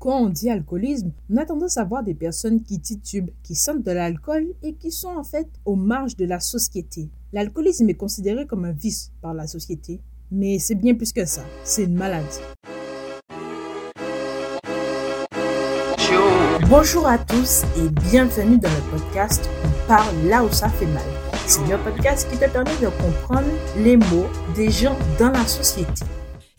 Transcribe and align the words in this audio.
Quand 0.00 0.18
on 0.18 0.30
dit 0.30 0.48
alcoolisme, 0.48 1.12
on 1.28 1.36
a 1.36 1.44
tendance 1.44 1.76
à 1.76 1.84
voir 1.84 2.02
des 2.02 2.14
personnes 2.14 2.62
qui 2.62 2.80
titubent, 2.80 3.28
qui 3.42 3.54
sentent 3.54 3.82
de 3.82 3.90
l'alcool 3.90 4.46
et 4.62 4.72
qui 4.72 4.90
sont 4.90 5.10
en 5.10 5.24
fait 5.24 5.46
aux 5.66 5.76
marges 5.76 6.16
de 6.16 6.24
la 6.24 6.40
société. 6.40 7.10
L'alcoolisme 7.34 7.86
est 7.90 7.94
considéré 7.94 8.46
comme 8.46 8.64
un 8.64 8.72
vice 8.72 9.12
par 9.20 9.34
la 9.34 9.46
société, 9.46 10.00
mais 10.32 10.58
c'est 10.58 10.74
bien 10.74 10.94
plus 10.94 11.12
que 11.12 11.26
ça, 11.26 11.42
c'est 11.64 11.84
une 11.84 11.96
maladie. 11.96 12.40
Bonjour 16.70 17.06
à 17.06 17.18
tous 17.18 17.64
et 17.76 17.90
bienvenue 18.10 18.56
dans 18.56 18.70
le 18.70 18.90
podcast 18.90 19.50
On 19.64 19.86
parle 19.86 20.14
là 20.28 20.42
où 20.42 20.50
ça 20.50 20.70
fait 20.70 20.86
mal. 20.86 21.02
C'est 21.46 21.70
un 21.70 21.78
podcast 21.78 22.26
qui 22.30 22.38
te 22.38 22.48
permet 22.48 22.70
de 22.80 22.88
comprendre 23.02 23.48
les 23.76 23.98
mots 23.98 24.28
des 24.56 24.70
gens 24.70 24.96
dans 25.18 25.30
la 25.30 25.46
société. 25.46 26.06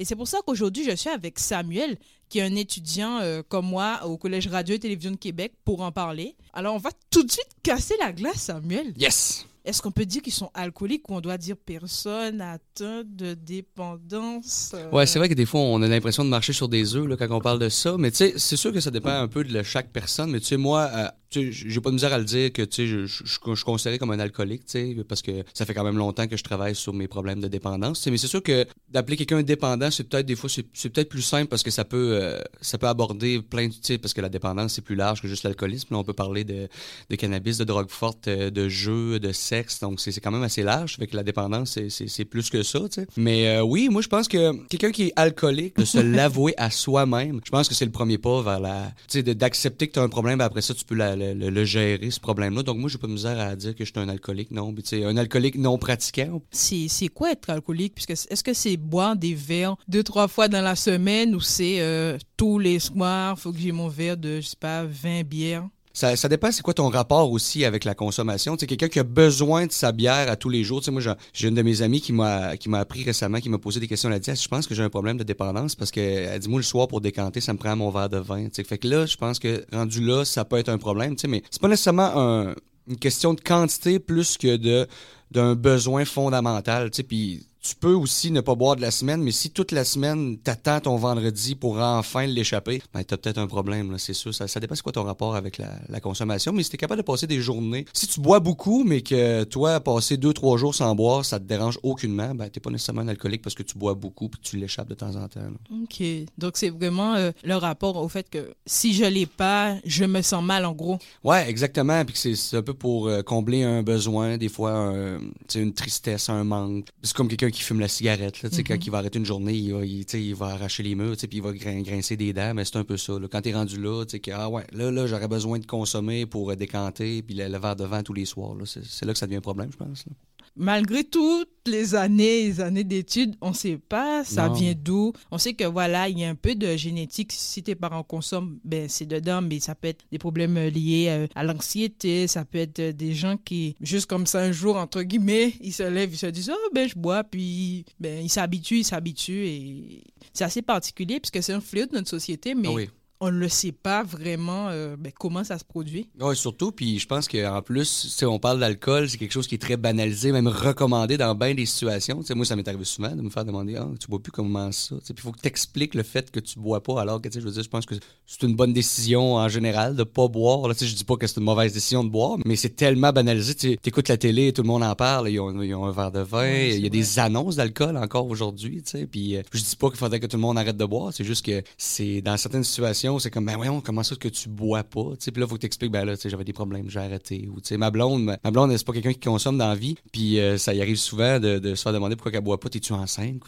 Et 0.02 0.04
c'est 0.04 0.16
pour 0.16 0.28
ça 0.28 0.40
qu'aujourd'hui, 0.44 0.84
je 0.84 0.96
suis 0.96 1.12
avec 1.12 1.38
Samuel, 1.38 1.96
qui 2.28 2.40
est 2.40 2.42
un 2.42 2.56
étudiant 2.56 3.20
euh, 3.20 3.44
comme 3.48 3.68
moi 3.68 4.00
au 4.08 4.18
Collège 4.18 4.48
Radio 4.48 4.74
et 4.74 4.80
Télévision 4.80 5.12
de 5.12 5.16
Québec, 5.16 5.54
pour 5.64 5.82
en 5.82 5.92
parler. 5.92 6.36
Alors, 6.54 6.74
on 6.74 6.80
va 6.80 6.90
tout 7.12 7.22
de 7.22 7.30
suite 7.30 7.50
casser 7.62 7.94
la 8.00 8.12
glace, 8.12 8.38
Samuel. 8.38 8.96
Yes! 8.98 9.46
Est-ce 9.64 9.80
qu'on 9.80 9.92
peut 9.92 10.08
dire 10.08 10.24
qu'ils 10.24 10.34
sont 10.34 10.50
alcooliques 10.56 11.08
ou 11.08 11.14
on 11.14 11.22
doit 11.22 11.38
dire 11.38 11.56
personne 11.56 12.42
atteinte 12.42 13.16
de 13.16 13.36
dépendance 13.36 14.72
euh? 14.74 14.90
Ouais, 14.90 15.06
c'est 15.06 15.20
vrai 15.20 15.30
que 15.30 15.36
des 15.36 15.46
fois, 15.46 15.60
on 15.60 15.84
a 15.84 15.88
l'impression 15.88 16.26
de 16.26 16.30
marcher 16.30 16.54
sur 16.54 16.68
des 16.68 16.96
œufs 16.96 17.06
là, 17.06 17.16
quand 17.16 17.30
on 17.30 17.40
parle 17.40 17.60
de 17.60 17.70
ça. 17.70 17.96
Mais 18.00 18.10
tu 18.10 18.18
sais, 18.18 18.34
c'est 18.38 18.58
sûr 18.58 18.74
que 18.74 18.80
ça 18.80 18.90
dépend 18.90 19.12
un 19.12 19.28
peu 19.28 19.44
de 19.44 19.62
chaque 19.62 19.92
personne. 19.92 20.32
Mais 20.32 20.40
tu 20.40 20.48
sais, 20.48 20.58
moi, 20.58 20.90
euh, 20.96 21.08
j'ai 21.32 21.82
pas 21.82 21.90
de 21.90 21.96
misère 21.96 22.14
à 22.14 22.18
le 22.18 22.26
dire 22.26 22.52
que 22.52 22.62
tu 22.62 22.76
sais, 22.76 22.88
je, 22.88 23.06
je, 23.06 23.24
je, 23.24 23.56
suis 23.56 23.64
considéré 23.64 23.98
comme 23.98 24.12
un 24.12 24.20
alcoolique, 24.20 24.66
tu 24.66 24.96
sais, 24.96 25.04
parce 25.08 25.22
que 25.22 25.44
ça 25.54 25.66
fait 25.66 25.74
quand 25.74 25.84
même 25.84 25.98
longtemps 25.98 26.28
que 26.28 26.38
je 26.38 26.44
travaille 26.44 26.76
sur 26.76 26.94
mes 26.94 27.08
problèmes 27.08 27.40
de 27.40 27.48
dépendance. 27.48 28.06
Mais 28.08 28.18
c'est 28.18 28.28
sûr 28.28 28.44
que 28.44 28.66
d'appeler 28.90 29.18
quelqu'un 29.18 29.42
dépendant, 29.42 29.90
c'est 29.92 30.04
peut-être 30.04 30.26
des 30.26 30.36
fois, 30.36 30.50
c'est 30.50 30.90
peut-être 30.90 31.10
plus 31.10 31.22
simple 31.22 31.48
parce 31.48 31.64
que 31.64 31.72
ça 31.72 31.86
peut, 31.86 32.20
euh, 32.22 32.42
ça 32.62 32.78
peut 32.78 32.88
aborder 32.88 33.42
plein 33.42 33.68
de, 33.68 33.74
tu 33.74 33.80
sais, 33.82 33.98
parce 33.98 34.14
que 34.14 34.22
la 34.22 34.30
dépendance, 34.30 34.74
c'est 34.74 34.82
plus 34.82 34.96
large 34.96 35.22
que 35.22 35.28
juste 35.28 35.44
l'alcoolisme. 35.44 35.96
On 35.96 36.04
peut 36.04 36.14
parler 36.14 36.44
de, 36.44 36.68
de, 37.10 37.16
cannabis, 37.16 37.58
de 37.58 37.64
drogue 37.64 37.90
forte, 37.90 38.28
de 38.28 38.70
jeux, 38.70 39.20
de 39.20 39.32
sexe. 39.32 39.80
Donc, 39.80 40.00
c'est 40.00 40.20
quand 40.20 40.32
même 40.32 40.44
assez 40.44 40.64
large. 40.64 40.98
Fait 40.98 41.08
que 41.08 41.16
la 41.16 41.24
dépendance, 41.24 41.80
c'est 41.90 42.26
plus 42.26 42.50
que 42.50 42.64
ça, 42.64 42.80
tu 42.80 43.02
sais. 43.02 43.08
Mais 43.18 43.48
euh, 43.48 43.62
oui, 43.62 43.90
moi, 43.90 44.02
je 44.02 44.08
pense 44.08 44.28
que 44.28 44.54
quelqu'un 44.68 44.92
qui 44.92 45.04
est 45.08 45.14
alcoolique, 45.16 45.78
de 45.78 45.86
se 45.86 45.98
l'avouer 46.16 46.54
à 46.58 46.70
soi-même, 46.70 47.40
je 47.46 47.52
pense 47.52 47.70
que 47.70 47.76
c'est 47.76 47.86
le 47.86 47.92
premier 47.92 48.18
pas 48.18 48.42
vers 48.42 48.60
la, 48.60 48.92
tu 49.08 49.24
sais, 49.24 49.24
d'accepter 49.24 49.88
que 49.88 49.94
tu 49.94 50.00
as 50.00 50.04
un 50.04 50.10
problème, 50.10 50.40
ben 50.40 50.46
après 50.46 50.62
ça, 50.62 50.74
tu 50.74 50.86
peux 50.86 50.96
le, 51.34 51.66
gérer, 51.66 52.12
ce 52.12 52.20
problème-là. 52.20 52.64
Donc, 52.64 52.78
moi, 52.78 52.90
j'ai 52.90 52.98
pas 52.98 53.08
de 53.08 53.14
misère 53.14 53.40
à 53.40 53.56
dire 53.56 53.76
que 53.76 53.86
je 53.86 53.92
suis 53.92 54.00
un 54.00 54.10
alcoolique, 54.10 54.52
non. 54.52 54.74
tu 54.74 54.82
sais, 54.84 55.04
un 55.04 55.18
alcoolique 55.18 55.58
non 55.58 55.78
pratiquant. 55.78 56.42
C'est 56.52 57.08
quoi 57.14 57.32
être 57.32 57.50
alcoolique? 57.50 57.96
Puisque 57.96 58.12
est-ce 58.12 58.44
que 58.44 58.54
c'est 58.54 58.78
boire 58.78 59.16
des 59.16 59.34
verres 59.34 59.76
deux, 59.88 60.04
trois 60.04 60.28
fois 60.28 60.48
dans 60.48 60.62
la 60.62 60.76
semaine 60.76 61.36
ou 61.36 61.40
c'est 61.40 61.82
euh, 61.82 62.18
tous 62.38 62.60
les 62.60 62.80
soirs, 62.80 63.38
faut 63.40 63.52
que 63.52 63.60
j'ai 63.60 63.72
mon 63.72 63.88
verre 63.88 64.18
de, 64.18 64.42
je 64.42 64.48
sais 64.48 64.58
pas, 64.60 64.84
20 64.84 65.24
bières? 65.24 65.68
Ça, 65.94 66.16
dépend, 66.30 66.52
c'est 66.52 66.62
quoi 66.62 66.74
ton 66.74 66.90
rapport 66.90 67.32
aussi 67.32 67.66
avec 67.66 67.84
la 67.84 67.96
consommation? 67.96 68.56
Tu 68.56 68.66
quelqu'un 68.66 68.88
qui 68.88 69.00
a 69.00 69.04
besoin 69.04 69.66
de 69.68 69.72
sa 69.72 69.92
bière 69.92 70.30
à 70.30 70.36
tous 70.36 70.50
les 70.50 70.64
jours. 70.64 70.82
Tu 70.82 70.92
moi, 70.92 71.02
j'ai 71.34 71.48
une 71.48 71.56
de 71.56 71.62
mes 71.62 71.82
amies 71.82 72.02
qui 72.02 72.14
m'a 72.14 72.56
appris 72.74 73.04
récemment, 73.04 73.40
qui 73.40 73.50
m'a 73.50 73.58
posé 73.58 73.80
des 73.80 73.88
questions. 73.88 74.10
Elle 74.10 74.16
a 74.16 74.20
dit, 74.20 74.32
je 74.34 74.48
pense 74.48 74.68
que 74.68 74.76
j'ai 74.76 74.84
un 74.84 74.90
problème 74.90 75.18
de 75.18 75.24
dépendance 75.24 75.76
parce 75.76 75.92
que 75.92 76.00
elle 76.00 76.40
dit, 76.40 76.50
moi, 76.50 76.60
le 76.60 76.64
soir, 76.64 76.88
pour 76.88 77.02
décanter, 77.02 77.42
ça 77.42 77.54
me 77.54 77.58
prend 77.58 77.76
mon 77.76 77.90
verre 77.90 78.10
de 78.10 78.18
vin. 78.18 78.48
Fait 78.54 78.78
que 78.78 78.88
là, 78.88 79.06
je 79.06 79.18
pense 79.18 79.40
que 79.40 79.66
rendu 79.74 80.06
là, 80.06 80.24
ça 80.26 80.46
peut 80.46 80.58
être 80.58 80.70
un 80.70 80.78
problème. 80.78 81.16
Tu 81.16 81.22
sais, 81.22 81.28
mais 81.28 81.44
c'est 81.50 81.62
pas 81.62 81.68
nécessairement 81.68 82.12
un, 82.16 82.56
une 82.88 82.98
question 82.98 83.34
de 83.34 83.42
quantité 83.42 84.00
plus 84.00 84.38
que 84.38 84.56
de 84.58 84.88
d'un 85.32 85.56
besoin 85.56 86.04
fondamental. 86.04 86.92
Tu 86.92 87.04
puis 87.04 87.48
tu 87.62 87.76
peux 87.76 87.94
aussi 87.94 88.32
ne 88.32 88.42
pas 88.42 88.56
boire 88.56 88.76
de 88.76 88.82
la 88.82 88.92
semaine, 88.92 89.22
mais 89.22 89.32
si 89.32 89.52
toute 89.52 89.72
la 89.72 89.86
semaine, 89.86 90.38
t'attends 90.40 90.80
ton 90.80 90.96
vendredi 90.96 91.56
pour 91.56 91.80
enfin 91.80 92.26
l'échapper, 92.26 92.82
ben 92.94 93.04
t'as 93.04 93.18
peut-être 93.18 93.38
un 93.38 93.48
problème, 93.48 93.92
là, 93.92 93.98
c'est 93.98 94.14
sûr. 94.14 94.34
Ça, 94.34 94.48
ça 94.48 94.60
dépend 94.60 94.76
c'est 94.76 94.82
quoi 94.82 94.92
ton 94.92 95.04
rapport 95.04 95.36
avec 95.36 95.58
la, 95.58 95.70
la 95.88 96.00
consommation, 96.00 96.54
mais 96.54 96.64
si 96.64 96.72
t'es 96.72 96.78
capable 96.78 97.02
de 97.02 97.06
passer 97.06 97.28
des 97.28 97.40
journées, 97.40 97.86
si 97.94 98.08
tu 98.08 98.20
bois 98.20 98.40
beaucoup, 98.40 98.84
mais 98.84 99.02
que 99.02 99.44
toi, 99.44 99.80
passer 99.80 100.18
deux, 100.18 100.34
trois 100.34 100.58
jours 100.58 100.74
sans 100.74 100.96
boire, 100.96 101.24
ça 101.24 101.40
te 101.40 101.46
dérange 101.46 101.78
aucunement, 101.84 102.34
ben 102.34 102.50
t'es 102.50 102.60
pas 102.60 102.72
nécessairement 102.72 103.02
un 103.02 103.08
alcoolique 103.08 103.44
parce 103.44 103.56
que 103.56 103.64
tu 103.64 103.78
bois 103.78 103.94
beaucoup 103.94 104.28
puis 104.30 104.42
tu 104.42 104.58
l'échappes 104.58 104.90
de 104.90 104.96
temps 104.96 105.16
en 105.16 105.28
temps. 105.28 105.42
OK. 105.84 106.04
Donc 106.38 106.58
c'est 106.58 106.70
vraiment 106.70 107.14
euh, 107.16 107.32
le 107.44 107.56
rapport 107.56 107.98
au 107.98 108.08
fait 108.08 108.28
que 108.30 108.54
si 108.66 108.94
je 108.94 109.06
l'ai 109.06 109.28
pas, 109.28 109.76
je 109.86 110.06
me 110.06 110.22
sens 110.22 110.44
mal 110.44 110.66
en 110.66 110.74
gros. 110.74 110.98
Ouais, 111.24 111.48
exactement. 111.48 112.04
Puis 112.06 112.36
c'est 112.36 112.58
un 112.58 112.64
peu 112.64 112.74
pour 112.74 113.08
euh, 113.08 113.22
combler 113.22 113.64
un 113.64 113.84
besoin, 113.84 114.38
des 114.38 114.50
fois 114.50 114.72
un, 114.72 115.20
une 115.54 115.74
tristesse, 115.74 116.30
un 116.30 116.44
manque. 116.44 116.88
C'est 117.04 117.16
comme 117.16 117.28
quelqu'un 117.28 117.51
qui 117.52 117.62
fume 117.62 117.80
la 117.80 117.88
cigarette. 117.88 118.42
Là, 118.42 118.50
mm 118.50 118.64
Quand 118.64 118.78
il 118.86 118.92
va 118.92 118.98
arrêter 119.00 119.20
une 119.20 119.26
journée, 119.26 119.54
il 119.54 119.74
va, 119.74 119.86
il, 119.86 120.06
il 120.14 120.36
va 120.36 120.48
arracher 120.48 120.84
les 120.84 120.96
murs, 120.96 121.16
puis 121.18 121.30
il 121.32 121.42
va 121.42 121.54
grincer 121.54 122.18
des 122.18 122.34
dents, 122.34 122.54
mais 122.54 122.66
c'est 122.66 122.78
un 122.78 122.84
peu 122.84 122.98
ça. 122.98 123.20
Là. 123.20 123.28
Quand 123.32 123.42
tu 123.42 123.50
es 123.50 123.54
rendu 123.54 123.82
là, 123.82 124.06
tu 124.06 124.20
sais, 124.24 124.32
ah 124.32 124.50
ouais, 124.50 124.66
là, 124.72 124.92
là 124.92 125.08
j'aurais 125.08 125.28
besoin 125.28 125.60
de 125.60 125.66
consommer 125.66 126.26
pour 126.26 126.56
décanter, 126.56 127.22
puis 127.22 127.36
le, 127.36 127.48
le 127.48 127.58
verre 127.58 127.76
de 127.76 127.86
vin 127.86 128.04
tous 128.04 128.14
les 128.14 128.26
soirs. 128.26 128.56
C'est 128.66 129.06
là 129.06 129.14
que 129.14 129.20
ça 129.20 129.26
devient 129.26 129.38
un 129.38 129.42
problème, 129.42 129.72
je 129.72 129.78
pense. 129.78 130.06
Là 130.06 130.14
malgré 130.56 131.04
toutes 131.04 131.50
les 131.68 131.96
années 131.96 132.44
les 132.44 132.62
années 132.62 132.84
d'études, 132.84 133.36
on 133.42 133.50
ne 133.50 133.56
sait 133.56 133.78
pas 133.78 134.24
ça 134.24 134.50
vient 134.50 134.74
d'où. 134.76 135.14
On 135.32 135.38
sait 135.38 135.54
que 135.54 135.64
voilà, 135.64 136.10
il 136.10 136.20
y 136.20 136.26
a 136.26 136.30
un 136.30 136.36
peu 136.36 136.56
de 136.56 136.76
génétique. 136.76 137.32
Si 137.32 137.64
tes 137.64 137.76
parents 137.76 138.04
consomment, 138.04 138.60
ben 138.64 138.90
c'est 138.90 139.06
dedans, 139.06 139.42
mais 139.42 139.60
ça 139.60 139.76
peut 139.76 139.90
être 139.90 140.04
des 140.12 140.18
problèmes 140.18 140.58
liés 140.58 141.08
euh, 141.10 141.28
à 141.36 141.44
l'anxiété, 141.44 142.28
ça 142.28 142.46
peut 142.46 142.60
être 142.60 142.82
des 142.82 143.14
gens 143.14 143.38
qui, 143.38 143.76
juste 143.82 144.08
comme 144.08 144.26
ça, 144.26 144.40
un 144.40 144.52
jour, 144.52 144.76
entre 144.78 145.04
guillemets, 145.04 145.54
ils 145.62 145.74
se 145.74 145.84
lèvent, 145.84 146.14
ils 146.14 146.18
se 146.18 146.28
disent, 146.28 146.52
oh 146.54 146.70
ben 146.74 146.88
je 146.88 146.96
bois, 146.96 147.24
puis 147.24 147.86
ben, 148.00 148.24
ils 148.24 148.30
s'habituent, 148.30 148.80
ils 148.80 148.84
s'habituent, 148.84 149.46
et 149.46 150.04
c'est 150.34 150.44
assez 150.44 150.62
particulier, 150.62 151.20
puisque 151.20 151.44
c'est 151.44 151.54
un 151.54 151.62
fléau 151.62 151.86
de 151.86 151.94
notre 151.94 152.10
société, 152.10 152.56
mais... 152.56 152.70
Ah 152.70 152.92
on 153.22 153.32
ne 153.32 153.48
sait 153.48 153.72
pas 153.72 154.02
vraiment 154.04 154.70
euh, 154.70 154.96
ben, 154.98 155.12
comment 155.18 155.44
ça 155.44 155.60
se 155.60 155.64
produit. 155.64 156.10
Oui, 156.20 156.36
surtout, 156.36 156.72
puis 156.72 156.98
je 156.98 157.06
pense 157.06 157.28
qu'en 157.28 157.62
plus, 157.62 158.08
si 158.10 158.26
on 158.26 158.40
parle 158.40 158.60
d'alcool, 158.60 159.08
c'est 159.08 159.20
quelque 159.20 159.32
chose 159.32 159.48
qui 159.48 159.56
est 159.56 159.60
très 159.60 159.78
banalisé, 159.78 160.32
même 160.32 160.48
recommandé 160.48 161.18
dans 161.18 161.36
bien 161.36 161.54
des 161.54 161.68
situations. 161.68 162.20
moi, 162.36 162.46
ça 162.46 162.56
m'est 162.56 162.68
arrivé 162.68 162.84
souvent 162.84 163.16
de 163.16 163.22
me 163.22 163.30
faire 163.30 163.46
demander 163.46 163.76
Ah, 163.76 163.88
tu 164.00 164.08
bois 164.08 164.20
plus 164.20 164.32
comment 164.32 164.72
ça? 164.72 164.96
Puis 165.06 165.14
il 165.16 165.22
faut 165.22 165.32
que 165.32 165.40
tu 165.40 165.48
expliques 165.48 165.94
le 165.94 166.02
fait 166.02 166.32
que 166.32 166.40
tu 166.40 166.58
bois 166.60 166.82
pas, 166.82 167.00
alors 167.00 167.22
que 167.22 167.30
je 167.32 167.40
veux 167.40 167.52
dire, 167.52 167.62
je 167.62 167.70
pense 167.70 167.86
que 167.86 167.94
c'est 168.26 168.42
une 168.42 168.56
bonne 168.56 168.74
décision 168.74 169.36
en 169.36 169.48
général 169.48 169.94
de 169.94 170.00
ne 170.00 170.04
pas 170.04 170.28
boire. 170.28 170.68
Là, 170.68 170.74
je 170.80 170.96
dis 170.96 171.04
pas 171.04 171.16
que 171.16 171.28
c'est 171.28 171.38
une 171.38 171.46
mauvaise 171.46 171.74
décision 171.74 172.04
de 172.04 172.10
boire, 172.10 172.38
mais 172.44 172.56
c'est 172.56 172.76
tellement 172.76 173.14
banalisé. 173.14 173.54
Tu 173.54 173.78
écoutes 173.86 174.10
la 174.10 174.18
télé, 174.18 174.52
tout 174.52 174.64
le 174.64 174.68
monde 174.68 174.84
en 174.84 174.96
parle, 174.96 175.30
ils 175.30 175.40
ont, 175.40 175.50
un 175.86 175.92
verre 175.92 176.12
de 176.12 176.22
vin, 176.22 176.52
il 176.52 176.80
y 176.80 176.88
a 176.88 176.90
des 176.90 177.20
annonces 177.20 177.58
d'alcool 177.58 177.98
encore 177.98 178.26
aujourd'hui. 178.26 178.84
Puis 179.12 179.36
euh, 179.36 179.44
je 179.52 179.62
dis 179.62 179.76
pas 179.76 179.90
qu'il 179.90 180.00
faudrait 180.00 180.20
que 180.20 180.26
tout 180.26 180.38
le 180.38 180.42
monde 180.42 180.58
arrête 180.58 180.78
de 180.78 180.86
boire, 180.86 181.14
c'est 181.14 181.24
juste 181.24 181.46
que 181.46 181.62
c'est 181.78 182.22
dans 182.22 182.36
certaines 182.38 182.64
situations 182.64 183.11
c'est 183.20 183.32
comme, 183.32 183.46
ben 183.46 183.56
voyons, 183.56 183.82
comment 183.82 184.04
ça 184.04 184.16
que 184.16 184.28
tu 184.28 184.50
bois 184.50 184.84
pas? 184.84 185.12
Puis 185.20 185.32
là, 185.36 185.46
il 185.46 185.48
faut 185.48 185.56
que 185.56 185.62
tu 185.62 185.66
expliques, 185.66 185.92
ben 185.92 186.06
là, 186.06 186.14
j'avais 186.24 186.44
des 186.44 186.54
problèmes, 186.54 186.90
j'ai 186.90 187.00
arrêté. 187.00 187.48
Ou, 187.50 187.60
ma 187.78 187.92
blonde, 187.92 188.24
ma, 188.24 188.52
blonde, 188.52 188.76
c'est 188.76 188.86
pas 188.86 188.94
quelqu'un 188.94 189.14
qui 189.14 189.20
consomme 189.20 189.58
dans 189.58 189.68
la 189.68 189.76
vie. 189.76 189.96
Puis 190.12 190.40
euh, 190.40 190.58
ça 190.58 190.74
y 190.74 190.82
arrive 190.82 190.98
souvent 190.98 191.40
de, 191.40 191.76
se 191.76 191.82
faire 191.82 191.94
demander 191.94 192.16
pourquoi 192.16 192.32
elle 192.34 192.44
boit 192.44 192.60
pas. 192.60 192.70
T'es-tu 192.70 192.94
enceinte? 192.94 193.42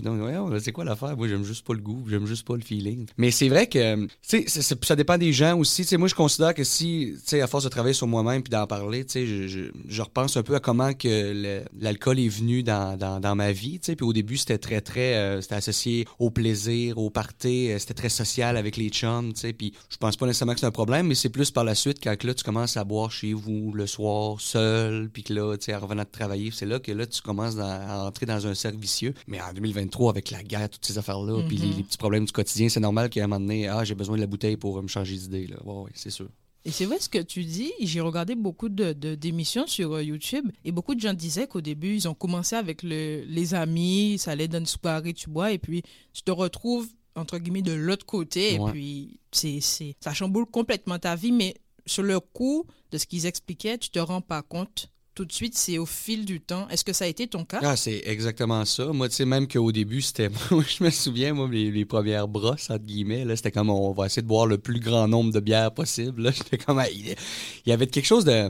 C'est 0.59 0.71
quoi 0.71 0.85
l'affaire? 0.85 1.15
Moi, 1.17 1.27
j'aime 1.27 1.43
juste 1.43 1.65
pas 1.65 1.73
le 1.73 1.81
goût, 1.81 2.05
j'aime 2.09 2.25
juste 2.25 2.45
pas 2.45 2.55
le 2.55 2.61
feeling. 2.61 3.05
Mais 3.17 3.31
c'est 3.31 3.49
vrai 3.49 3.67
que, 3.67 4.07
ça 4.81 4.95
dépend 4.95 5.17
des 5.17 5.33
gens 5.33 5.57
aussi. 5.57 5.85
moi, 5.97 6.07
je 6.07 6.15
considère 6.15 6.53
que 6.53 6.63
si, 6.63 7.13
tu 7.15 7.21
sais, 7.25 7.41
à 7.41 7.47
force 7.47 7.63
de 7.63 7.69
travailler 7.69 7.93
sur 7.93 8.07
moi-même 8.07 8.43
puis 8.43 8.51
d'en 8.51 8.67
parler, 8.67 9.05
tu 9.05 9.11
sais, 9.11 9.47
je, 9.47 10.01
repense 10.01 10.35
un 10.35 10.43
peu 10.43 10.55
à 10.55 10.59
comment 10.59 10.93
que 10.93 11.63
l'alcool 11.79 12.19
est 12.19 12.27
venu 12.27 12.63
dans 12.63 13.35
ma 13.35 13.51
vie. 13.51 13.79
Puis 13.79 13.95
au 14.01 14.13
début, 14.13 14.37
c'était 14.37 14.57
très, 14.57 14.81
très, 14.81 15.15
euh, 15.15 15.41
c'était 15.41 15.55
associé 15.55 16.05
au 16.19 16.29
plaisir, 16.29 16.97
au 16.97 17.09
party, 17.09 17.71
euh, 17.71 17.79
c'était 17.79 17.93
très 17.93 18.09
social 18.09 18.57
avec 18.57 18.77
les 18.77 18.89
chums, 18.89 19.33
tu 19.33 19.41
sais. 19.41 19.52
Puis 19.53 19.73
je 19.89 19.97
pense 19.97 20.17
pas 20.17 20.25
nécessairement 20.25 20.53
que 20.53 20.59
c'est 20.59 20.65
un 20.65 20.71
problème, 20.71 21.07
mais 21.07 21.15
c'est 21.15 21.29
plus 21.29 21.51
par 21.51 21.63
la 21.63 21.75
suite 21.75 21.99
quand 22.03 22.21
là, 22.23 22.33
tu 22.33 22.43
commences 22.43 22.77
à 22.77 22.83
boire 22.83 23.11
chez 23.11 23.33
vous 23.33 23.71
le 23.73 23.87
soir, 23.87 24.39
seul, 24.41 25.09
puis 25.09 25.23
que 25.23 25.33
là, 25.33 25.55
tu 25.57 25.65
sais, 25.65 25.75
en 25.75 25.79
revenant 25.79 26.03
de 26.03 26.09
travailler, 26.09 26.51
c'est 26.51 26.65
là 26.65 26.79
que 26.79 26.91
là, 26.91 27.05
tu 27.05 27.21
commences 27.21 27.57
à 27.57 28.05
entrer 28.05 28.25
dans 28.25 28.45
un 28.47 28.53
cercle 28.53 28.77
vicieux. 28.77 29.13
Mais 29.27 29.41
en 29.41 29.53
2023, 29.53 30.11
avec 30.11 30.31
la 30.31 30.43
guerre, 30.43 30.69
toutes 30.69 30.85
ces 30.85 30.97
affaires-là, 30.97 31.43
puis 31.47 31.57
mm-hmm. 31.57 31.77
les, 31.77 31.83
petits 31.83 31.97
problèmes 31.97 32.25
du 32.25 32.31
quotidien, 32.31 32.69
c'est 32.69 32.79
normal 32.79 33.09
qu'à 33.09 33.23
un 33.23 33.27
moment 33.27 33.39
donné, 33.39 33.67
ah, 33.67 33.83
j'ai 33.83 33.95
besoin 33.95 34.15
de 34.15 34.21
la 34.21 34.27
bouteille 34.27 34.57
pour 34.57 34.81
me 34.81 34.87
changer 34.87 35.15
d'idée, 35.15 35.47
là. 35.47 35.57
Ouais, 35.63 35.91
c'est 35.93 36.09
sûr. 36.09 36.27
Et 36.65 36.71
c'est 36.71 36.85
vrai 36.85 36.97
ce 36.99 37.09
que 37.09 37.19
tu 37.19 37.43
dis. 37.43 37.73
J'ai 37.81 37.99
regardé 37.99 38.35
beaucoup 38.35 38.69
de, 38.69 38.93
d'émissions 38.93 39.67
sur 39.67 39.93
euh, 39.93 40.03
YouTube 40.03 40.49
et 40.63 40.71
beaucoup 40.71 40.95
de 40.95 41.01
gens 41.01 41.13
disaient 41.13 41.47
qu'au 41.47 41.61
début, 41.61 41.95
ils 41.95 42.07
ont 42.07 42.13
commencé 42.13 42.55
avec 42.55 42.83
le, 42.83 43.23
les 43.27 43.53
amis, 43.53 44.17
ça 44.17 44.31
allait 44.31 44.47
dans 44.47 44.59
une 44.59 44.65
soirée, 44.65 45.13
tu 45.13 45.29
bois, 45.29 45.51
et 45.51 45.57
puis 45.57 45.83
tu 46.13 46.23
te 46.23 46.31
retrouves 46.31 46.87
entre 47.15 47.37
guillemets, 47.37 47.61
de 47.61 47.73
l'autre 47.73 48.05
côté. 48.05 48.55
Et 48.55 48.59
puis, 48.71 49.19
c'est, 49.31 49.59
c'est, 49.61 49.95
ça 49.99 50.13
chamboule 50.13 50.45
complètement 50.45 50.99
ta 50.99 51.15
vie. 51.15 51.31
Mais 51.31 51.55
sur 51.85 52.03
le 52.03 52.19
coup 52.19 52.65
de 52.91 52.97
ce 52.97 53.05
qu'ils 53.05 53.25
expliquaient, 53.25 53.77
tu 53.77 53.89
te 53.89 53.99
rends 53.99 54.21
pas 54.21 54.41
compte. 54.41 54.89
Tout 55.15 55.25
de 55.25 55.31
suite, 55.31 55.55
c'est 55.55 55.77
au 55.77 55.85
fil 55.85 56.25
du 56.25 56.41
temps. 56.41 56.67
Est-ce 56.69 56.83
que 56.83 56.91
ça 56.91 57.05
a 57.05 57.07
été 57.07 57.27
ton 57.27 57.45
cas? 57.45 57.59
Ah, 57.61 57.75
c'est 57.75 58.01
exactement 58.05 58.65
ça. 58.65 58.85
Moi, 58.87 59.09
tu 59.09 59.15
sais, 59.15 59.25
même 59.25 59.47
qu'au 59.47 59.71
début, 59.71 60.01
c'était. 60.01 60.29
je 60.49 60.83
me 60.83 60.89
souviens, 60.89 61.33
moi, 61.33 61.47
les, 61.51 61.85
premières 61.85 62.27
brosses, 62.27 62.71
entre 62.71 62.83
guillemets, 62.83 63.23
là, 63.23 63.35
c'était 63.35 63.51
comme 63.51 63.69
on 63.69 63.91
va 63.91 64.07
essayer 64.07 64.23
de 64.23 64.27
boire 64.27 64.47
le 64.47 64.57
plus 64.57 64.79
grand 64.79 65.07
nombre 65.07 65.31
de 65.31 65.39
bières 65.39 65.71
possible. 65.71 66.23
Là, 66.23 66.31
j'étais 66.35 66.57
comme. 66.57 66.81
Il 66.91 67.15
y 67.67 67.71
avait 67.71 67.85
quelque 67.85 68.07
chose 68.07 68.25
de 68.25 68.49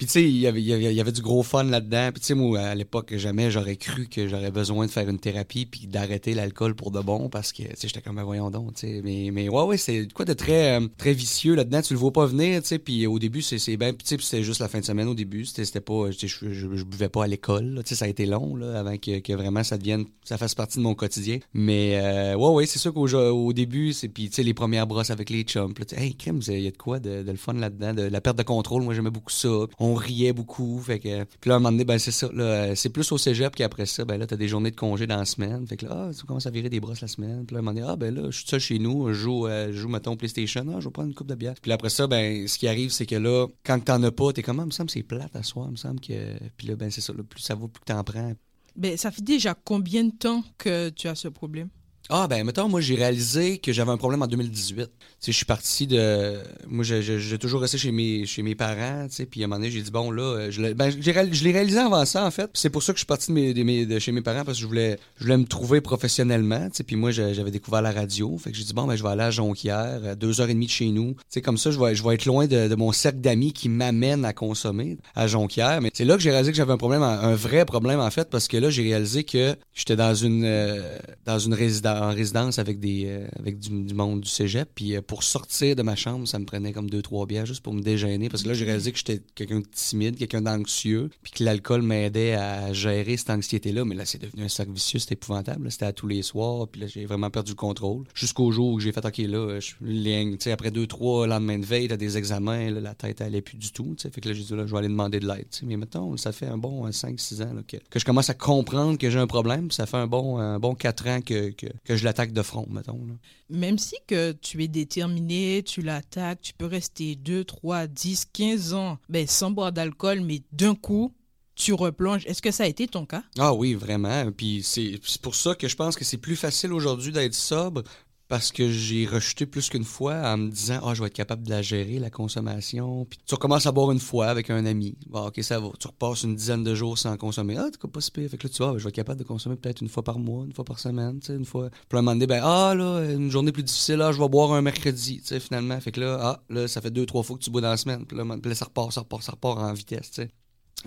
Puis 0.00 0.06
tu 0.06 0.12
sais, 0.12 0.22
il 0.22 0.38
y 0.38 0.46
avait, 0.46 0.62
y 0.62 0.98
avait 0.98 1.12
du 1.12 1.20
gros 1.20 1.42
fun 1.42 1.64
là-dedans. 1.64 2.08
Puis 2.10 2.22
tu 2.22 2.28
sais, 2.28 2.34
moi, 2.34 2.58
à 2.58 2.74
l'époque, 2.74 3.14
jamais 3.16 3.50
j'aurais 3.50 3.76
cru 3.76 4.06
que 4.06 4.28
j'aurais 4.28 4.50
besoin 4.50 4.86
de 4.86 4.90
faire 4.90 5.06
une 5.06 5.18
thérapie 5.18 5.66
puis 5.66 5.88
d'arrêter 5.88 6.32
l'alcool 6.32 6.74
pour 6.74 6.90
de 6.90 7.00
bon 7.00 7.28
parce 7.28 7.52
que, 7.52 7.64
tu 7.64 7.68
sais, 7.76 7.88
j'étais 7.88 8.00
comme, 8.00 8.16
ben, 8.16 8.22
voyons 8.22 8.50
donc, 8.50 8.72
tu 8.72 8.86
sais. 8.86 9.02
Mais, 9.04 9.28
mais 9.30 9.50
ouais, 9.50 9.62
ouais, 9.62 9.76
c'est 9.76 10.10
quoi 10.14 10.24
de 10.24 10.32
très, 10.32 10.80
euh, 10.80 10.88
très 10.96 11.12
vicieux 11.12 11.54
là-dedans? 11.54 11.82
Tu 11.82 11.92
le 11.92 11.98
vois 11.98 12.14
pas 12.14 12.24
venir, 12.24 12.62
tu 12.62 12.68
sais. 12.68 12.78
Puis 12.78 13.06
au 13.06 13.18
début, 13.18 13.42
c'est 13.42 13.76
bien, 13.76 13.92
tu 13.92 13.98
sais, 14.06 14.16
c'était 14.18 14.42
juste 14.42 14.60
la 14.60 14.68
fin 14.68 14.80
de 14.80 14.86
semaine 14.86 15.06
au 15.06 15.12
début. 15.12 15.44
C'était 15.44 15.82
pas, 15.82 16.10
je, 16.10 16.66
buvais 16.84 17.10
pas 17.10 17.24
à 17.24 17.26
l'école, 17.26 17.82
tu 17.84 17.90
sais, 17.90 17.94
ça 17.94 18.06
a 18.06 18.08
été 18.08 18.24
long, 18.24 18.56
là, 18.56 18.78
avant 18.80 18.96
que, 18.96 19.18
que, 19.18 19.34
vraiment 19.34 19.62
ça 19.64 19.76
devienne, 19.76 20.06
ça 20.24 20.38
fasse 20.38 20.54
partie 20.54 20.78
de 20.78 20.82
mon 20.82 20.94
quotidien. 20.94 21.40
Mais 21.52 22.00
euh, 22.02 22.36
ouais, 22.36 22.54
ouais, 22.54 22.64
c'est 22.64 22.78
sûr 22.78 22.94
qu'au 22.94 23.06
au 23.06 23.52
début, 23.52 23.92
c'est 23.92 24.08
puis 24.08 24.30
tu 24.30 24.36
sais, 24.36 24.42
les 24.44 24.54
premières 24.54 24.86
brosses 24.86 25.10
avec 25.10 25.28
les 25.28 25.42
chums, 25.42 25.74
tu 25.74 25.94
hey, 25.94 26.14
crème, 26.14 26.40
il 26.48 26.60
y 26.60 26.68
a 26.68 26.70
de 26.70 26.78
quoi 26.78 27.00
de, 27.00 27.22
le 27.22 27.36
fun 27.36 27.52
là-dedans, 27.52 27.92
de 27.92 28.02
la 28.04 28.20
perte 28.22 28.38
de 28.38 28.44
contrôle? 28.44 28.82
Moi, 28.82 28.94
j'aimais 28.94 29.10
beaucoup 29.10 29.28
ça. 29.28 29.50
Riait 29.94 30.32
beaucoup. 30.32 30.80
Fait 30.80 30.98
que, 30.98 31.24
puis 31.24 31.48
là, 31.48 31.54
à 31.54 31.56
un 31.56 31.60
moment 31.60 31.82
ben, 31.84 31.98
c'est 31.98 32.10
ça. 32.10 32.28
Là, 32.32 32.74
c'est 32.76 32.88
plus 32.90 33.10
au 33.12 33.18
cégep 33.18 33.54
qu'après 33.54 33.86
ça, 33.86 34.04
ben 34.04 34.18
là, 34.18 34.26
t'as 34.26 34.36
des 34.36 34.48
journées 34.48 34.70
de 34.70 34.76
congé 34.76 35.06
dans 35.06 35.16
la 35.16 35.24
semaine. 35.24 35.66
Fait 35.66 35.76
que 35.76 35.86
là, 35.86 36.08
ah, 36.08 36.14
tu 36.16 36.24
commences 36.24 36.46
à 36.46 36.50
virer 36.50 36.68
des 36.68 36.80
brosses 36.80 37.00
la 37.00 37.08
semaine. 37.08 37.44
Puis 37.46 37.54
là, 37.54 37.58
à 37.58 37.62
un 37.62 37.72
moment 37.72 37.86
ah, 37.88 37.96
ben 37.96 38.14
là, 38.14 38.30
je 38.30 38.38
suis 38.38 38.48
seul 38.48 38.60
chez 38.60 38.78
nous, 38.78 39.08
je 39.08 39.14
joue, 39.14 39.46
euh, 39.46 39.68
je 39.72 39.78
joue, 39.78 39.88
mettons, 39.88 40.16
PlayStation. 40.16 40.64
Ah, 40.68 40.80
je 40.80 40.86
vais 40.86 40.90
prendre 40.90 41.08
une 41.08 41.14
coupe 41.14 41.28
de 41.28 41.34
bière. 41.34 41.54
Puis 41.60 41.72
après 41.72 41.90
ça, 41.90 42.06
ben, 42.06 42.46
ce 42.46 42.58
qui 42.58 42.68
arrive, 42.68 42.90
c'est 42.90 43.06
que 43.06 43.16
là, 43.16 43.46
quand 43.64 43.78
t'en 43.84 44.02
as 44.02 44.12
pas, 44.12 44.32
t'es 44.32 44.42
comme, 44.42 44.60
ah, 44.60 44.66
me 44.66 44.70
semble 44.70 44.90
c'est 44.90 45.02
plate 45.02 45.34
à 45.34 45.42
soi, 45.42 45.68
me 45.70 45.76
semble 45.76 46.00
que. 46.00 46.38
Puis 46.56 46.68
là, 46.68 46.76
ben, 46.76 46.90
c'est 46.90 47.00
ça. 47.00 47.12
plus 47.12 47.40
ça 47.40 47.54
vaut, 47.54 47.68
plus 47.68 47.80
que 47.80 47.86
t'en 47.86 48.04
prends. 48.04 48.32
Ben, 48.76 48.96
ça 48.96 49.10
fait 49.10 49.22
déjà 49.22 49.54
combien 49.54 50.04
de 50.04 50.12
temps 50.12 50.42
que 50.58 50.90
tu 50.90 51.08
as 51.08 51.14
ce 51.14 51.28
problème? 51.28 51.68
Ah, 52.12 52.26
ben, 52.26 52.42
mettons, 52.42 52.68
moi, 52.68 52.80
j'ai 52.80 52.96
réalisé 52.96 53.58
que 53.58 53.72
j'avais 53.72 53.92
un 53.92 53.96
problème 53.96 54.20
en 54.22 54.26
2018. 54.26 54.86
Tu 54.86 54.90
sais, 55.20 55.30
je 55.30 55.36
suis 55.36 55.46
parti 55.46 55.86
de. 55.86 56.40
Moi, 56.66 56.82
j'ai 56.82 57.38
toujours 57.38 57.60
resté 57.60 57.78
chez 57.78 57.92
mes, 57.92 58.26
chez 58.26 58.42
mes 58.42 58.56
parents, 58.56 59.06
tu 59.08 59.14
sais, 59.14 59.26
puis 59.26 59.42
à 59.42 59.44
un 59.44 59.46
moment 59.46 59.60
donné, 59.60 59.70
j'ai 59.70 59.80
dit, 59.80 59.92
bon, 59.92 60.10
là, 60.10 60.22
euh, 60.22 60.50
je 60.50 60.60
l'ai 60.60 60.74
ben, 60.74 60.90
réalisé 60.90 61.78
avant 61.78 62.04
ça, 62.04 62.26
en 62.26 62.32
fait. 62.32 62.50
C'est 62.54 62.68
pour 62.70 62.82
ça 62.82 62.92
que 62.92 62.96
je 62.96 63.02
suis 63.02 63.06
parti 63.06 63.32
de, 63.32 63.62
mes, 63.62 64.00
chez 64.00 64.10
mes 64.10 64.22
parents, 64.22 64.44
parce 64.44 64.58
que 64.58 64.62
je 64.62 64.66
voulais, 64.66 64.98
je 65.18 65.24
voulais 65.24 65.36
me 65.36 65.44
trouver 65.44 65.80
professionnellement, 65.80 66.68
tu 66.70 66.78
sais, 66.78 66.82
puis 66.82 66.96
moi, 66.96 67.12
j'avais 67.12 67.52
découvert 67.52 67.80
la 67.80 67.92
radio. 67.92 68.36
Fait 68.38 68.50
que 68.50 68.56
j'ai 68.56 68.64
dit, 68.64 68.74
bon, 68.74 68.88
ben, 68.88 68.96
je 68.96 69.04
vais 69.04 69.10
aller 69.10 69.22
à 69.22 69.30
Jonquière, 69.30 70.00
à 70.04 70.16
deux 70.16 70.40
heures 70.40 70.50
et 70.50 70.54
demie 70.54 70.66
de 70.66 70.72
chez 70.72 70.88
nous. 70.88 71.12
Tu 71.12 71.24
sais, 71.28 71.42
comme 71.42 71.58
ça, 71.58 71.70
je 71.70 71.78
vais, 71.78 71.94
je 71.94 72.02
vais 72.02 72.14
être 72.14 72.24
loin 72.24 72.48
de, 72.48 72.74
mon 72.74 72.90
cercle 72.90 73.20
d'amis 73.20 73.52
qui 73.52 73.68
m'amène 73.68 74.24
à 74.24 74.32
consommer 74.32 74.98
à 75.14 75.28
Jonquière. 75.28 75.80
Mais 75.80 75.90
c'est 75.94 76.04
là 76.04 76.16
que 76.16 76.22
j'ai 76.22 76.30
réalisé 76.30 76.50
que 76.50 76.56
j'avais 76.56 76.72
un 76.72 76.76
problème, 76.76 77.02
un 77.02 77.34
vrai 77.36 77.64
problème, 77.64 78.00
en 78.00 78.10
fait, 78.10 78.30
parce 78.30 78.48
que 78.48 78.56
là, 78.56 78.68
j'ai 78.68 78.82
réalisé 78.82 79.22
que 79.22 79.54
j'étais 79.74 79.96
dans 79.96 80.14
une, 80.14 80.42
euh, 80.44 80.98
dans 81.24 81.38
une 81.38 81.54
résidence 81.54 81.99
en 82.00 82.12
résidence 82.12 82.58
avec 82.58 82.80
des 82.80 83.04
euh, 83.06 83.26
avec 83.38 83.58
du, 83.58 83.94
monde 83.94 84.22
du 84.22 84.28
cégep. 84.28 84.68
Puis 84.74 84.96
euh, 84.96 85.02
pour 85.02 85.22
sortir 85.22 85.76
de 85.76 85.82
ma 85.82 85.96
chambre, 85.96 86.26
ça 86.26 86.38
me 86.38 86.44
prenait 86.44 86.72
comme 86.72 86.88
deux, 86.88 87.02
trois 87.02 87.26
bières 87.26 87.46
juste 87.46 87.62
pour 87.62 87.74
me 87.74 87.82
déjeuner. 87.82 88.28
Parce 88.28 88.42
que 88.42 88.48
là, 88.48 88.54
j'ai 88.54 88.64
réalisé 88.64 88.92
que 88.92 88.98
j'étais 88.98 89.20
quelqu'un 89.34 89.60
de 89.60 89.66
timide, 89.72 90.16
quelqu'un 90.16 90.42
d'anxieux, 90.42 91.10
puis 91.22 91.32
que 91.32 91.44
l'alcool 91.44 91.82
m'aidait 91.82 92.34
à 92.34 92.72
gérer 92.72 93.16
cette 93.16 93.30
anxiété-là. 93.30 93.84
Mais 93.84 93.94
là, 93.94 94.04
c'est 94.04 94.20
devenu 94.20 94.44
un 94.44 94.48
sac 94.48 94.68
vicieux, 94.70 94.98
c'était 94.98 95.14
épouvantable. 95.14 95.70
C'était 95.70 95.86
à 95.86 95.92
tous 95.92 96.06
les 96.06 96.22
soirs, 96.22 96.68
puis 96.68 96.80
là, 96.80 96.86
j'ai 96.86 97.04
vraiment 97.06 97.30
perdu 97.30 97.52
le 97.52 97.56
contrôle. 97.56 98.04
Jusqu'au 98.14 98.50
jour 98.50 98.72
où 98.72 98.80
j'ai 98.80 98.92
fait, 98.92 99.04
OK, 99.04 99.18
là, 99.18 99.60
je 99.60 99.72
ligne. 99.82 100.36
Tu 100.36 100.44
sais, 100.44 100.52
après 100.52 100.70
deux, 100.70 100.86
trois 100.86 101.26
lendemains 101.26 101.58
de 101.58 101.66
veille, 101.66 101.88
t'as 101.88 101.96
des 101.96 102.16
examens, 102.16 102.70
la 102.70 102.94
tête 102.94 103.20
allait 103.20 103.42
plus 103.42 103.56
du 103.56 103.72
tout. 103.72 103.94
Tu 103.96 104.02
sais, 104.02 104.10
fait 104.10 104.20
que 104.20 104.28
là, 104.28 104.34
j'ai 104.34 104.44
dit, 104.44 104.54
là, 104.54 104.66
je 104.66 104.72
vais 104.72 104.78
aller 104.78 104.88
demander 104.88 105.20
de 105.20 105.26
l'aide. 105.26 105.46
Mais 105.62 105.76
maintenant, 105.76 106.16
ça 106.16 106.32
fait 106.32 106.46
un 106.46 106.58
bon 106.58 106.88
5-6 106.88 107.42
ans 107.42 107.54
que, 107.66 107.76
que, 107.76 107.98
je 107.98 108.04
commence 108.04 108.30
à 108.30 108.34
comprendre 108.34 108.98
que 108.98 109.10
j'ai 109.10 109.18
un 109.18 109.26
problème. 109.26 109.70
Ça 109.70 109.86
fait 109.86 109.96
un 109.96 110.06
bon, 110.06 110.38
un 110.38 110.58
bon 110.58 110.74
4 110.74 111.08
ans 111.08 111.20
que, 111.20 111.50
que, 111.50 111.66
que 111.84 111.89
je 111.96 112.04
l'attaque 112.04 112.32
de 112.32 112.42
front, 112.42 112.66
mettons. 112.70 113.00
Même 113.48 113.78
si 113.78 113.96
que 114.06 114.32
tu 114.32 114.62
es 114.62 114.68
déterminé, 114.68 115.62
tu 115.62 115.82
l'attaques, 115.82 116.40
tu 116.40 116.52
peux 116.54 116.66
rester 116.66 117.16
2, 117.16 117.44
3, 117.44 117.86
10, 117.86 118.26
15 118.32 118.74
ans 118.74 118.98
ben, 119.08 119.26
sans 119.26 119.50
boire 119.50 119.72
d'alcool, 119.72 120.20
mais 120.20 120.42
d'un 120.52 120.74
coup, 120.74 121.12
tu 121.54 121.72
replonges. 121.74 122.24
Est-ce 122.26 122.42
que 122.42 122.50
ça 122.50 122.64
a 122.64 122.66
été 122.66 122.86
ton 122.86 123.06
cas? 123.06 123.22
Ah 123.38 123.54
oui, 123.54 123.74
vraiment. 123.74 124.30
Puis 124.32 124.62
c'est 124.64 124.98
pour 125.20 125.34
ça 125.34 125.54
que 125.54 125.68
je 125.68 125.76
pense 125.76 125.96
que 125.96 126.04
c'est 126.04 126.18
plus 126.18 126.36
facile 126.36 126.72
aujourd'hui 126.72 127.12
d'être 127.12 127.34
sobre 127.34 127.82
parce 128.30 128.52
que 128.52 128.70
j'ai 128.70 129.06
rejeté 129.06 129.44
plus 129.44 129.68
qu'une 129.68 129.84
fois 129.84 130.14
en 130.24 130.36
me 130.36 130.50
disant 130.50 130.78
ah 130.84 130.94
je 130.94 131.00
vais 131.00 131.08
être 131.08 131.14
capable 131.14 131.42
de 131.42 131.50
la 131.50 131.62
gérer 131.62 131.98
la 131.98 132.10
consommation. 132.10 133.04
Puis 133.04 133.18
tu 133.26 133.34
recommences 133.34 133.66
à 133.66 133.72
boire 133.72 133.90
une 133.90 133.98
fois 133.98 134.28
avec 134.28 134.50
un 134.50 134.64
ami. 134.66 134.96
Bon, 135.08 135.26
ok 135.26 135.42
ça 135.42 135.58
va. 135.58 135.70
Tu 135.80 135.88
repasses 135.88 136.22
une 136.22 136.36
dizaine 136.36 136.62
de 136.62 136.72
jours 136.76 136.96
sans 136.96 137.16
consommer. 137.16 137.56
Ah 137.58 137.68
tu 137.72 137.88
pas 137.88 138.00
si 138.00 138.12
fait 138.12 138.38
que 138.38 138.46
là 138.46 138.52
tu 138.54 138.62
vois 138.62 138.78
je 138.78 138.84
vais 138.84 138.90
être 138.90 138.94
capable 138.94 139.18
de 139.18 139.24
consommer 139.24 139.56
peut-être 139.56 139.80
une 139.80 139.88
fois 139.88 140.04
par 140.04 140.20
mois 140.20 140.44
une 140.44 140.52
fois 140.52 140.64
par 140.64 140.78
semaine 140.78 141.18
tu 141.18 141.26
sais 141.26 141.34
une 141.34 141.44
fois. 141.44 141.70
Puis 141.70 141.96
à 141.96 141.98
un 141.98 142.02
moment 142.02 142.12
donné 142.12 142.28
ben 142.28 142.40
ah 142.44 142.72
là 142.76 143.02
une 143.10 143.32
journée 143.32 143.50
plus 143.50 143.64
difficile 143.64 143.96
là 143.96 144.12
je 144.12 144.20
vais 144.20 144.28
boire 144.28 144.52
un 144.52 144.62
mercredi 144.62 145.20
tu 145.20 145.26
sais 145.26 145.40
finalement. 145.40 145.80
Fait 145.80 145.90
que 145.90 146.00
là 146.00 146.18
ah 146.22 146.42
là 146.50 146.68
ça 146.68 146.80
fait 146.80 146.92
deux 146.92 147.06
trois 147.06 147.24
fois 147.24 147.36
que 147.36 147.42
tu 147.42 147.50
bois 147.50 147.60
dans 147.60 147.70
la 147.70 147.76
semaine. 147.76 148.06
Puis 148.06 148.16
là, 148.16 148.24
là 148.24 148.54
ça 148.54 148.66
repart 148.66 148.92
ça 148.92 149.00
repart 149.00 149.24
ça 149.24 149.32
repart 149.32 149.58
en 149.58 149.72
vitesse 149.72 150.12
tu 150.12 150.22
sais 150.22 150.30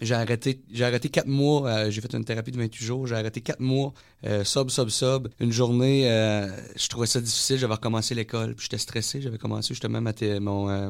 j'ai 0.02 0.16
arrêté, 0.16 0.62
j'ai 0.72 0.86
arrêté 0.86 1.10
quatre 1.10 1.28
mois. 1.28 1.70
Euh, 1.70 1.92
j'ai 1.92 2.02
fait 2.02 2.14
une 2.14 2.26
thérapie 2.26 2.52
de 2.52 2.58
28 2.58 2.84
jours. 2.84 3.08
J'ai 3.08 3.16
arrêté 3.16 3.42
quatre 3.42 3.60
mois, 3.60 3.94
euh, 4.26 4.44
sub, 4.44 4.70
sub, 4.70 4.90
sub. 4.90 5.28
Une 5.40 5.52
journée, 5.52 6.10
euh, 6.10 6.48
je 6.76 6.88
trouvais 6.88 7.06
ça 7.06 7.22
difficile. 7.22 7.58
J'avais 7.58 7.74
recommencé 7.74 8.16
l'école. 8.16 8.56
Puis 8.56 8.64
j'étais 8.64 8.80
stressé. 8.80 9.22
J'avais 9.22 9.38
commencé 9.38 9.70
justement 9.70 10.02
ma 10.02 10.14
mon. 10.40 10.70
Euh, 10.70 10.90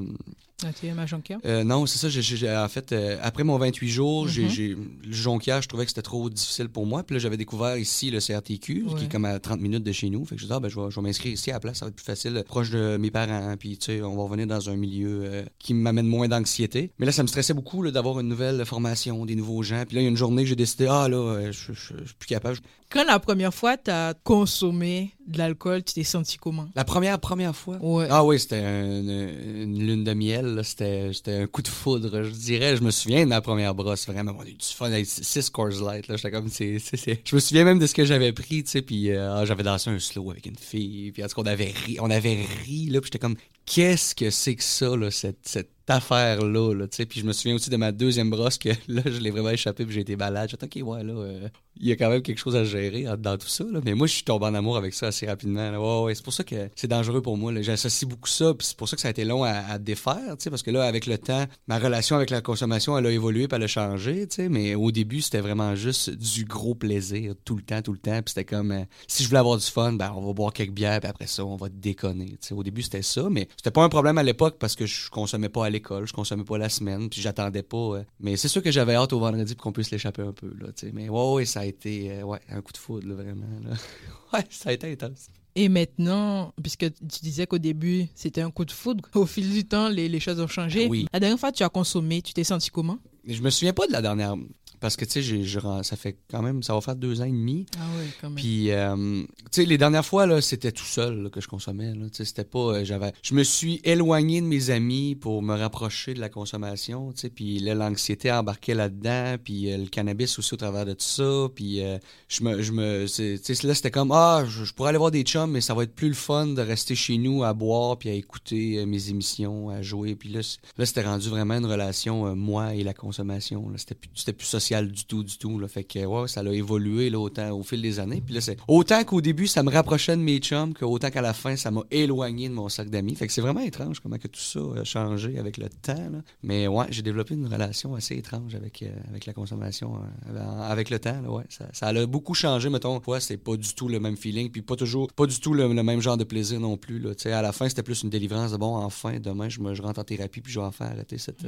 ma 0.96 1.06
jonquière? 1.06 1.40
non, 1.66 1.86
c'est 1.86 2.10
ça. 2.10 2.64
en 2.64 2.70
fait, 2.70 2.96
après 3.22 3.44
mon 3.44 3.58
28 3.58 3.90
jours, 3.90 4.28
j'ai, 4.30 4.46
mm-hmm. 4.46 4.78
le 5.06 5.12
jonquière, 5.12 5.62
je 5.62 5.68
trouvais 5.68 5.84
que 5.84 5.92
c'était 5.92 6.02
trop 6.02 6.30
difficile 6.30 6.70
pour 6.70 6.86
moi. 6.86 7.04
Puis 7.04 7.16
là, 7.16 7.20
j'avais 7.20 7.36
découvert 7.36 7.76
ici 7.76 8.10
le 8.12 8.20
CRTQ, 8.20 8.86
qui 8.98 9.06
est 9.06 9.12
comme 9.12 9.26
à 9.26 9.40
30 9.40 9.60
minutes 9.60 9.84
de 9.84 9.92
chez 9.92 10.10
nous. 10.10 10.24
Fait 10.24 10.36
que 10.36 10.42
je 10.42 10.46
disais, 10.46 10.56
ah, 10.56 10.62
ben, 10.62 10.70
je 10.70 10.80
vais, 10.80 10.90
je 10.90 10.96
vais 10.96 11.02
m'inscrire 11.02 11.34
ici 11.34 11.52
à 11.52 11.56
la 11.56 11.60
place. 11.60 11.80
Ça 11.80 11.86
va 11.86 11.90
être 11.90 11.96
plus 11.96 12.06
facile, 12.06 12.42
proche 12.48 12.70
de 12.70 12.96
mes 12.96 13.12
parents. 13.12 13.56
Puis, 13.60 13.78
tu 13.78 13.86
sais, 13.88 14.02
on 14.02 14.16
va 14.16 14.24
revenir 14.24 14.48
dans 14.48 14.70
un 14.70 14.78
milieu 14.78 15.44
qui 15.60 15.74
m'amène 15.74 16.08
moins 16.08 16.30
d'anxiété. 16.30 16.92
Mais 16.98 17.06
là, 17.06 17.12
ça 17.12 17.24
me 17.24 17.28
stressait 17.28 17.54
beaucoup 17.54 17.86
d'avoir 17.92 18.22
une 18.22 18.30
nouvelle 18.30 18.64
formation, 18.66 18.93
des 19.26 19.36
nouveaux 19.36 19.64
gens. 19.64 19.84
Puis 19.86 19.96
là, 19.96 20.02
il 20.02 20.06
y 20.06 20.08
a 20.08 20.10
une 20.10 20.18
journée, 20.18 20.46
j'ai 20.46 20.56
décidé, 20.56 20.88
ah 20.90 21.08
là, 21.08 21.52
je, 21.52 21.74
suis 21.74 21.96
plus 22.18 22.28
capable. 22.28 22.58
Quand 22.90 23.06
la 23.06 23.20
première 23.20 23.54
fois, 23.54 23.76
tu 23.76 23.90
as 23.90 24.14
consommé 24.24 25.16
de 25.26 25.40
l'alcool, 25.40 25.84
tu 25.84 25.96
t'es 25.96 26.04
senti 26.04 26.38
comment? 26.38 26.70
La 26.76 26.84
première, 26.84 27.20
première 27.20 27.56
fois? 27.56 27.78
Ouais. 27.82 28.08
Ah 28.10 28.24
oui, 28.24 28.40
c'était 28.40 28.62
une, 28.62 29.80
lune 29.80 30.04
de 30.04 30.14
miel. 30.14 30.62
C'était 30.64 31.12
un 31.28 31.48
coup 31.48 31.64
de 31.64 31.68
foudre, 31.68 32.24
je 32.24 32.30
dirais. 32.30 32.78
Je 32.78 32.84
me 32.84 32.92
souviens 32.92 33.24
de 33.24 33.30
ma 33.30 33.42
première 33.42 33.74
brosse, 33.74 34.06
vraiment. 34.06 34.36
On 34.38 34.44
a 34.44 34.48
eu 34.48 34.54
du 34.54 34.66
fun 34.66 34.92
avec 34.92 35.08
six 35.08 35.50
Coors 35.50 35.82
Light. 35.84 36.06
J'étais 36.08 36.30
comme, 36.30 36.50
c'est, 36.50 36.78
Je 36.78 37.36
me 37.36 37.40
souviens 37.40 37.64
même 37.64 37.80
de 37.80 37.88
ce 37.88 37.96
que 37.96 38.06
j'avais 38.06 38.32
pris, 38.32 38.64
tu 38.64 38.70
sais. 38.70 38.82
Puis 38.84 39.10
euh, 39.10 39.38
ah, 39.38 39.46
j'avais 39.46 39.64
dansé 39.64 39.90
un 39.90 39.98
slow 39.98 40.30
avec 40.30 40.46
une 40.46 40.58
fille. 40.58 41.12
Puis 41.14 41.24
en 41.24 41.28
tout 41.28 41.42
cas, 41.42 41.50
on 41.50 41.52
avait 41.52 41.74
ri, 41.86 41.98
on 42.00 42.12
avait 42.12 42.46
ri 42.64 42.90
là. 42.90 43.02
Puis 43.02 43.08
j'étais 43.08 43.20
comme, 43.20 43.38
qu'est-ce 43.66 44.14
que 44.14 44.30
c'est 44.30 44.56
que 44.56 44.64
ça, 44.64 44.96
là, 44.96 45.10
cette, 45.10 45.40
cette 45.48 45.73
affaire-là, 45.90 46.74
là. 46.74 46.88
Puis 46.88 47.20
je 47.20 47.26
me 47.26 47.34
souviens 47.34 47.56
aussi 47.56 47.70
de 47.70 47.78
ma 47.78 47.92
deuxième 47.92 48.30
brosse 48.30 48.58
que 48.58 48.70
là, 48.88 49.02
je 49.06 49.20
l'ai 49.20 49.32
vraiment 49.32 49.50
échappé 49.50 49.86
puis 49.86 49.94
j'ai 49.94 50.02
été 50.02 50.16
balade. 50.16 50.50
J'ai 50.50 50.58
dit, 50.58 50.82
OK, 50.82 50.88
ouais, 50.88 51.04
là, 51.04 51.14
euh, 51.14 51.48
il 51.78 51.88
y 51.88 51.92
a 51.92 51.96
quand 51.96 52.10
même 52.10 52.22
quelque 52.22 52.38
chose 52.38 52.56
à 52.56 52.64
gérer 52.64 53.06
dans 53.18 53.38
tout 53.38 53.48
ça, 53.48 53.64
là. 53.64 53.80
Mais 53.84 53.94
moi, 53.94 54.08
je 54.08 54.14
suis 54.14 54.24
tombé 54.24 54.46
en 54.46 54.54
amour 54.54 54.78
avec 54.78 54.94
ça 54.94 55.08
assez 55.08 55.26
rapidement. 55.26 55.72
C'est 56.14 56.24
pour 56.24 56.34
ça 56.34 56.44
que 56.44 56.70
c'est 56.76 56.88
dangereux 56.88 57.22
pour 57.22 57.38
moi. 57.38 57.54
J'associe 57.62 58.08
beaucoup 58.08 58.30
ça, 58.30 58.54
c'est 58.60 58.78
pour 58.78 58.88
ça 58.88 58.96
que 58.96 59.02
ça 59.02 59.08
a 59.08 59.12
été 59.12 59.26
long 59.26 59.44
à, 59.44 59.78
défaire, 59.80 60.38
parce 60.38 60.64
que 60.64 60.72
là, 60.72 60.84
avec 60.86 61.06
le 61.06 61.18
temps, 61.18 61.46
ma 61.68 61.80
relation 61.80 62.16
avec 62.16 62.30
la 62.30 62.42
consommation, 62.42 62.98
elle 62.98 63.06
a 63.06 63.12
évolué 63.12 63.48
puis 63.48 63.56
elle 63.56 63.64
a 63.64 63.68
changé. 63.68 64.28
Mais 64.50 64.76
au 64.76 64.92
début, 64.92 65.22
c'était 65.22 65.42
vraiment 65.42 65.76
juste 65.76 66.10
du 66.12 66.46
gros 66.46 66.76
plaisir, 66.76 67.34
tout 67.44 67.56
le 67.56 67.64
temps, 67.64 67.82
tout 67.82 67.94
le 67.94 68.00
temps. 68.00 68.22
Puis 68.22 68.34
c'était 68.34 68.46
comme, 68.46 68.72
euh, 68.72 68.84
si 69.08 69.24
je 69.24 69.28
voulais 69.28 69.40
avoir 69.40 69.58
du 69.58 69.66
fun, 69.66 69.94
ben, 69.94 70.14
on 70.16 70.22
va 70.26 70.34
boire 70.34 70.54
quelques 70.54 70.72
bières, 70.72 71.00
puis 71.00 71.10
après 71.10 71.28
ça, 71.28 71.46
on 71.46 71.56
va 71.56 71.70
déconner. 71.70 72.38
Au 72.52 72.64
début, 72.64 72.82
c'était 72.82 73.02
ça, 73.02 73.28
mais 73.30 73.48
c'était 73.58 73.72
pas 73.72 73.84
un 73.84 73.90
problème 73.90 74.18
à 74.18 74.24
l'époque 74.24 74.58
parce 74.60 74.76
que 74.76 74.86
je 74.86 75.10
consommais 75.10 75.50
pas 75.50 75.70
l'école, 75.70 76.08
je 76.08 76.14
consommais 76.14 76.44
pas 76.44 76.58
la 76.58 76.70
semaine, 76.70 77.10
puis 77.10 77.22
j'attendais 77.22 77.64
pas. 77.64 77.78
Euh. 77.78 78.04
mais 78.20 78.38
c'est 78.38 78.48
sûr 78.48 78.62
que 78.62 78.72
j'avais 78.72 78.96
hâte 78.96 79.14
au 79.14 79.20
vendredi 79.20 79.56
pour 79.56 79.64
qu'on 79.64 79.72
puisse 79.72 79.92
l'échapper 79.92 80.22
un 80.22 80.32
peu, 80.32 80.54
là, 80.60 80.68
Mais 80.94 81.10
ouais, 81.10 81.34
ouais, 81.34 81.46
ça 81.46 81.63
a 81.64 81.66
été 81.66 82.12
euh, 82.12 82.24
ouais, 82.24 82.40
un 82.50 82.62
coup 82.62 82.72
de 82.72 82.78
foudre, 82.78 83.14
vraiment. 83.14 83.46
ouais, 84.34 84.46
ça 84.50 84.70
a 84.70 84.74
été 84.74 84.92
intense. 84.92 85.30
Et 85.56 85.70
maintenant, 85.70 86.54
puisque 86.62 86.92
tu 86.94 87.20
disais 87.22 87.46
qu'au 87.46 87.60
début, 87.60 88.08
c'était 88.16 88.42
un 88.42 88.52
coup 88.52 88.66
de 88.66 88.72
foudre, 88.72 89.08
au 89.16 89.26
fil 89.26 89.52
du 89.52 89.66
temps, 89.66 89.90
les, 89.90 90.10
les 90.10 90.20
choses 90.20 90.40
ont 90.40 90.48
changé. 90.48 90.88
Oui. 90.88 91.08
La 91.14 91.20
dernière 91.20 91.40
fois 91.40 91.52
tu 91.52 91.64
as 91.64 91.70
consommé, 91.70 92.22
tu 92.22 92.34
t'es 92.34 92.44
senti 92.44 92.70
comment? 92.70 92.98
Je 93.26 93.42
me 93.42 93.50
souviens 93.50 93.74
pas 93.74 93.88
de 93.88 93.92
la 93.92 94.02
dernière 94.02 94.36
parce 94.84 94.98
que, 94.98 95.06
tu 95.06 95.24
sais, 95.24 95.60
ça 95.84 95.96
fait 95.96 96.18
quand 96.30 96.42
même, 96.42 96.62
ça 96.62 96.74
va 96.74 96.82
faire 96.82 96.98
deux 96.98 97.22
ans 97.22 97.24
et 97.24 97.32
demi. 97.32 97.66
Ah 97.78 97.86
oui, 97.98 98.08
quand 98.20 98.28
même. 98.28 98.36
Puis, 98.36 98.70
euh, 98.70 99.24
tu 99.50 99.62
sais, 99.62 99.66
les 99.66 99.78
dernières 99.78 100.06
fois, 100.06 100.26
là, 100.26 100.42
c'était 100.42 100.74
tout 100.74 100.84
seul 100.84 101.30
que 101.30 101.40
je 101.40 101.48
consommais. 101.48 101.94
Tu 101.94 102.10
sais, 102.12 102.26
c'était 102.26 102.44
pas, 102.44 102.60
euh, 102.60 102.84
j'avais, 102.84 103.14
je 103.22 103.34
me 103.34 103.44
suis 103.44 103.80
éloigné 103.86 104.42
de 104.42 104.46
mes 104.46 104.72
amis 104.72 105.16
pour 105.16 105.42
me 105.42 105.56
rapprocher 105.56 106.14
de 106.14 106.20
la 106.20 106.28
consommation, 106.28 107.14
tu 107.14 107.22
sais, 107.22 107.30
puis 107.30 107.60
là, 107.60 107.76
l'anxiété 107.76 108.30
embarquait 108.30 108.74
là-dedans, 108.74 109.38
puis 109.42 109.72
euh, 109.72 109.78
le 109.78 109.86
cannabis 109.86 110.38
aussi 110.38 110.54
au 110.54 110.58
travers 110.58 110.86
de 110.86 110.92
tout 110.92 111.00
ça, 111.00 111.48
puis 111.56 111.80
je 112.28 112.44
me, 112.44 112.62
je 112.62 112.74
me, 112.74 113.06
tu 113.06 113.38
sais, 113.38 113.66
là, 113.66 113.74
c'était 113.76 113.90
comme, 113.90 114.12
ah, 114.12 114.44
je, 114.46 114.74
pourrais 114.74 114.90
aller 114.90 114.98
voir 114.98 115.12
des 115.12 115.24
chums, 115.24 115.50
mais 115.50 115.62
ça 115.62 115.74
va 115.74 115.84
être 115.84 115.96
plus 115.96 116.10
le 116.10 116.14
fun 116.14 116.48
de 116.48 116.62
rester 116.62 116.94
chez 116.94 117.18
nous 117.18 117.46
à 117.46 117.54
boire, 117.54 117.98
puis 117.98 118.10
à 118.10 118.14
écouter 118.14 118.86
mes 118.86 119.10
émissions, 119.10 119.70
à 119.70 119.82
jouer, 119.82 120.16
puis 120.16 120.28
là, 120.28 120.42
là 120.78 120.86
c'était 120.86 121.04
rendu 121.04 121.30
vraiment 121.30 121.54
une 121.54 121.68
relation, 121.68 122.36
moi 122.36 122.76
et 122.76 122.84
la 122.84 122.94
consommation, 122.94 123.70
là, 123.70 123.78
c'était 123.78 123.96
plus, 123.96 124.10
c'était 124.14 124.34
plus 124.34 124.46
social 124.46 124.73
du 124.82 125.06
tout, 125.06 125.24
du 125.24 125.38
tout. 125.38 125.60
Là. 125.60 125.68
Fait 125.68 125.84
que, 125.84 126.06
ouais, 126.06 126.28
ça 126.28 126.42
a 126.42 126.52
évolué 126.52 127.10
là, 127.10 127.20
autant 127.20 127.52
au 127.52 127.64
fil 127.64 127.82
des 127.82 128.00
années. 128.00 128.22
Puis 128.26 128.34
là, 128.36 128.42
c'est 128.42 128.58
autant 128.68 129.04
qu'au 129.04 129.22
début, 129.22 129.48
ça 129.48 129.64
me 129.64 129.72
rapprochait 129.72 130.16
de 130.16 130.22
mes 130.22 130.40
chums, 130.40 130.74
qu'autant 130.74 131.10
qu'à 131.10 131.22
la 131.22 131.34
fin, 131.34 131.56
ça 131.56 131.72
m'a 131.72 131.84
éloigné 131.92 132.50
de 132.50 132.54
mon 132.54 132.70
sac 132.70 132.90
d'amis. 132.90 133.16
Fait 133.16 133.28
que 133.28 133.34
c'est 133.34 133.42
vraiment 133.42 133.62
étrange 133.62 134.00
comment 134.00 134.18
que 134.18 134.28
tout 134.28 134.40
ça 134.40 134.60
a 134.80 134.84
changé 134.84 135.38
avec 135.38 135.58
le 135.58 135.70
temps. 135.70 135.94
Là. 135.94 136.20
Mais 136.42 136.68
ouais, 136.68 136.86
j'ai 136.90 137.02
développé 137.02 137.36
une 137.36 137.48
relation 137.48 137.96
assez 137.96 138.16
étrange 138.16 138.56
avec, 138.56 138.82
euh, 138.82 138.90
avec 139.10 139.26
la 139.26 139.34
consommation 139.34 139.96
euh, 140.34 140.62
avec 140.62 140.90
le 140.90 141.00
temps. 141.00 141.22
Là, 141.22 141.30
ouais. 141.30 141.44
ça, 141.50 141.66
ça 141.74 141.88
a 141.88 142.06
beaucoup 142.06 142.34
changé, 142.34 142.70
mettons. 142.70 143.02
Ouais, 143.08 143.20
c'est 143.20 143.38
pas 143.38 143.56
du 143.56 143.74
tout 143.74 143.88
le 143.88 144.00
même 144.00 144.18
feeling, 144.18 144.50
puis 144.50 144.62
pas 144.62 144.76
toujours, 144.76 145.12
pas 145.14 145.26
du 145.26 145.40
tout 145.40 145.54
le, 145.54 145.68
même 145.68 146.02
genre 146.02 146.18
de 146.18 146.24
plaisir 146.24 146.60
non 146.60 146.78
plus. 146.78 147.00
Là. 147.00 147.12
à 147.26 147.42
la 147.42 147.52
fin, 147.52 147.68
c'était 147.70 147.84
plus 147.84 148.04
une 148.04 148.10
délivrance 148.10 148.52
de 148.52 148.58
bon, 148.58 148.76
enfin, 148.76 149.20
demain, 149.20 149.50
je, 149.50 149.60
me, 149.60 149.74
je 149.74 149.82
rentre 149.82 150.00
en 150.00 150.04
thérapie, 150.04 150.42
puis 150.42 150.52
je 150.54 150.60
vais 150.60 150.66
enfin 150.66 150.86
arrêter 150.86 151.18
cette, 151.18 151.42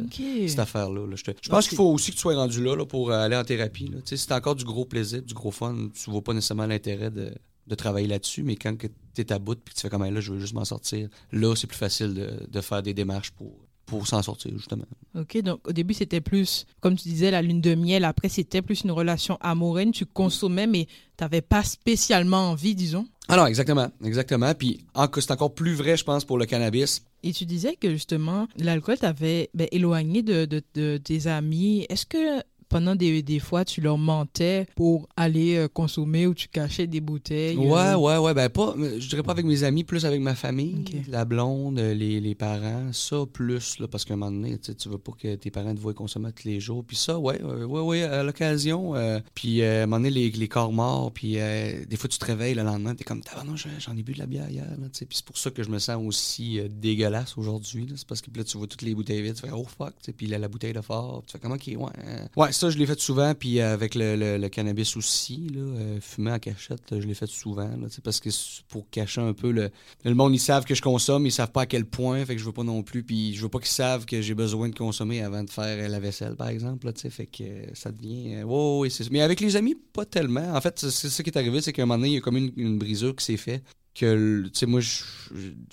cette 0.47 0.59
affaire-là. 0.59 1.07
Je, 1.15 1.31
je 1.41 1.49
pense 1.49 1.67
qu'il 1.67 1.77
faut 1.77 1.91
aussi 1.91 2.11
que 2.11 2.15
tu 2.15 2.21
sois 2.21 2.35
rendu 2.35 2.63
là, 2.63 2.75
là 2.75 2.85
pour 2.85 3.04
aller 3.11 3.35
en 3.35 3.43
thérapie. 3.43 3.87
Là. 3.87 3.97
T'as 4.03 4.37
encore 4.37 4.55
du 4.55 4.65
gros 4.65 4.85
plaisir, 4.85 5.21
du 5.21 5.33
gros 5.33 5.51
fun, 5.51 5.89
tu 5.93 6.09
vois 6.09 6.23
pas 6.23 6.33
nécessairement 6.33 6.65
l'intérêt 6.65 7.11
de, 7.11 7.33
de 7.67 7.75
travailler 7.75 8.07
là-dessus, 8.07 8.43
mais 8.43 8.55
quand 8.55 8.75
tu 8.77 9.21
es 9.21 9.31
à 9.31 9.39
bout 9.39 9.55
puis 9.55 9.73
que 9.73 9.79
tu 9.79 9.81
fais 9.81 9.89
comme 9.89 10.03
là, 10.03 10.19
je 10.19 10.31
veux 10.31 10.39
juste 10.39 10.53
m'en 10.53 10.65
sortir, 10.65 11.09
là, 11.31 11.55
c'est 11.55 11.67
plus 11.67 11.77
facile 11.77 12.13
de, 12.13 12.47
de, 12.47 12.61
faire 12.61 12.83
des 12.83 12.93
démarches 12.93 13.31
pour, 13.31 13.53
pour 13.85 14.07
s'en 14.07 14.21
sortir, 14.21 14.51
justement. 14.55 14.85
OK, 15.15 15.37
donc 15.41 15.67
au 15.67 15.71
début, 15.71 15.93
c'était 15.93 16.21
plus, 16.21 16.65
comme 16.79 16.95
tu 16.95 17.07
disais, 17.07 17.31
la 17.31 17.41
lune 17.41 17.61
de 17.61 17.75
miel. 17.75 18.05
Après, 18.05 18.29
c'était 18.29 18.61
plus 18.61 18.81
une 18.81 18.91
relation 18.91 19.37
amoureuse. 19.41 19.91
Tu 19.93 20.05
consommais, 20.05 20.67
mais 20.67 20.85
tu 21.17 21.23
n'avais 21.23 21.41
pas 21.41 21.63
spécialement 21.63 22.51
envie, 22.51 22.75
disons. 22.75 23.07
Alors, 23.27 23.45
ah 23.45 23.49
exactement, 23.49 23.87
exactement. 24.03 24.53
Puis 24.53 24.85
c'est 25.15 25.31
encore 25.31 25.53
plus 25.53 25.73
vrai, 25.73 25.97
je 25.97 26.03
pense, 26.03 26.25
pour 26.25 26.37
le 26.37 26.45
cannabis. 26.45 27.03
Et 27.23 27.33
tu 27.33 27.45
disais 27.45 27.75
que 27.75 27.89
justement, 27.89 28.47
l'alcool 28.57 28.99
t'avait 28.99 29.49
ben, 29.55 29.67
éloigné 29.71 30.21
de, 30.21 30.45
de, 30.45 30.61
de, 30.75 30.97
tes 30.97 31.25
amis. 31.25 31.87
Est-ce 31.89 32.05
que 32.05 32.43
pendant 32.69 32.95
des, 32.95 33.21
des, 33.21 33.39
fois, 33.39 33.65
tu 33.65 33.81
leur 33.81 33.97
mentais 33.97 34.67
pour 34.75 35.07
aller 35.15 35.55
euh, 35.55 35.67
consommer 35.67 36.27
ou 36.27 36.33
tu 36.33 36.47
cachais 36.47 36.87
des 36.87 37.01
bouteilles? 37.01 37.57
Ouais, 37.57 37.79
euh? 37.79 37.97
ouais, 37.97 38.17
ouais. 38.17 38.33
Ben, 38.33 38.49
pas, 38.49 38.75
je 38.77 39.07
dirais 39.07 39.23
pas 39.23 39.31
avec 39.31 39.45
mes 39.45 39.63
amis, 39.63 39.83
plus 39.83 40.05
avec 40.05 40.21
ma 40.21 40.35
famille, 40.35 40.83
la 41.07 41.25
blonde, 41.25 41.79
les, 41.79 42.19
les, 42.19 42.35
parents. 42.35 42.91
Ça, 42.91 43.25
plus, 43.31 43.79
là, 43.79 43.87
parce 43.87 44.05
qu'à 44.05 44.13
un 44.13 44.17
moment 44.17 44.31
donné, 44.31 44.57
tu 44.57 44.89
veux 44.89 44.97
pas 44.97 45.11
que 45.11 45.35
tes 45.35 45.51
parents 45.51 45.73
te 45.73 45.79
voient 45.79 45.93
consommer 45.93 46.31
tous 46.31 46.47
les 46.47 46.59
jours. 46.59 46.83
Puis 46.85 46.97
ça, 46.97 47.19
ouais, 47.19 47.41
ouais, 47.41 47.81
ouais, 47.81 48.03
à 48.03 48.23
l'occasion. 48.23 48.95
Euh, 48.95 49.19
puis 49.33 49.63
à 49.63 49.83
un 49.83 49.85
moment 49.85 49.97
donné, 49.97 50.09
les, 50.09 50.31
les 50.31 50.47
corps 50.47 50.73
morts. 50.73 51.11
Puis 51.11 51.33
des 51.33 51.97
fois, 51.97 52.09
tu 52.09 52.17
te 52.17 52.25
réveilles 52.25 52.55
le 52.55 52.63
lendemain, 52.63 52.95
tu 52.95 53.01
es 53.01 53.05
comme, 53.05 53.21
ah 53.35 53.43
non, 53.43 53.55
j'en 53.55 53.95
ai 53.95 54.03
bu 54.03 54.13
de 54.13 54.19
la 54.19 54.25
bière 54.25 54.49
hier. 54.49 54.65
Puis 54.91 55.07
c'est 55.11 55.25
pour 55.25 55.37
ça 55.37 55.51
que 55.51 55.63
je 55.63 55.69
me 55.69 55.79
sens 55.79 56.01
aussi 56.05 56.59
dégueulasse 56.69 57.37
aujourd'hui. 57.37 57.87
C'est 57.95 58.07
parce 58.07 58.21
que 58.21 58.29
là, 58.35 58.43
tu 58.43 58.57
vois 58.57 58.67
toutes 58.67 58.81
les 58.81 58.95
bouteilles 58.95 59.21
vides, 59.21 59.35
tu 59.35 59.41
fais, 59.41 59.53
oh 59.53 59.65
fuck. 59.65 59.93
Puis 60.17 60.27
la, 60.27 60.39
la 60.39 60.47
bouteille 60.47 60.73
de 60.73 60.81
fort. 60.81 61.23
Tu 61.25 61.33
fais, 61.33 61.39
comment, 61.39 61.55
ok, 61.55 61.67
ouais. 61.67 61.75
Ouais, 62.35 62.51
ça, 62.55 62.69
je 62.69 62.77
l'ai 62.77 62.85
fait 62.85 62.99
souvent, 62.99 63.33
puis 63.33 63.59
avec 63.59 63.95
le, 63.95 64.47
cannabis 64.47 64.95
aussi, 64.97 65.49
là, 65.53 65.61
euh, 65.61 65.99
fumer 66.01 66.31
en 66.31 66.39
cachette, 66.39 66.81
je 66.91 67.05
l'ai 67.05 67.13
fait 67.13 67.27
souvent, 67.27 67.67
là, 67.67 67.87
parce 68.03 68.19
que 68.19 68.29
pour 68.69 68.89
cacher 68.89 69.21
un 69.21 69.33
peu 69.33 69.51
le, 69.51 69.69
le 70.03 70.13
monde, 70.13 70.33
ils 70.33 70.39
savent 70.39 70.65
que 70.65 70.75
je 70.75 70.81
consomme, 70.81 71.25
ils 71.25 71.31
savent 71.31 71.51
pas 71.51 71.61
à 71.61 71.65
quel 71.65 71.85
point, 71.85 72.25
fait 72.25 72.35
que 72.35 72.41
je 72.41 72.45
veux 72.45 72.51
pas 72.51 72.63
non 72.63 72.83
plus, 72.83 73.03
puis 73.03 73.35
je 73.35 73.41
veux 73.41 73.49
pas 73.49 73.59
qu'ils 73.59 73.67
savent 73.67 74.05
que 74.05 74.21
j'ai 74.21 74.33
besoin 74.33 74.69
de 74.69 74.75
consommer 74.75 75.21
avant 75.21 75.43
de 75.43 75.49
faire 75.49 75.89
la 75.89 75.99
vaisselle, 75.99 76.35
par 76.35 76.49
exemple, 76.49 76.87
là, 76.87 76.93
fait 76.95 77.25
que 77.25 77.43
ça 77.73 77.91
devient... 77.91 78.43
Euh, 78.43 78.89
mais 79.11 79.21
avec 79.21 79.39
les 79.39 79.55
amis, 79.55 79.75
pas 79.93 80.05
tellement. 80.05 80.55
En 80.55 80.61
fait, 80.61 80.79
c'est 80.79 81.09
ça 81.09 81.23
qui 81.23 81.29
est 81.29 81.37
arrivé, 81.37 81.61
c'est 81.61 81.73
qu'à 81.73 81.83
un 81.83 81.85
moment 81.85 81.97
donné, 81.97 82.09
il 82.09 82.15
y 82.15 82.17
a 82.17 82.21
comme 82.21 82.37
une, 82.37 82.51
une 82.57 82.77
brisure 82.77 83.15
qui 83.15 83.25
s'est 83.25 83.37
faite 83.37 83.63
que, 83.95 84.43
tu 84.43 84.51
sais, 84.53 84.65
moi, 84.65 84.81
je, 84.81 85.03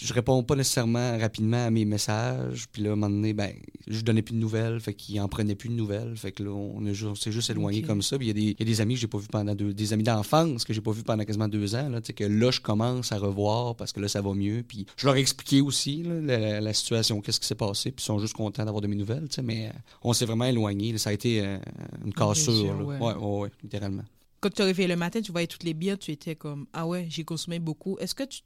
je, 0.00 0.14
réponds 0.14 0.42
pas 0.44 0.54
nécessairement 0.54 1.18
rapidement 1.18 1.66
à 1.66 1.70
mes 1.70 1.84
messages. 1.84 2.66
Puis 2.70 2.82
là, 2.82 2.90
à 2.90 2.92
un 2.92 2.96
moment 2.96 3.10
donné, 3.10 3.32
ben, 3.32 3.52
je 3.88 4.00
donnais 4.02 4.22
plus 4.22 4.34
de 4.34 4.38
nouvelles. 4.38 4.78
Fait 4.80 4.94
qu'il 4.94 5.20
en 5.20 5.28
prenait 5.28 5.56
plus 5.56 5.68
de 5.68 5.74
nouvelles. 5.74 6.16
Fait 6.16 6.30
que 6.30 6.44
là, 6.44 6.50
on, 6.50 7.14
s'est 7.16 7.32
juste 7.32 7.50
éloigné 7.50 7.82
comme 7.82 8.00
ça. 8.00 8.16
Puis 8.16 8.28
il 8.28 8.38
y, 8.38 8.50
y, 8.50 8.62
a 8.62 8.64
des 8.64 8.80
amis 8.80 8.94
que 8.94 9.00
j'ai 9.00 9.08
pas 9.08 9.18
vus 9.18 9.28
pendant 9.28 9.54
deux, 9.56 9.74
des 9.74 9.92
amis 9.92 10.04
d'enfance 10.04 10.64
que 10.64 10.72
j'ai 10.72 10.80
pas 10.80 10.92
vus 10.92 11.02
pendant 11.02 11.24
quasiment 11.24 11.48
deux 11.48 11.74
ans. 11.74 11.88
Là, 11.88 12.00
tu 12.00 12.08
sais, 12.08 12.12
que 12.12 12.24
là, 12.24 12.52
je 12.52 12.60
commence 12.60 13.10
à 13.10 13.18
revoir 13.18 13.74
parce 13.74 13.92
que 13.92 14.00
là, 14.00 14.06
ça 14.06 14.22
va 14.22 14.34
mieux. 14.34 14.62
Puis 14.66 14.86
je 14.96 15.06
leur 15.06 15.16
ai 15.16 15.20
expliqué 15.20 15.60
aussi 15.60 16.04
là, 16.04 16.60
la, 16.60 16.72
situation, 16.72 17.20
qu'est-ce 17.20 17.40
qui 17.40 17.46
s'est 17.46 17.56
passé. 17.56 17.90
Puis 17.90 18.04
ils 18.04 18.06
sont 18.06 18.20
juste 18.20 18.34
contents 18.34 18.64
d'avoir 18.64 18.82
de 18.82 18.86
mes 18.86 18.96
nouvelles, 18.96 19.28
tu 19.28 19.34
sais. 19.34 19.42
Mais 19.42 19.66
euh, 19.66 19.72
on 20.02 20.12
s'est 20.12 20.26
vraiment 20.26 20.44
éloigné. 20.44 20.96
Ça 20.98 21.10
a 21.10 21.12
été 21.12 21.44
euh, 21.44 21.58
une 22.04 22.14
cassure, 22.14 22.78
là. 22.78 22.84
Ouais. 22.84 22.98
Ouais, 22.98 23.14
ouais, 23.14 23.50
littéralement 23.64 24.04
quand 24.42 24.52
tu 24.52 24.60
arrivais 24.60 24.88
le 24.88 24.96
matin, 24.96 25.22
tu 25.22 25.30
voyais 25.30 25.46
toutes 25.46 25.62
les 25.62 25.72
bières, 25.72 25.98
tu 25.98 26.10
étais 26.10 26.34
comme 26.34 26.66
Ah 26.72 26.86
ouais, 26.86 27.06
j'ai 27.08 27.24
consommé 27.24 27.60
beaucoup. 27.60 27.96
Est-ce 28.00 28.14
que 28.14 28.24
tu, 28.24 28.42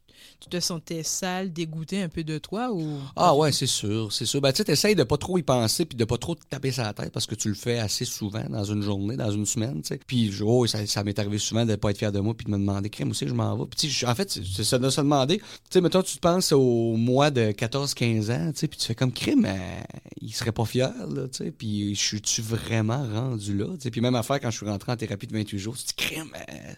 te 0.49 0.59
sentais 0.59 1.03
sale, 1.03 1.51
dégoûté 1.51 2.01
un 2.01 2.09
peu 2.09 2.23
de 2.23 2.37
toi 2.37 2.71
ou? 2.71 2.99
Ah 3.15 3.35
ouais, 3.35 3.51
c'est 3.51 3.67
sûr, 3.67 4.11
c'est 4.11 4.25
sûr. 4.25 4.41
Ben, 4.41 4.51
tu 4.51 4.63
essayes 4.69 4.95
de 4.95 5.03
pas 5.03 5.17
trop 5.17 5.37
y 5.37 5.43
penser 5.43 5.85
puis 5.85 5.97
de 5.97 6.05
pas 6.05 6.17
trop 6.17 6.35
te 6.35 6.43
taper 6.49 6.71
sur 6.71 6.83
la 6.83 6.93
tête 6.93 7.11
parce 7.11 7.25
que 7.25 7.35
tu 7.35 7.49
le 7.49 7.55
fais 7.55 7.79
assez 7.79 8.05
souvent 8.05 8.43
dans 8.49 8.63
une 8.63 8.81
journée, 8.81 9.17
dans 9.17 9.31
une 9.31 9.45
semaine, 9.45 9.81
tu 9.81 9.89
sais. 9.89 9.99
Puis 10.05 10.31
oh, 10.41 10.65
ça, 10.67 11.03
m'est 11.03 11.19
arrivé 11.19 11.37
souvent 11.37 11.65
de 11.65 11.75
pas 11.75 11.91
être 11.91 11.97
fier 11.97 12.11
de 12.11 12.19
moi 12.19 12.33
puis 12.33 12.45
de 12.45 12.51
me 12.51 12.57
demander 12.57 12.89
crème 12.89 13.11
aussi 13.11 13.27
je 13.27 13.33
m'en 13.33 13.57
vais? 13.57 13.65
Puis 13.65 14.03
en 14.05 14.15
fait, 14.15 14.29
c'est 14.29 14.63
ça 14.63 14.77
de 14.77 14.89
se 14.89 15.01
demander, 15.01 15.37
tu 15.37 15.43
sais 15.69 15.81
mettons 15.81 16.01
tu 16.01 16.15
te 16.15 16.21
penses 16.21 16.51
au 16.51 16.95
mois 16.95 17.31
de 17.31 17.51
14-15 17.51 18.31
ans, 18.31 18.51
tu 18.51 18.59
sais, 18.59 18.67
puis 18.67 18.79
tu 18.79 18.85
fais 18.85 18.95
comme 18.95 19.11
crème, 19.11 19.45
euh, 19.45 19.81
il 20.21 20.33
serait 20.33 20.51
pas 20.51 20.65
fier 20.65 20.91
là, 21.09 21.27
tu 21.27 21.43
sais, 21.43 21.51
puis 21.51 21.95
je 21.95 22.01
suis-tu 22.01 22.41
vraiment 22.41 23.05
rendu 23.07 23.57
là, 23.57 23.67
tu 23.75 23.81
sais? 23.81 23.91
Puis 23.91 24.01
même 24.01 24.15
affaire 24.15 24.39
quand 24.39 24.51
je 24.51 24.57
suis 24.57 24.65
rentré 24.65 24.91
en 24.91 24.95
thérapie 24.95 25.27
de 25.27 25.33
28 25.33 25.57
jours, 25.57 25.75
crime. 25.95 26.31
Euh, 26.35 26.73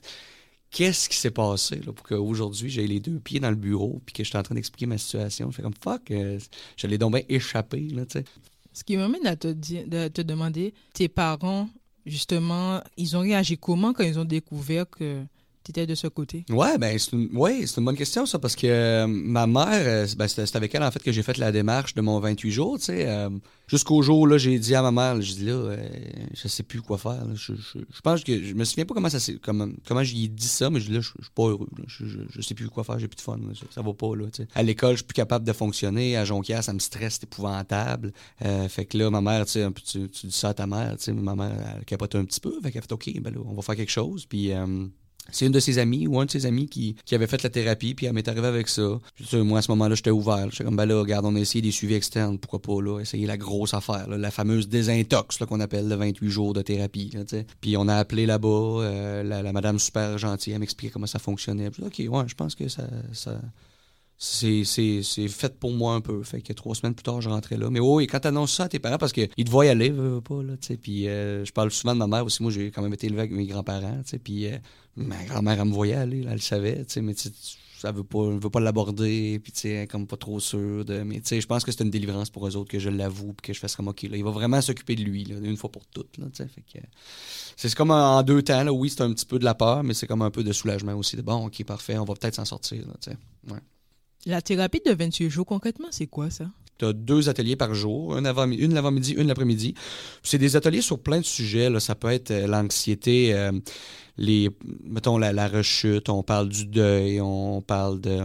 qu'est-ce 0.72 1.10
qui 1.10 1.18
s'est 1.18 1.32
passé 1.32 1.78
là, 1.78 1.92
pour 1.92 2.06
qu'aujourd'hui 2.06 2.70
j'ai 2.70 2.88
les 2.88 3.00
deux 3.00 3.20
pieds 3.20 3.40
dans 3.40 3.50
le 3.50 3.56
bureau 3.56 4.02
puis 4.06 4.14
que 4.14 4.24
je 4.24 4.30
suis 4.30 4.38
en 4.38 4.44
train 4.44 4.56
d'expliquer 4.56 4.86
ma 4.86 4.98
situation? 4.98 5.52
Je 5.52 5.58
fais 5.58 5.64
comme 5.64 5.74
fuck, 5.80 6.12
euh, 6.12 6.40
je 6.78 6.88
donc 6.96 7.14
bien 7.14 7.24
échappé. 7.30 7.88
Ce 8.74 8.84
qui 8.84 8.98
m'amène 8.98 9.26
à 9.26 9.36
te, 9.36 9.52
te 9.52 10.22
demander, 10.22 10.74
tes 10.94 11.08
parents, 11.08 11.70
justement, 12.06 12.82
ils 12.98 13.18
ont 13.18 13.22
réagi 13.22 13.58
comment 13.58 13.94
quand 13.94 14.04
ils 14.04 14.20
ont 14.20 14.26
découvert 14.26 14.90
que 14.90 15.24
tu 15.74 15.86
de 15.86 15.96
ce 15.96 16.08
côté? 16.08 16.46
Ouais, 16.50 16.78
ben 16.78 16.98
c'est 16.98 17.14
une, 17.14 17.30
ouais, 17.36 17.66
c'est 17.66 17.80
une 17.80 17.86
bonne 17.86 17.98
question, 17.98 18.26
ça, 18.26 18.40
parce 18.40 18.56
que 18.56 18.68
euh, 18.68 19.08
ma 19.08 19.48
mère, 19.48 20.08
ben, 20.18 20.28
c'est 20.28 20.56
avec 20.56 20.76
elle, 20.76 20.84
en 20.84 20.92
fait, 20.92 21.02
que 21.02 21.12
j'ai 21.12 21.24
fait 21.24 21.38
la 21.38 21.52
démarche 21.52 21.94
de 21.94 22.02
mon 22.02 22.20
28 22.20 22.52
jours, 22.52 22.78
tu 22.78 22.86
sais. 22.86 23.30
Jusqu'au 23.70 24.02
jour 24.02 24.22
où 24.22 24.38
j'ai 24.38 24.58
dit 24.58 24.74
à 24.74 24.82
ma 24.82 24.92
mère, 24.92 25.22
je 25.22 25.32
dis 25.32 25.46
là, 25.46 25.52
euh, 25.52 25.88
je 26.34 26.48
sais 26.48 26.64
plus 26.64 26.82
quoi 26.82 26.98
faire. 26.98 27.24
Je, 27.36 27.54
pense 28.02 28.24
que 28.24 28.44
je 28.44 28.56
me 28.56 28.64
souviens 28.64 28.86
pas 28.86 28.96
comment 28.96 29.10
ça 29.10 29.20
comment, 29.44 29.68
comment 29.88 30.00
ai 30.00 30.28
dit 30.28 30.48
ça, 30.48 30.72
mais 30.72 30.80
je 30.80 30.88
dis 30.88 30.94
là, 30.94 31.02
je, 31.02 31.10
suis 31.10 31.32
pas 31.36 31.44
heureux. 31.44 31.70
Je, 31.86 32.04
je, 32.32 32.42
sais 32.42 32.56
plus 32.56 32.68
quoi 32.70 32.84
faire, 32.84 32.98
j'ai 32.98 33.08
plus 33.08 33.18
de 33.18 33.22
fun. 33.22 33.38
ça, 33.70 33.84
va 33.84 33.94
pas 33.94 34.16
là. 34.16 34.26
À 34.56 34.64
l'école, 34.64 34.94
je 34.94 34.98
suis 34.98 35.06
plus 35.06 35.14
capable 35.14 35.46
de 35.46 35.54
fonctionner. 35.54 36.18
À 36.18 36.26
Jonquière, 36.26 36.64
ça 36.64 36.74
me 36.74 36.80
stresse, 36.80 37.20
c'est 37.20 37.26
épouvantable. 37.26 38.12
Euh, 38.44 38.68
fait 38.70 38.86
que 38.86 38.98
là, 38.98 39.12
ma 39.12 39.22
mère, 39.22 39.46
tu, 39.46 39.60
tu 39.84 40.08
dis 40.08 40.32
ça 40.32 40.50
à 40.50 40.54
ta 40.56 40.66
mère, 40.66 40.96
ma 41.14 41.36
mère, 41.36 41.76
elle 41.78 41.86
capote 41.86 42.16
un 42.16 42.26
petit 42.26 42.40
peu. 42.40 42.60
Fait 42.64 42.72
qu'elle 42.72 42.82
fait 42.82 42.92
OK, 42.92 43.22
ben 43.22 43.32
là, 43.32 43.40
on 43.46 43.54
va 43.54 43.62
faire 43.62 43.76
quelque 43.76 43.92
chose. 43.92 44.26
Puis 44.26 44.52
euh, 44.52 44.88
c'est 45.32 45.46
une 45.46 45.52
de 45.52 45.60
ses 45.60 45.78
amies 45.78 46.08
ou 46.08 46.20
un 46.20 46.26
de 46.26 46.32
ses 46.32 46.46
amis 46.46 46.68
qui, 46.68 46.96
avait 47.12 47.28
fait 47.28 47.44
la 47.44 47.50
thérapie, 47.50 47.96
puis 47.96 48.06
elle 48.06 48.14
m'est 48.14 48.28
arrivée 48.28 48.48
avec 48.48 48.68
ça. 48.68 49.00
moi, 49.34 49.60
à 49.60 49.62
ce 49.62 49.72
moment-là, 49.72 49.96
j'étais 49.96 50.12
ouvert. 50.12 50.48
J'étais 50.52 50.64
comme, 50.64 50.76
ben 50.76 50.86
là, 50.86 51.00
regarde, 51.00 51.26
on 51.26 51.36
a 51.36 51.40
essayé 51.40 51.62
des 51.62 51.72
suivis 51.72 51.96
externes, 51.96 52.38
pourquoi 52.38 52.62
pas, 52.62 52.82
là, 52.82 53.00
essayer 53.00 53.26
la 53.26 53.38
grosse 53.38 53.74
affaire, 53.74 54.08
la 54.08 54.32
fameuse 54.32 54.70
désintox 54.70 55.38
qu'on 55.46 55.60
appelle 55.60 55.88
le 55.88 55.96
28 55.96 56.30
jours 56.30 56.54
de 56.54 56.62
thérapie. 56.62 57.12
Puis 57.62 57.78
on 57.78 57.88
a 57.88 57.96
appelé 57.96 58.26
là-bas, 58.26 58.48
euh, 58.48 59.24
la, 59.24 59.52
madame 59.52 59.80
super 59.80 60.18
gentille, 60.18 60.54
elle 60.54 60.60
m'expliquait 60.60 60.92
comment 60.92 61.08
ça 61.08 61.20
fonctionnait. 61.20 61.72
Puis, 61.72 61.84
OK, 61.84 62.14
ouais, 62.14 62.28
je 62.28 62.36
pense 62.36 62.56
que 62.56 62.68
ça 62.68 62.84
c'est, 64.22 64.66
fait 65.30 65.58
pour 65.58 65.72
moi 65.72 65.94
un 65.94 66.02
peu. 66.02 66.22
Fait 66.24 66.42
que 66.42 66.52
trois 66.52 66.76
semaines 66.76 66.94
plus 66.94 67.04
tard, 67.04 67.22
je 67.22 67.30
rentrais 67.30 67.56
là. 67.56 67.70
Mais 67.70 67.80
oui, 67.80 68.06
quand 68.06 68.20
t'annonces 68.20 68.54
ça 68.54 68.66
à 68.66 68.70
tes 68.70 68.78
parents, 68.78 68.98
parce 68.98 69.14
qu'ils 69.14 69.30
te 69.30 69.50
voient 69.50 69.64
aller, 69.64 69.92
pas, 69.92 70.44
là, 70.44 70.58
tu. 70.58 70.76
Puis 70.76 71.08
euh, 71.08 71.46
je 71.46 71.54
parle 71.54 71.72
souvent 71.72 71.94
de 71.94 72.00
ma 72.00 72.08
mère 72.08 72.26
aussi. 72.26 72.44
Moi, 72.44 72.52
j'ai 72.52 72.70
quand 72.70 72.82
même 72.82 72.94
été 72.94 73.08
élevé 73.08 73.22
avec 73.22 73.32
mes 73.32 73.46
grands-parents, 73.46 74.02
tu 74.04 74.10
sais. 74.10 74.20
Puis 74.20 74.48
euh, 74.48 74.58
ma 74.98 75.24
grand-mère, 75.24 75.62
elle 75.62 75.70
me 75.70 75.74
voyait 75.74 75.96
aller, 75.96 76.26
elle 76.28 76.34
le 76.34 76.40
savait, 76.40 76.84
tu 76.84 76.96
sais. 76.96 77.02
Mais 77.02 77.14
ça 77.16 77.94
veut 77.94 78.04
pas, 78.04 78.30
veut 78.30 78.50
pas 78.50 78.60
l'aborder, 78.60 79.40
puis 79.42 79.54
tu 79.54 79.62
sais, 79.62 79.88
comme 79.90 80.06
pas 80.06 80.18
trop 80.18 80.42
sûr 80.42 80.84
de. 80.84 81.02
Mais 81.04 81.22
tu 81.22 81.30
sais, 81.30 81.40
je 81.40 81.48
pense 81.48 81.64
que 81.64 81.72
c'est 81.72 81.86
une 81.86 81.90
délivrance 81.90 82.30
pour 82.30 82.46
eux 82.46 82.58
autres 82.58 82.70
que 82.70 82.80
je 82.80 82.90
l'avoue, 82.90 83.32
puis 83.32 83.48
que 83.48 83.54
je 83.54 83.60
fasse 83.60 83.78
comme 83.78 83.88
OK, 83.88 84.02
là, 84.02 84.18
il 84.18 84.24
va 84.26 84.32
vraiment 84.32 84.60
s'occuper 84.62 84.98
de 84.98 85.04
lui, 85.04 85.24
là, 85.24 85.38
une 85.42 85.56
fois 85.56 85.72
pour 85.72 85.86
toutes, 85.86 86.18
là, 86.18 86.26
tu 86.34 86.44
sais. 86.44 86.50
Que 86.74 86.80
c'est 87.56 87.74
comme 87.74 87.92
en 87.92 88.22
deux 88.24 88.42
temps, 88.42 88.66
là. 88.66 88.74
Oui, 88.74 88.90
c'est 88.90 89.02
un 89.02 89.14
petit 89.14 89.26
peu 89.26 89.40
de 89.40 89.46
la 89.46 89.56
peur, 89.56 89.82
mais 89.84 89.94
c'est 89.94 90.08
comme 90.08 90.24
un 90.24 90.32
peu 90.32 90.44
de 90.44 90.52
soulagement 90.52 90.96
aussi. 90.96 91.16
De 91.16 91.22
bon, 91.22 91.46
OK, 91.46 91.64
parfait, 91.64 91.98
on 91.98 92.04
va 92.04 92.16
peut-être 92.16 92.36
s'en 92.36 92.44
sortir, 92.44 92.84
tu 93.02 93.12
sais. 93.12 93.18
La 94.26 94.42
thérapie 94.42 94.82
de 94.86 94.92
28 94.94 95.30
jours, 95.30 95.46
concrètement, 95.46 95.88
c'est 95.92 96.08
quoi 96.08 96.30
ça? 96.30 96.46
Tu 96.78 96.86
as 96.86 96.94
deux 96.94 97.28
ateliers 97.30 97.56
par 97.56 97.74
jour, 97.74 98.18
une 98.18 98.24
l'avant-midi, 98.24 99.14
une 99.14 99.28
l'après-midi. 99.28 99.74
C'est 100.24 100.38
des 100.38 100.56
ateliers 100.56 100.82
sur 100.82 101.00
plein 101.00 101.20
de 101.20 101.26
sujets. 101.26 101.70
Là. 101.70 101.80
Ça 101.80 101.96
peut 101.96 102.10
être 102.10 102.32
euh, 102.32 102.48
l'anxiété, 102.48 103.34
euh, 103.34 103.52
les, 104.18 104.50
mettons 104.86 105.18
la, 105.18 105.48
rechute, 105.48 106.10
on 106.10 106.24
parle 106.24 106.50
du 106.50 106.66
deuil, 106.66 107.20
on 107.22 107.62
parle 107.62 108.00
de 108.00 108.20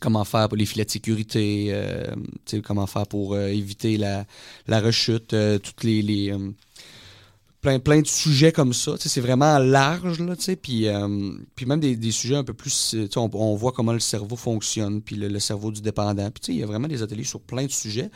comment 0.00 0.24
faire 0.24 0.48
pour 0.48 0.56
les 0.56 0.66
filets 0.66 0.84
de 0.84 0.90
sécurité, 0.90 1.68
euh, 1.70 2.14
comment 2.64 2.86
faire 2.86 3.06
pour 3.06 3.36
éviter 3.38 3.96
la, 3.96 4.24
la 4.68 4.80
rechute, 4.80 5.34
toutes 5.62 5.82
les, 5.82 6.02
les 6.02 6.32
plein, 7.78 8.00
de 8.00 8.06
sujets 8.06 8.52
comme 8.52 8.72
ça. 8.72 8.92
C'est 8.98 9.20
vraiment 9.20 9.58
large, 9.58 10.20
là, 10.20 10.34
puis, 10.60 10.88
euh, 10.88 11.32
puis 11.54 11.66
même 11.66 11.80
des, 11.80 12.10
sujets 12.10 12.36
un 12.36 12.44
peu 12.44 12.54
plus... 12.54 12.94
On, 13.16 13.54
voit 13.56 13.72
comment 13.72 13.92
le 13.92 14.00
cerveau 14.00 14.36
fonctionne, 14.36 15.00
puis 15.02 15.16
le, 15.16 15.38
cerveau 15.38 15.72
du 15.72 15.80
dépendant. 15.80 16.30
Puis 16.30 16.54
il 16.54 16.60
y 16.60 16.62
a 16.62 16.66
vraiment 16.66 16.88
des 16.88 17.02
ateliers 17.02 17.24
sur 17.24 17.40
plein 17.40 17.66
de 17.66 17.70
sujets. 17.70 18.10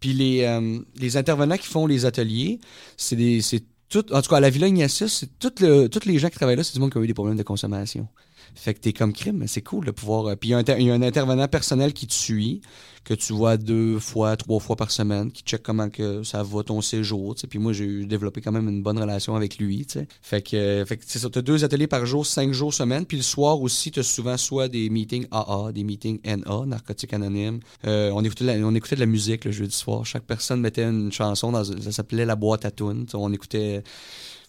Puis 0.00 0.12
les, 0.12 0.42
euh, 0.42 1.18
intervenants 1.18 1.56
qui 1.56 1.66
font 1.66 1.86
les 1.86 2.06
ateliers, 2.06 2.60
c'est 2.96 3.16
des 3.16 3.42
tout, 3.88 4.12
en 4.12 4.22
tout 4.22 4.30
cas, 4.30 4.36
à 4.36 4.40
la 4.40 4.50
Villa 4.50 4.66
Ignatius, 4.66 5.12
c'est 5.12 5.38
tout 5.38 5.52
le, 5.60 5.86
tous 5.86 6.04
les 6.06 6.18
gens 6.18 6.28
qui 6.28 6.36
travaillent 6.36 6.56
là, 6.56 6.64
c'est 6.64 6.74
du 6.74 6.80
monde 6.80 6.90
qui 6.90 6.98
a 6.98 7.02
eu 7.02 7.06
des 7.06 7.14
problèmes 7.14 7.36
de 7.36 7.42
consommation. 7.42 8.08
Fait 8.54 8.74
que 8.74 8.80
t'es 8.80 8.92
comme 8.92 9.12
crime, 9.12 9.38
mais 9.38 9.46
c'est 9.46 9.62
cool 9.62 9.86
de 9.86 9.90
pouvoir. 9.90 10.26
euh, 10.26 10.36
Puis 10.36 10.50
il 10.50 10.52
y, 10.52 10.90
a 10.90 10.94
un 10.94 11.02
intervenant 11.02 11.48
personnel 11.48 11.92
qui 11.92 12.06
te 12.06 12.12
suit, 12.12 12.60
que 13.04 13.14
tu 13.14 13.32
vois 13.32 13.56
deux 13.56 13.98
fois, 13.98 14.36
trois 14.36 14.58
fois 14.58 14.76
par 14.76 14.90
semaine, 14.90 15.30
qui 15.30 15.42
check 15.42 15.62
comment 15.62 15.90
que 15.90 16.22
ça 16.22 16.42
va 16.42 16.62
ton 16.62 16.80
séjour. 16.80 17.34
Puis 17.48 17.58
moi, 17.58 17.72
j'ai 17.72 18.06
développé 18.06 18.40
quand 18.40 18.52
même 18.52 18.68
une 18.68 18.82
bonne 18.82 18.98
relation 18.98 19.36
avec 19.36 19.58
lui. 19.58 19.84
tu 19.86 20.00
sais. 20.00 20.08
Fait 20.22 20.42
que, 20.42 20.56
euh, 20.56 20.86
fait 20.86 20.96
que 20.96 21.04
c'est 21.06 21.18
ça. 21.18 21.28
T'as 21.28 21.42
deux 21.42 21.64
ateliers 21.64 21.86
par 21.86 22.06
jour, 22.06 22.24
cinq 22.24 22.52
jours 22.52 22.72
semaine. 22.72 23.04
Puis 23.04 23.18
le 23.18 23.22
soir 23.22 23.60
aussi, 23.60 23.90
t'as 23.90 24.02
souvent 24.02 24.36
soit 24.36 24.68
des 24.68 24.88
meetings 24.88 25.26
AA, 25.30 25.72
des 25.72 25.84
meetings 25.84 26.18
NA, 26.24 26.66
narcotiques 26.66 27.12
anonymes. 27.12 27.60
Euh, 27.86 28.10
on, 28.14 28.24
écoutait 28.24 28.62
on 28.62 28.74
écoutait 28.74 28.96
de 28.96 29.00
la 29.00 29.06
musique 29.06 29.44
le 29.44 29.52
jeudi 29.52 29.74
soir. 29.74 30.06
Chaque 30.06 30.24
personne 30.24 30.60
mettait 30.60 30.84
une 30.84 31.12
chanson 31.12 31.52
dans 31.52 31.64
ça 31.64 31.92
s'appelait 31.92 32.24
la 32.24 32.36
boîte 32.36 32.64
à 32.64 32.70
tunes. 32.70 33.06
On 33.12 33.32
écoutait 33.32 33.82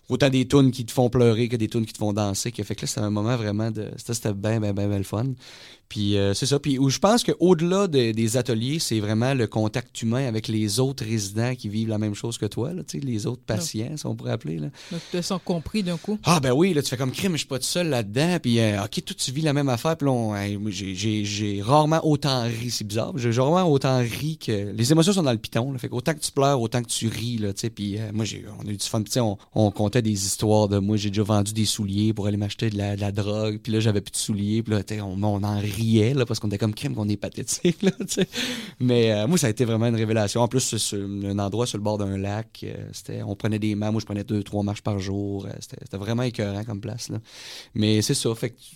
autant 0.09 0.29
des 0.29 0.47
tunes 0.47 0.71
qui 0.71 0.85
te 0.85 0.91
font 0.91 1.09
pleurer 1.09 1.49
que 1.49 1.55
des 1.55 1.67
tunes 1.67 1.85
qui 1.85 1.93
te 1.93 1.97
font 1.97 2.13
danser. 2.13 2.51
Que 2.51 2.63
fait 2.63 2.75
que 2.75 2.81
là, 2.81 2.87
c'était 2.87 3.01
un 3.01 3.09
moment 3.09 3.35
vraiment 3.35 3.71
de. 3.71 3.91
C'était 3.97 4.33
bien, 4.33 4.59
bien, 4.59 4.73
bien, 4.73 4.87
bien 4.87 4.97
le 4.97 5.03
fun. 5.03 5.33
Puis 5.89 6.17
euh, 6.17 6.33
c'est 6.33 6.45
ça. 6.47 6.59
Puis 6.59 6.79
où 6.79 6.89
je 6.89 6.99
pense 6.99 7.23
qu'au-delà 7.23 7.87
de- 7.87 8.11
des 8.11 8.37
ateliers, 8.37 8.79
c'est 8.79 8.99
vraiment 8.99 9.33
le 9.33 9.47
contact 9.47 10.01
humain 10.01 10.27
avec 10.27 10.47
les 10.47 10.79
autres 10.79 11.05
résidents 11.05 11.53
qui 11.55 11.69
vivent 11.69 11.89
la 11.89 11.97
même 11.99 12.15
chose 12.15 12.37
que 12.37 12.45
toi, 12.47 12.73
là, 12.73 12.81
les 12.93 13.27
autres 13.27 13.43
patients, 13.45 13.95
si 13.95 14.05
on 14.05 14.15
pourrait 14.15 14.31
appeler. 14.31 14.57
Là. 14.57 14.67
Donc, 14.91 15.01
tu 15.11 15.17
te 15.17 15.21
sens 15.21 15.39
compris 15.45 15.83
d'un 15.83 15.97
coup? 15.97 16.17
Ah 16.23 16.39
ben 16.39 16.51
oui, 16.53 16.73
là 16.73 16.81
tu 16.81 16.89
fais 16.89 16.97
comme 16.97 17.11
crime, 17.11 17.33
je 17.33 17.37
suis 17.37 17.47
pas 17.47 17.59
tout 17.59 17.65
seul 17.65 17.89
là-dedans. 17.89 18.37
Puis 18.41 18.59
euh, 18.59 18.83
ok, 18.83 19.03
toi 19.05 19.15
tu 19.17 19.31
vis 19.31 19.41
la 19.41 19.53
même 19.53 19.69
affaire. 19.69 19.95
Puis 19.95 20.07
moi, 20.07 20.37
j'ai- 20.71 21.61
rarement 21.61 22.05
autant 22.05 22.43
ri, 22.43 22.71
c'est 22.71 22.85
bizarre. 22.85 23.13
J'ai 23.17 23.31
rarement 23.31 23.69
autant 23.71 23.99
ri 23.99 24.37
que 24.37 24.71
les 24.75 24.91
émotions 24.91 25.13
sont 25.13 25.23
dans 25.23 25.31
le 25.31 25.37
piton. 25.37 25.71
Là, 25.71 25.77
fait 25.77 25.89
qu'autant 25.89 26.13
que 26.13 26.19
tu 26.19 26.31
pleures, 26.31 26.59
autant 26.59 26.81
que 26.81 26.87
tu 26.89 27.07
ris 27.07 27.37
là, 27.37 27.53
tu 27.53 27.61
sais. 27.61 27.69
Puis 27.69 27.97
euh, 27.99 28.11
moi 28.13 28.25
on 28.59 28.67
a 28.67 28.71
eu 28.71 28.77
du 28.77 28.85
fun. 28.85 29.01
Puis, 29.01 29.09
tu 29.11 29.13
sais, 29.13 29.19
on, 29.19 29.37
on 29.53 29.71
contait 29.71 30.01
des 30.01 30.25
histoires 30.25 30.67
de 30.67 30.79
moi. 30.79 30.97
J'ai 30.97 31.09
déjà 31.09 31.23
vendu 31.23 31.53
des 31.53 31.65
souliers 31.65 32.13
pour 32.13 32.27
aller 32.27 32.37
m'acheter 32.37 32.69
de 32.69 32.77
la, 32.77 32.95
de 32.95 33.01
la 33.01 33.11
drogue. 33.11 33.59
Puis 33.61 33.71
là 33.71 33.79
j'avais 33.79 34.01
plus 34.01 34.11
de 34.11 34.17
souliers. 34.17 34.63
Puis 34.63 34.73
là, 34.73 34.81
on, 35.03 35.21
on 35.23 35.43
en 35.43 35.59
parce 36.27 36.39
qu'on 36.39 36.47
était 36.47 36.57
comme 36.57 36.73
crime 36.73 36.95
qu'on 36.95 37.07
est 37.09 37.17
pathétique. 37.17 37.85
Mais 38.79 39.11
euh, 39.11 39.27
moi 39.27 39.37
ça 39.37 39.47
a 39.47 39.49
été 39.49 39.65
vraiment 39.65 39.87
une 39.87 39.95
révélation. 39.95 40.41
En 40.41 40.47
plus 40.47 40.77
sur 40.77 40.99
un 40.99 41.39
endroit 41.39 41.65
sur 41.65 41.77
le 41.77 41.83
bord 41.83 41.97
d'un 41.97 42.17
lac. 42.17 42.63
euh, 42.63 43.21
on 43.25 43.35
prenait 43.35 43.59
des 43.59 43.75
marches. 43.75 43.91
Moi 43.93 44.01
je 44.01 44.05
prenais 44.05 44.23
deux 44.23 44.43
trois 44.43 44.63
marches 44.63 44.81
par 44.81 44.99
jour. 44.99 45.45
Euh, 45.45 45.49
c'était, 45.59 45.97
vraiment 45.97 46.23
écœurant 46.23 46.63
comme 46.63 46.81
place 46.81 47.09
là. 47.09 47.19
Mais 47.73 48.01
c'est 48.01 48.13
ça. 48.13 48.29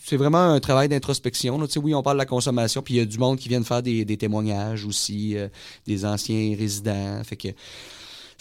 C'est 0.03 0.17
vraiment 0.17 0.51
un 0.51 0.59
travail 0.59 0.89
d'introspection. 0.89 1.59
oui, 1.83 1.93
on 1.93 2.03
parle 2.03 2.17
de 2.17 2.21
la 2.21 2.25
consommation, 2.25 2.81
puis 2.81 2.95
il 2.95 2.97
y 2.97 3.01
a 3.01 3.05
du 3.05 3.17
monde 3.17 3.37
qui 3.37 3.49
vient 3.49 3.59
de 3.59 3.65
faire 3.65 3.81
des, 3.81 4.05
des 4.05 4.17
témoignages 4.17 4.85
aussi, 4.85 5.37
euh, 5.37 5.47
des 5.85 6.05
anciens 6.05 6.55
résidents. 6.57 7.21
Fait 7.23 7.37
que 7.37 7.49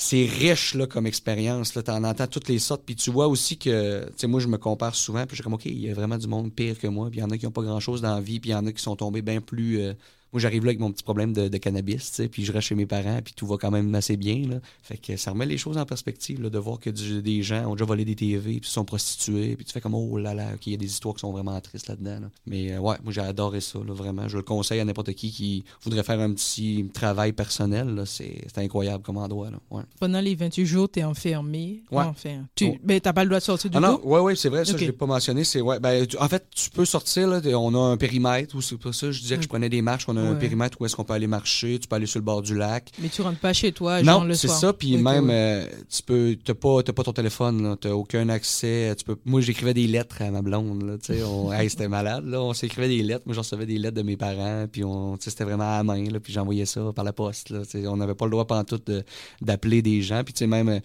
c'est 0.01 0.25
riche 0.27 0.75
là, 0.75 0.87
comme 0.87 1.07
expérience. 1.07 1.73
Tu 1.73 1.91
en 1.91 2.05
entends 2.05 2.29
toutes 2.29 2.49
les 2.49 2.61
sortes. 2.61 2.85
Puis 2.87 2.95
tu 2.97 3.11
vois 3.11 3.27
aussi 3.27 3.59
que, 3.59 4.07
tu 4.07 4.13
sais, 4.17 4.27
moi, 4.29 4.41
je 4.41 4.47
me 4.47 4.57
compare 4.57 4.95
souvent. 4.95 5.27
Puis 5.27 5.31
je 5.31 5.35
suis 5.37 5.43
comme, 5.43 5.55
OK, 5.55 5.67
il 5.67 5.81
y 5.81 5.91
a 5.91 5.95
vraiment 5.95 6.17
du 6.17 6.29
monde 6.29 6.55
pire 6.55 6.79
que 6.79 6.87
moi. 6.87 7.11
Puis 7.11 7.19
il 7.19 7.23
y 7.23 7.25
en 7.25 7.31
a 7.31 7.37
qui 7.37 7.45
n'ont 7.47 7.51
pas 7.53 7.63
grand-chose 7.63 8.01
dans 8.01 8.15
la 8.15 8.21
vie. 8.21 8.39
Puis 8.41 8.51
il 8.51 8.53
y 8.53 8.57
en 8.57 8.65
a 8.67 8.73
qui 8.73 8.81
sont 8.83 8.97
tombés 8.97 9.23
bien 9.23 9.41
plus. 9.41 9.81
euh, 9.81 9.95
moi, 10.33 10.41
j'arrive 10.41 10.65
là 10.65 10.71
avec 10.71 10.81
mon 10.81 10.93
petit 10.93 11.03
problème 11.03 11.33
de, 11.33 11.49
de 11.49 11.57
cannabis, 11.59 12.11
tu 12.11 12.15
sais, 12.17 12.29
puis 12.29 12.45
je 12.45 12.53
reste 12.53 12.69
chez 12.69 12.75
mes 12.75 12.87
parents, 12.87 13.21
puis 13.25 13.33
tout 13.35 13.47
va 13.47 13.57
quand 13.57 13.71
même 13.71 13.95
assez 13.95 14.17
bien. 14.17 14.43
Là. 14.49 14.57
Fait 14.83 14.97
que 14.99 15.17
ça 15.17 15.31
remet 15.31 15.47
les 15.47 15.59
choses 15.59 15.79
en 15.79 15.87
perspective, 15.87 16.43
là, 16.43 16.51
de 16.51 16.59
voir 16.59 16.79
que 16.81 16.91
du- 16.91 17.23
des 17.23 17.43
gens 17.43 17.67
ont 17.67 17.73
déjà 17.75 17.85
volé 17.85 18.05
des 18.05 18.15
TV, 18.15 18.61
puis 18.61 18.69
sont 18.71 18.85
prostitués, 18.85 19.57
puis 19.57 19.65
tu 19.65 19.73
fais 19.73 19.81
comme, 19.81 19.95
oh 19.95 20.19
là 20.19 20.35
là, 20.35 20.49
OK, 20.55 20.67
il 20.67 20.73
y 20.73 20.75
a 20.75 20.79
des 20.79 20.87
histoires 20.87 21.15
qui 21.15 21.21
sont 21.21 21.33
vraiment 21.33 21.59
tristes 21.61 21.89
là-dedans. 21.89 22.21
là. 22.21 22.31
Mais 22.47 22.73
euh, 22.73 22.79
ouais, 22.79 22.97
moi, 23.03 23.13
j'ai 23.13 23.21
adoré 23.21 23.61
ça, 23.61 23.79
là, 23.79 23.93
vraiment. 23.95 24.29
Je 24.29 24.37
le 24.37 24.43
conseille 24.43 24.81
à 24.81 24.85
n'importe 24.85 25.13
qui 25.15 25.31
qui 25.31 25.65
voudrait 25.83 26.03
faire 26.03 26.21
un 26.21 26.33
petit 26.33 26.89
travail 26.93 27.33
personnel. 27.33 28.03
C'est 28.07 28.43
incroyable 28.59 29.03
comme 29.03 29.17
endroit. 29.17 29.51
Là. 29.51 29.59
Ouais. 29.71 29.83
Pendant 30.01 30.21
les 30.21 30.35
28 30.35 30.67
jours, 30.67 30.91
tu 30.91 31.01
es 31.01 31.05
enfermé. 31.05 31.83
Ouais. 31.91 32.05
Enfin, 32.05 32.45
tu 32.55 32.67
Oh. 32.71 32.77
ben, 32.85 33.01
t'as 33.01 33.13
pas 33.13 33.25
le 33.25 33.31
droit 33.31 33.39
de 33.41 33.45
sortir 33.45 33.71
du 33.71 33.77
Ah 33.77 33.81
non, 33.81 33.97
coup? 33.97 34.09
ouais, 34.09 34.21
ouais, 34.21 34.37
c'est 34.37 34.49
vrai, 34.49 34.65
ça, 34.65 34.77
je 34.77 34.85
l'ai 34.85 34.93
pas 34.93 35.07
mentionné. 35.07 35.45
C'est, 35.45 35.61
ouais, 35.61 35.81
ben, 35.81 36.07
tu- 36.07 36.19
en 36.19 36.29
fait, 36.29 36.45
tu 36.55 36.69
peux 36.71 36.85
sortir, 36.85 37.29
là, 37.29 37.41
on 37.59 37.75
a 37.75 37.79
un 37.79 37.97
périmètre, 37.97 38.55
ou 38.57 38.61
c'est 38.61 38.77
pas 38.77 38.93
ça, 38.93 39.11
je 39.11 39.21
disais 39.21 39.37
que 39.37 39.43
je 39.43 39.47
Ok. 39.47 39.51
prenais 39.51 39.69
des 39.71 39.81
marches, 39.81 40.05
on 40.09 40.17
a 40.27 40.31
un 40.31 40.35
périmètre 40.35 40.81
où 40.81 40.87
est-ce 40.87 40.97
qu'on 40.97 41.05
peut 41.05 41.13
aller 41.15 41.27
marcher, 41.27 41.79
tu 41.79 41.89
peux 41.89 41.97
aller 41.97 42.07
sur 42.07 42.19
le 42.21 42.25
bord 42.25 42.43
du 42.43 42.55
lac. 42.57 42.91
Mais 43.01 43.09
tu 43.09 43.23
rentres 43.23 43.39
pas 43.41 43.53
chez 43.53 43.73
toi, 43.73 44.03
genre 44.03 44.21
Non, 44.21 44.27
le 44.27 44.35
c'est 44.35 44.47
soir. 44.49 44.59
ça. 44.61 44.73
Puis 44.73 44.97
même, 44.97 45.29
euh, 45.31 45.67
tu 45.91 46.03
peux, 46.03 46.37
t'as 46.45 46.55
pas, 46.55 46.83
t'as 46.83 46.93
pas 46.93 47.03
ton 47.03 47.13
téléphone, 47.13 47.77
t'as 47.81 47.91
aucun 47.91 48.29
accès. 48.29 48.95
Tu 48.97 49.05
peux, 49.05 49.17
moi, 49.25 49.41
j'écrivais 49.41 49.75
des 49.75 49.87
lettres 49.87 50.23
à 50.23 50.31
ma 50.31 50.43
blonde, 50.43 50.83
là, 50.83 50.99
tu 50.99 51.15
sais, 51.15 51.23
on- 51.23 51.53
hey, 51.53 51.69
c'était 51.71 51.89
malade, 51.89 52.25
là. 52.27 52.41
On 52.43 52.53
s'écrivait 52.53 52.89
des 52.89 53.03
lettres. 53.03 53.23
Moi, 53.27 53.35
j'en 53.35 53.43
recevais 53.43 53.67
des 53.67 53.79
lettres 53.79 53.97
de 53.97 54.03
mes 54.03 54.17
parents, 54.17 54.67
puis 54.71 54.85
on, 54.85 55.17
tu 55.17 55.25
sais, 55.25 55.31
c'était 55.31 55.45
vraiment 55.45 55.65
à 55.75 55.79
la 55.79 55.85
main, 55.85 56.05
là, 56.11 56.21
puis 56.21 56.33
j'envoyais 56.33 56.67
ça 56.67 56.93
par 56.95 57.05
la 57.05 57.13
poste, 57.13 57.51
là. 57.51 57.61
tu 57.65 57.81
sais, 57.83 57.87
on 57.87 57.97
n'avait 57.97 58.15
pas 58.15 58.25
le 58.27 58.31
droit 58.33 58.47
pantoute 58.47 58.87
de, 58.87 59.05
d'appeler 59.43 59.83
des 59.83 60.03
gens. 60.03 60.23
Puis 60.25 60.35
tu 60.35 60.39
sais, 60.41 60.47
même, 60.47 60.69
euh, 60.69 60.81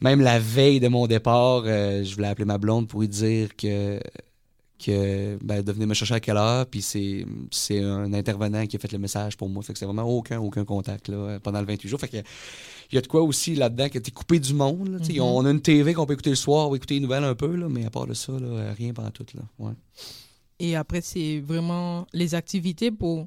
même 0.00 0.20
la 0.20 0.38
veille 0.38 0.78
de 0.80 0.88
mon 0.88 1.06
départ, 1.06 1.62
euh, 1.66 2.04
je 2.04 2.14
voulais 2.14 2.28
appeler 2.28 2.44
ma 2.44 2.58
blonde 2.58 2.86
pour 2.88 3.00
lui 3.00 3.08
dire 3.08 3.56
que 3.56 3.98
que 4.78 5.36
ben, 5.42 5.62
de 5.62 5.72
venir 5.72 5.88
me 5.88 5.94
chercher 5.94 6.14
à 6.14 6.20
quelle 6.20 6.36
heure, 6.36 6.66
puis 6.66 6.82
c'est, 6.82 7.26
c'est 7.50 7.82
un 7.82 8.12
intervenant 8.12 8.66
qui 8.66 8.76
a 8.76 8.78
fait 8.78 8.92
le 8.92 8.98
message 8.98 9.36
pour 9.36 9.48
moi. 9.48 9.62
Fait 9.62 9.72
que 9.72 9.78
c'est 9.78 9.84
vraiment 9.84 10.04
aucun, 10.04 10.38
aucun 10.38 10.64
contact 10.64 11.08
là, 11.08 11.38
pendant 11.40 11.60
le 11.60 11.66
28 11.66 11.88
jours. 11.88 12.00
Fait 12.00 12.08
que 12.08 12.16
il 12.16 12.94
y 12.94 12.98
a 12.98 13.00
de 13.00 13.06
quoi 13.06 13.22
aussi 13.22 13.54
là-dedans 13.54 13.88
que 13.88 13.98
t'es 13.98 14.10
coupé 14.10 14.38
du 14.38 14.54
monde. 14.54 14.88
Là. 14.88 14.98
Mhm. 14.98 15.20
On 15.20 15.44
a 15.44 15.50
une 15.50 15.60
TV 15.60 15.92
qu'on 15.94 16.06
peut 16.06 16.14
écouter 16.14 16.30
le 16.30 16.36
soir, 16.36 16.70
ou 16.70 16.76
écouter 16.76 16.94
les 16.94 17.00
nouvelles 17.00 17.24
un 17.24 17.34
peu, 17.34 17.54
là, 17.54 17.68
mais 17.68 17.84
à 17.84 17.90
part 17.90 18.06
de 18.06 18.14
ça, 18.14 18.32
là, 18.32 18.72
rien 18.72 18.92
pendant 18.92 19.10
tout. 19.10 19.26
Là. 19.34 19.42
Ouais. 19.58 19.72
Et 20.58 20.74
après, 20.76 21.00
c'est 21.00 21.40
vraiment 21.40 22.06
les 22.12 22.34
activités 22.34 22.90
pour 22.90 23.26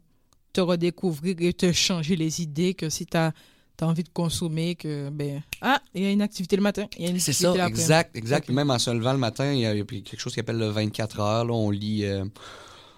te 0.53 0.61
redécouvrir 0.61 1.35
et 1.39 1.53
te 1.53 1.71
changer 1.71 2.15
les 2.15 2.41
idées 2.41 2.73
que 2.73 2.89
si 2.89 3.05
tu 3.05 3.17
as, 3.17 3.33
envie 3.84 4.04
de 4.04 4.10
consommer, 4.10 4.76
que, 4.76 5.10
ben, 5.10 5.41
ah, 5.62 5.82
il 5.94 6.04
y 6.04 6.06
a 6.06 6.12
une 6.12 6.22
activité 6.22 6.56
le 6.56 6.62
matin, 6.62 6.86
il 6.98 7.06
y 7.06 7.08
a 7.08 7.12
une 7.12 7.20
C'est 7.20 7.34
ça, 7.34 7.54
exact, 7.67 8.15
exact. 8.15 8.50
Même 8.50 8.72
en 8.72 8.80
se 8.80 8.91
levant 8.91 9.13
le 9.13 9.20
matin, 9.20 9.52
il 9.52 9.60
y 9.60 9.65
a, 9.65 9.74
il 9.74 9.80
y 9.80 9.82
a 9.82 9.86
quelque 9.86 10.20
chose 10.20 10.34
qui 10.34 10.39
appelle 10.39 10.58
le 10.58 10.70
24 10.70 11.20
heures. 11.20 11.46
Là, 11.46 11.54
on 11.54 11.70
lit, 11.70 12.06
euh, 12.06 12.26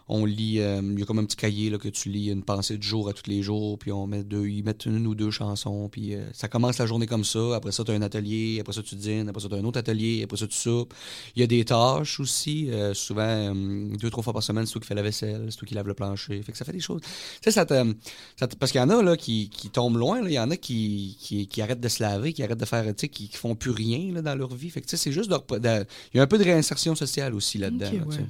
on 0.09 0.25
lit, 0.25 0.59
euh, 0.59 0.81
il 0.83 0.99
y 0.99 1.03
a 1.03 1.05
comme 1.05 1.19
un 1.19 1.25
petit 1.25 1.37
cahier 1.37 1.69
là, 1.69 1.77
que 1.77 1.87
tu 1.87 2.09
lis 2.09 2.29
une 2.29 2.43
pensée 2.43 2.77
du 2.77 2.85
jour 2.85 3.07
à 3.09 3.13
tous 3.13 3.29
les 3.29 3.41
jours, 3.41 3.79
puis 3.79 3.91
on 3.91 4.05
met 4.05 4.23
deux, 4.23 4.47
ils 4.47 4.63
mettent 4.63 4.85
une 4.85 5.07
ou 5.07 5.15
deux 5.15 5.31
chansons, 5.31 5.87
puis 5.89 6.13
euh, 6.15 6.25
ça 6.33 6.47
commence 6.47 6.77
la 6.77 6.85
journée 6.85 7.07
comme 7.07 7.23
ça. 7.23 7.55
Après 7.55 7.71
ça, 7.71 7.83
tu 7.83 7.91
as 7.91 7.93
un 7.93 8.01
atelier, 8.01 8.57
après 8.59 8.73
ça, 8.73 8.81
tu 8.83 8.95
dînes, 8.95 9.29
après 9.29 9.41
ça, 9.41 9.47
tu 9.49 9.55
as 9.55 9.57
un 9.57 9.63
autre 9.63 9.79
atelier, 9.79 10.21
après 10.23 10.37
ça, 10.37 10.45
tu 10.47 10.57
soupes. 10.57 10.93
Il 11.35 11.39
y 11.39 11.43
a 11.43 11.47
des 11.47 11.63
tâches 11.63 12.19
aussi, 12.19 12.69
euh, 12.69 12.93
souvent 12.93 13.21
euh, 13.23 13.95
deux, 13.97 14.09
trois 14.09 14.23
fois 14.23 14.33
par 14.33 14.43
semaine, 14.43 14.65
c'est 14.65 14.73
toi 14.73 14.81
qui 14.81 14.87
fais 14.87 14.95
la 14.95 15.01
vaisselle, 15.03 15.47
c'est 15.49 15.57
toi 15.57 15.67
qui 15.67 15.73
lave 15.73 15.87
le 15.87 15.93
plancher. 15.93 16.41
Fait 16.43 16.51
que 16.51 16.57
ça 16.57 16.65
fait 16.65 16.73
des 16.73 16.79
choses. 16.81 17.01
Tu 17.01 17.09
sais, 17.41 17.51
ça 17.51 17.65
te, 17.65 17.93
ça 18.37 18.47
te- 18.47 18.55
parce 18.57 18.71
qu'il 18.71 18.81
y 18.81 18.83
en 18.83 18.89
a 18.89 19.01
là, 19.01 19.15
qui, 19.15 19.49
qui 19.49 19.69
tombent 19.69 19.97
loin, 19.97 20.21
là. 20.21 20.29
il 20.29 20.33
y 20.33 20.39
en 20.39 20.51
a 20.51 20.57
qui, 20.57 21.17
qui, 21.19 21.47
qui 21.47 21.61
arrêtent 21.61 21.79
de 21.81 21.87
se 21.87 22.03
laver, 22.03 22.33
qui 22.33 22.43
arrêtent 22.43 22.59
de 22.59 22.65
faire, 22.65 22.83
tu 22.87 22.93
sais, 22.97 23.07
qui, 23.07 23.29
qui 23.29 23.37
font 23.37 23.55
plus 23.55 23.71
rien 23.71 24.11
là, 24.13 24.21
dans 24.21 24.35
leur 24.35 24.53
vie. 24.53 24.69
Fait 24.69 24.81
que, 24.81 24.85
tu 24.87 24.97
sais, 24.97 24.97
c'est 25.03 25.11
juste 25.11 25.29
de 25.29 25.35
repre- 25.35 25.59
de- 25.59 25.85
il 26.13 26.17
y 26.17 26.19
a 26.19 26.23
un 26.23 26.27
peu 26.27 26.37
de 26.37 26.43
réinsertion 26.43 26.93
sociale 26.95 27.33
aussi 27.33 27.57
là-dedans. 27.57 27.89
Là, 27.99 28.05
ouais. 28.05 28.25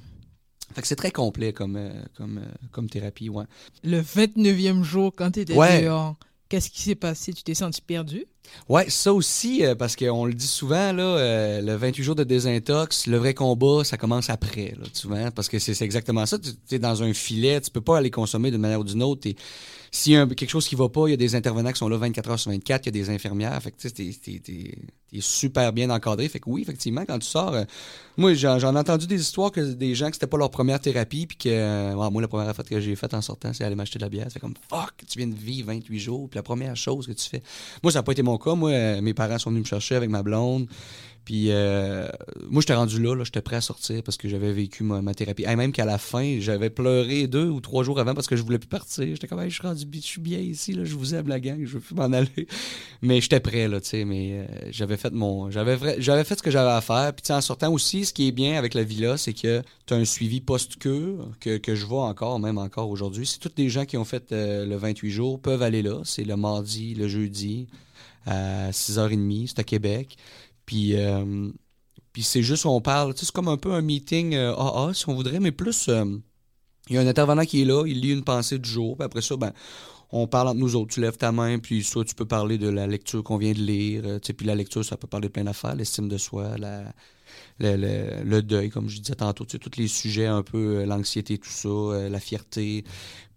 Fait 0.74 0.82
que 0.82 0.88
c'est 0.88 0.96
très 0.96 1.12
complet 1.12 1.54
comme, 1.54 1.76
euh, 1.76 1.92
comme, 2.16 2.38
euh, 2.40 2.52
comme 2.72 2.90
thérapie, 2.90 3.30
ouais. 3.30 3.46
Le 3.84 4.00
29e 4.02 4.84
jour, 4.84 5.14
quand 5.16 5.32
tu 5.32 5.42
étais 5.42 5.56
Ouais. 5.56 5.84
dehors, 5.84 6.16
qu'est-ce 6.50 6.70
qui 6.70 6.82
s'est 6.82 6.96
passé? 6.96 7.34
Tu 7.34 7.44
t'es 7.44 7.54
senti 7.54 7.82
perdu? 7.82 8.26
Ouais, 8.70 8.90
ça 8.90 9.14
aussi, 9.14 9.66
euh, 9.66 9.76
parce 9.76 9.96
qu'on 9.96 10.26
le 10.26 10.34
dit 10.34 10.48
souvent, 10.48 10.94
là, 10.94 11.04
euh, 11.04 11.62
le 11.62 11.76
28 11.76 12.04
jours 12.04 12.16
de 12.16 12.24
désintox, 12.24 13.08
le 13.08 13.18
vrai 13.18 13.34
combat, 13.34 13.84
ça 13.84 13.98
commence 13.98 14.30
après, 14.30 14.76
souvent, 14.94 15.32
parce 15.32 15.50
que 15.50 15.60
c'est 15.60 15.80
exactement 15.82 16.26
ça. 16.26 16.38
Tu 16.40 16.76
es 16.76 16.80
dans 16.80 17.04
un 17.04 17.14
filet, 17.14 17.60
tu 17.62 17.72
peux 17.72 17.82
pas 17.82 17.98
aller 17.98 18.12
consommer 18.12 18.52
d'une 18.52 18.62
manière 18.62 18.80
ou 18.80 18.84
d'une 18.84 19.04
autre. 19.04 19.28
S'il 19.96 20.14
y 20.14 20.18
a 20.18 20.26
quelque 20.26 20.50
chose 20.50 20.68
qui 20.68 20.74
va 20.74 20.90
pas, 20.90 21.08
il 21.08 21.12
y 21.12 21.14
a 21.14 21.18
des 21.18 21.36
intervenants 21.36 21.72
qui 21.72 21.78
sont 21.78 21.88
là 21.88 21.98
24 21.98 22.32
heures 22.32 22.40
sur 22.40 22.50
24, 22.50 22.86
il 22.86 22.88
y 22.88 22.90
a 22.90 22.92
des 22.92 23.10
infirmières, 23.12 23.62
fait 23.62 23.70
que 23.70 23.88
tu 23.88 24.40
t'es 24.42 25.22
super 25.22 25.72
bien 25.72 25.92
encadré. 25.92 26.28
Fait 26.28 26.40
que 26.40 26.50
oui, 26.50 26.64
effectivement, 26.64 27.06
quand 27.06 27.20
tu 27.20 27.28
sors, 27.28 27.54
euh, 27.54 27.64
moi, 28.18 28.34
j'en 28.34 28.60
ai 28.60 28.80
entendu 28.80 29.06
des 29.06 29.22
histoires 29.22 29.52
que 29.52 29.62
des 29.62 29.94
gens 29.94 30.08
que 30.08 30.14
c'était 30.14 30.26
pas 30.26 30.38
leur 30.40 30.50
première 30.50 30.80
thérapie, 30.80 31.28
puis 31.28 31.38
que, 31.38 31.94
moi, 31.94 32.22
la 32.24 32.28
première 32.28 32.50
affaire 32.50 32.66
que 32.66 32.80
j'ai 32.80 32.96
faite 32.96 33.14
en 33.14 33.22
sortant, 33.22 33.54
c'est 33.54 33.64
aller 33.64 33.76
m'acheter 33.76 34.00
de 34.00 34.04
la 34.04 34.10
bière. 34.10 34.26
C'est 34.32 34.40
comme, 34.40 34.56
fuck, 34.68 34.94
tu 35.08 35.20
viens 35.20 35.28
de 35.28 35.36
vivre 35.36 35.68
28 35.68 36.00
jours, 36.00 36.28
puis 36.28 36.38
la 36.38 36.44
première 36.44 36.76
chose 36.76 37.06
que 37.06 37.12
tu 37.12 37.30
fais, 37.30 37.44
moi, 37.84 37.92
ça 37.92 38.00
n'a 38.00 38.04
pas 38.04 38.14
été 38.14 38.24
mon 38.24 38.33
cas. 38.38 38.56
Moi, 38.56 38.72
euh, 38.72 39.02
mes 39.02 39.14
parents 39.14 39.40
sont 39.40 39.50
venus 39.50 39.64
me 39.64 39.68
chercher 39.68 39.96
avec 39.96 40.10
ma 40.10 40.24
blonde. 40.24 40.68
Puis 41.26 41.52
euh, 41.52 42.08
moi, 42.50 42.62
j'étais 42.62 42.74
rendu 42.74 43.02
là, 43.02 43.16
là 43.16 43.24
j'étais 43.24 43.42
prêt 43.42 43.56
à 43.56 43.62
sortir 43.62 44.04
parce 44.04 44.18
que 44.18 44.28
j'avais 44.28 44.52
vécu 44.52 44.84
ma, 44.84 45.14
thérapie. 45.14 45.46
Et 45.48 45.56
même 45.56 45.72
qu'à 45.72 45.86
la 45.86 45.98
fin, 45.98 46.40
j'avais 46.40 46.70
pleuré 46.70 47.28
deux 47.28 47.48
ou 47.48 47.62
trois 47.62 47.84
jours 47.84 48.00
avant 48.00 48.14
parce 48.14 48.28
que 48.28 48.36
je 48.36 48.44
voulais 48.44 48.60
plus 48.60 48.68
partir. 48.68 49.06
J'étais 49.06 49.28
comme, 49.28 49.42
je 49.44 49.50
suis 49.50 49.62
rendu, 49.62 49.86
je 49.94 50.00
suis 50.00 50.22
bien 50.22 50.40
ici, 50.40 50.74
là, 50.74 50.84
je 50.84 50.96
vous 50.96 51.16
aime 51.16 51.30
la 51.30 51.40
gang, 51.40 51.64
je 51.64 51.76
veux 51.76 51.80
plus 51.80 51.96
m'en 51.96 52.12
aller. 52.12 52.48
Mais 53.02 53.22
j'étais 53.22 53.40
prêt, 53.40 53.68
là, 53.68 53.80
tu 53.80 53.90
sais, 53.90 54.06
mais 54.06 54.32
euh, 54.34 54.46
j'avais 54.72 54.98
fait 54.98 55.12
mon, 55.12 55.52
j'avais 55.52 55.78
j'avais 56.02 56.24
fait 56.24 56.38
ce 56.38 56.44
que 56.44 56.52
j'avais 56.52 56.72
à 56.72 56.82
faire. 56.82 57.14
Puis 57.14 57.34
en 57.34 57.42
sortant 57.42 57.72
aussi, 57.72 58.06
ce 58.06 58.14
qui 58.14 58.28
est 58.28 58.32
bien 58.32 58.58
avec 58.58 58.74
la 58.74 58.84
villa, 58.84 59.18
c'est 59.18 59.34
que 59.34 59.62
tu 59.86 59.94
as 59.94 59.98
un 59.98 60.06
suivi 60.06 60.42
post-cure 60.42 61.30
que, 61.40 61.58
que 61.58 61.76
je 61.76 61.86
vois 61.86 62.06
encore, 62.06 62.40
même 62.40 62.58
encore 62.58 62.90
aujourd'hui. 62.90 63.26
C'est 63.26 63.40
tous 63.40 63.52
les 63.58 63.70
gens 63.70 63.86
qui 63.86 63.98
ont 63.98 64.06
fait 64.06 64.32
le 64.32 64.76
28 64.76 65.12
jours 65.12 65.40
peuvent 65.40 65.62
aller 65.62 65.82
là. 65.82 66.02
C'est 66.06 66.24
le 66.24 66.36
mardi, 66.38 66.96
le 66.96 67.08
jeudi 67.08 67.68
à 68.26 68.72
6h30, 68.72 69.48
c'est 69.48 69.60
à 69.60 69.64
Québec. 69.64 70.18
Puis, 70.66 70.96
euh, 70.96 71.50
puis 72.14 72.24
c'est 72.24 72.44
juste, 72.44 72.66
on 72.66 72.82
parle, 72.82 73.14
c'est 73.16 73.32
comme 73.32 73.48
un 73.48 73.58
peu 73.58 73.74
un 73.74 73.82
meeting 73.82 74.36
euh, 74.36 74.56
AA, 74.56 74.94
si 74.94 75.10
on 75.10 75.16
voudrait, 75.16 75.40
mais 75.40 75.52
plus, 75.52 75.88
euh, 75.90 76.06
il 76.90 76.96
y 76.96 76.98
a 76.98 77.02
un 77.02 77.08
intervenant 77.08 77.46
qui 77.46 77.62
est 77.62 77.66
là, 77.66 77.86
il 77.88 78.02
lit 78.02 78.12
une 78.12 78.24
pensée 78.24 78.60
du 78.60 78.70
jour, 78.70 78.98
puis 78.98 79.06
après 79.06 79.22
ça, 79.22 79.36
ben, 79.36 79.52
on 80.12 80.28
parle 80.28 80.50
entre 80.50 80.60
nous 80.60 80.76
autres. 80.76 80.94
Tu 80.94 81.02
lèves 81.02 81.18
ta 81.18 81.32
main, 81.32 81.58
puis 81.58 81.84
soit 81.84 82.06
tu 82.06 82.14
peux 82.14 82.26
parler 82.26 82.60
de 82.60 82.70
la 82.70 82.86
lecture 82.86 83.24
qu'on 83.24 83.38
vient 83.38 83.52
de 83.52 83.60
lire. 83.60 84.04
Euh, 84.06 84.20
puis 84.20 84.46
la 84.46 84.54
lecture, 84.54 84.86
ça 84.86 84.96
peut 84.96 85.08
parler 85.08 85.28
de 85.28 85.34
plein 85.34 85.44
d'affaires, 85.44 85.76
l'estime 85.76 86.08
de 86.08 86.18
soi, 86.18 86.56
la, 86.58 86.94
le, 87.60 88.42
deuil, 88.42 88.70
comme 88.70 88.90
je 88.90 89.00
disais 89.00 89.16
tantôt, 89.16 89.46
tous 89.46 89.78
les 89.78 89.88
sujets 89.88 90.28
un 90.28 90.44
peu, 90.44 90.78
euh, 90.78 90.86
l'anxiété, 90.86 91.38
tout 91.38 91.50
ça, 91.50 91.68
euh, 91.68 92.10
la 92.10 92.20
fierté. 92.20 92.84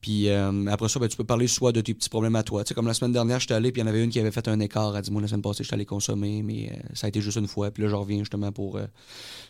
Puis 0.01 0.29
euh, 0.29 0.67
après 0.69 0.89
ça, 0.89 1.01
ben, 1.01 1.09
tu 1.09 1.17
peux 1.17 1.25
parler 1.25 1.49
soit 1.49 1.73
de 1.73 1.81
tes 1.81 1.93
petits 1.93 2.09
problèmes 2.09 2.37
à 2.37 2.45
toi. 2.45 2.63
Tu 2.63 2.69
sais, 2.69 2.75
comme 2.75 2.87
la 2.87 2.95
semaine 2.95 3.11
dernière, 3.11 3.41
j'étais 3.41 3.55
allé, 3.55 3.73
puis 3.73 3.81
il 3.81 3.85
y 3.85 3.89
en 3.89 3.91
avait 3.91 4.05
une 4.05 4.11
qui 4.11 4.21
avait 4.21 4.31
fait 4.31 4.47
un 4.47 4.61
écart. 4.61 4.97
Elle 4.97 5.03
dit 5.03 5.11
Moi, 5.11 5.21
la 5.21 5.27
semaine 5.27 5.43
passée, 5.43 5.65
j'étais 5.65 5.75
allé 5.75 5.85
consommer, 5.85 6.45
mais 6.45 6.79
ça 6.95 7.07
a 7.07 7.09
été 7.09 7.21
juste 7.21 7.39
une 7.39 7.49
fois. 7.49 7.73
Puis 7.73 7.83
là, 7.83 7.89
je 7.89 7.95
reviens 7.97 8.19
justement 8.19 8.53
pour. 8.53 8.79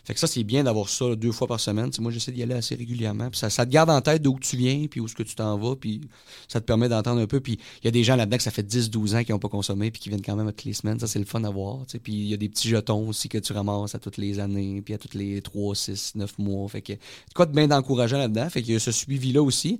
Fait 0.03 0.13
que 0.15 0.19
ça, 0.19 0.25
c'est 0.25 0.43
bien 0.43 0.63
d'avoir 0.63 0.89
ça 0.89 1.15
deux 1.15 1.31
fois 1.31 1.47
par 1.47 1.59
semaine. 1.59 1.91
moi, 1.99 2.11
j'essaie 2.11 2.31
d'y 2.31 2.41
aller 2.41 2.55
assez 2.55 2.73
régulièrement. 2.73 3.29
Puis 3.29 3.39
ça, 3.39 3.49
te 3.49 3.69
garde 3.69 3.89
en 3.89 4.01
tête 4.01 4.21
d'où 4.23 4.39
tu 4.39 4.57
viens, 4.57 4.87
puis 4.89 4.99
où 4.99 5.05
est-ce 5.05 5.15
que 5.15 5.21
tu 5.21 5.35
t'en 5.35 5.57
vas, 5.59 5.75
puis 5.75 6.01
ça 6.47 6.59
te 6.59 6.65
permet 6.65 6.89
d'entendre 6.89 7.21
un 7.21 7.27
peu. 7.27 7.39
Puis 7.39 7.59
il 7.83 7.85
y 7.85 7.87
a 7.87 7.91
des 7.91 8.03
gens 8.03 8.15
là-dedans 8.15 8.37
que 8.37 8.43
ça 8.43 8.51
fait 8.51 8.67
10-12 8.67 9.15
ans 9.15 9.23
qui 9.23 9.33
n'ont 9.33 9.39
pas 9.39 9.49
consommé, 9.49 9.91
puis 9.91 10.01
qui 10.01 10.09
viennent 10.09 10.23
quand 10.23 10.35
même 10.35 10.47
toutes 10.47 10.63
les 10.63 10.73
semaines. 10.73 10.99
Ça, 10.99 11.05
c'est 11.05 11.19
le 11.19 11.25
fun 11.25 11.43
à 11.43 11.49
voir. 11.51 11.85
Tu 11.85 11.91
sais. 11.91 11.99
Puis 11.99 12.13
il 12.13 12.27
y 12.29 12.33
a 12.33 12.37
des 12.37 12.49
petits 12.49 12.67
jetons 12.67 13.07
aussi 13.07 13.29
que 13.29 13.37
tu 13.37 13.53
ramasses 13.53 13.93
à 13.93 13.99
toutes 13.99 14.17
les 14.17 14.36
années, 14.39 14.81
puis 14.81 14.93
à 14.93 14.97
toutes 14.97 15.13
les 15.13 15.41
3, 15.41 15.75
6, 15.75 16.13
9 16.15 16.37
mois. 16.39 16.67
Fait 16.69 16.81
que 16.81 16.93
quoi 17.35 17.45
de 17.45 17.53
bien 17.53 17.67
d'encourageant 17.67 18.17
là-dedans. 18.17 18.49
Fait 18.49 18.61
qu'il 18.61 18.73
y 18.73 18.75
a 18.75 18.79
ce 18.79 18.91
suivi-là 18.91 19.41
aussi. 19.41 19.79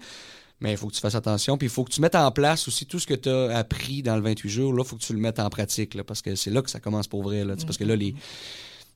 Mais 0.59 0.71
il 0.71 0.77
faut 0.77 0.87
que 0.87 0.93
tu 0.93 1.01
fasses 1.01 1.15
attention. 1.15 1.57
Puis 1.57 1.67
il 1.67 1.69
faut 1.69 1.83
que 1.83 1.91
tu 1.91 2.01
mettes 2.01 2.15
en 2.15 2.31
place 2.31 2.67
aussi 2.67 2.85
tout 2.85 2.99
ce 2.99 3.05
que 3.05 3.13
tu 3.13 3.29
as 3.29 3.55
appris 3.55 4.01
dans 4.01 4.15
le 4.15 4.21
28 4.21 4.49
jours. 4.49 4.73
Là, 4.73 4.83
il 4.83 4.87
faut 4.87 4.95
que 4.95 5.03
tu 5.03 5.13
le 5.13 5.19
mettes 5.19 5.39
en 5.39 5.49
pratique. 5.49 5.93
Là, 5.93 6.03
parce 6.03 6.21
que 6.21 6.35
c'est 6.35 6.49
là 6.49 6.61
que 6.61 6.69
ça 6.69 6.79
commence 6.79 7.07
pour 7.07 7.21
vrai. 7.21 7.45
Là, 7.45 7.55
Parce 7.63 7.77
que 7.77 7.83
là, 7.83 7.95
les, 7.95 8.15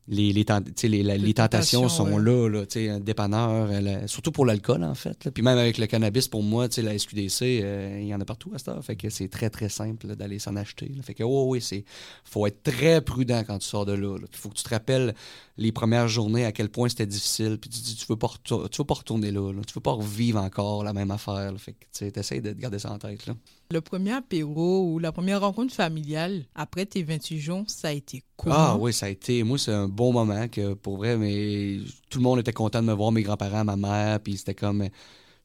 les, 0.07 0.33
les, 0.33 1.33
tentations 1.33 1.87
sont 1.87 2.17
là, 2.17 2.49
là 2.49 2.63
un 2.75 2.99
dépanneur, 2.99 3.69
surtout 4.07 4.31
pour 4.31 4.45
l'alcool, 4.45 4.83
en 4.83 4.95
fait. 4.95 5.29
Puis 5.31 5.43
même 5.43 5.57
avec 5.57 5.77
le 5.77 5.85
cannabis, 5.85 6.27
pour 6.27 6.41
moi, 6.41 6.67
la 6.77 6.97
SQDC, 6.97 7.41
euh, 7.41 7.99
il 8.01 8.07
y 8.07 8.15
en 8.15 8.19
a 8.19 8.25
partout 8.25 8.51
à 8.53 8.57
cette 8.57 8.69
heure. 8.69 8.83
Fait 8.83 8.95
que 8.95 9.09
c'est 9.09 9.27
très, 9.27 9.49
très 9.49 9.69
simple 9.69 10.15
d'aller 10.15 10.39
s'en 10.39 10.55
acheter. 10.55 10.91
Fait 11.03 11.13
que, 11.13 11.23
oh, 11.23 11.45
oui, 11.49 11.61
c'est 11.61 11.85
faut 12.25 12.47
être 12.47 12.63
très 12.63 13.01
prudent 13.01 13.43
quand 13.45 13.59
tu 13.59 13.67
sors 13.67 13.85
de 13.85 13.93
là. 13.93 14.17
Il 14.19 14.37
faut 14.37 14.49
que 14.49 14.55
tu 14.55 14.63
te 14.63 14.69
rappelles 14.69 15.13
les 15.57 15.71
premières 15.71 16.07
journées 16.07 16.45
à 16.45 16.51
quel 16.51 16.69
point 16.69 16.89
c'était 16.89 17.05
difficile. 17.05 17.57
Puis 17.59 17.69
tu 17.69 17.79
dis, 17.81 17.95
tu 17.95 18.05
veux 18.07 18.15
pas, 18.15 18.29
tu 18.43 18.53
veux 18.53 18.85
pas 18.85 18.93
retourner 18.93 19.31
là, 19.31 19.51
Tu 19.65 19.73
veux 19.73 19.81
pas 19.81 19.91
revivre 19.91 20.39
encore 20.41 20.83
la 20.83 20.93
même 20.93 21.11
affaire. 21.11 21.53
Fait 21.57 21.73
que 21.73 21.85
tu 21.93 22.19
essaies 22.19 22.41
de 22.41 22.53
garder 22.53 22.79
ça 22.79 22.91
en 22.91 22.97
tête. 22.97 23.25
Là. 23.25 23.35
Le 23.69 23.81
premier 23.81 24.11
apéro 24.11 24.91
ou 24.91 24.99
la 24.99 25.11
première 25.11 25.41
rencontre 25.41 25.73
familiale 25.73 26.45
après 26.55 26.85
tes 26.85 27.03
28 27.03 27.39
jours, 27.39 27.63
ça 27.67 27.89
a 27.89 27.91
été 27.91 28.23
cool. 28.37 28.51
Ah 28.55 28.77
oui, 28.79 28.93
ça 28.93 29.05
a 29.05 29.09
été. 29.09 29.43
Moi, 29.43 29.57
c'est 29.57 29.73
un 29.73 29.87
bon 29.87 30.13
moment 30.13 30.47
que 30.47 30.73
pour 30.73 30.97
vrai, 30.97 31.17
mais 31.17 31.79
tout 32.09 32.19
le 32.19 32.23
monde 32.23 32.39
était 32.39 32.53
content 32.53 32.81
de 32.81 32.87
me 32.87 32.93
voir, 32.93 33.11
mes 33.11 33.23
grands-parents, 33.23 33.63
ma 33.63 33.77
mère, 33.77 34.19
puis 34.19 34.37
c'était 34.37 34.55
comme 34.55 34.87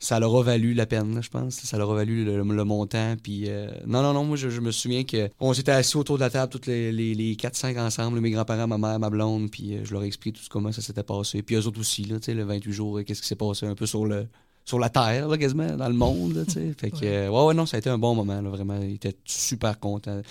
ça 0.07 0.21
leur 0.21 0.37
a 0.37 0.42
valu 0.42 0.73
la 0.73 0.87
peine, 0.87 1.21
je 1.21 1.29
pense. 1.29 1.57
Ça 1.57 1.77
leur 1.79 1.90
a 1.90 1.95
valu 1.97 2.25
le, 2.25 2.64
montant. 2.64 3.16
Puis, 3.21 3.47
euh, 3.49 3.69
non, 3.87 4.03
non, 4.03 4.12
non, 4.12 4.25
moi, 4.25 4.37
je, 4.37 4.61
me 4.61 4.71
souviens 4.71 5.03
qu'on 5.03 5.53
s'était 5.53 5.73
assis 5.73 5.97
autour 5.97 6.14
de 6.14 6.21
la 6.21 6.31
table, 6.31 6.53
toutes 6.53 6.66
les, 6.66 6.92
les, 6.92 7.12
les 7.12 7.35
4-5 7.35 7.77
ensemble, 7.81 8.21
mes 8.21 8.31
grands-parents, 8.31 8.69
ma 8.69 8.79
mère, 8.79 9.01
ma 9.01 9.11
blonde, 9.11 9.51
puis 9.51 9.75
euh, 9.75 9.81
je 9.85 9.92
leur 9.92 10.05
ai 10.05 10.07
expliqué 10.07 10.38
tout 10.38 10.47
comment 10.49 10.71
ça 10.71 10.81
s'était 10.81 11.03
passé. 11.03 11.42
Puis 11.42 11.57
eux 11.57 11.66
autres 11.66 11.81
aussi, 11.81 12.05
là, 12.05 12.19
le 12.25 12.45
28 12.45 12.73
jours, 12.73 13.01
qu'est-ce 13.05 13.21
qui 13.21 13.27
s'est 13.27 13.35
passé 13.35 13.66
un 13.66 13.75
peu 13.75 13.87
sur 13.87 14.07
le 14.07 14.29
sur 14.64 14.81
la 14.81 14.90
terre, 14.90 15.29
là, 15.29 15.38
quasiment, 15.38 15.77
dans 15.77 15.88
le 15.88 15.95
monde. 15.95 16.45
fait 16.49 16.90
que, 16.90 17.05
euh, 17.05 17.29
ouais. 17.29 17.45
ouais, 17.47 17.55
non, 17.55 17.66
ça 17.66 17.77
a 17.77 17.79
été 17.79 17.88
un 17.88 17.99
bon 17.99 18.16
moment, 18.16 18.40
là, 18.40 18.51
vraiment. 18.51 18.81
Il 18.83 18.95
était 18.95 19.16
super 19.25 19.79
content. 19.79 20.23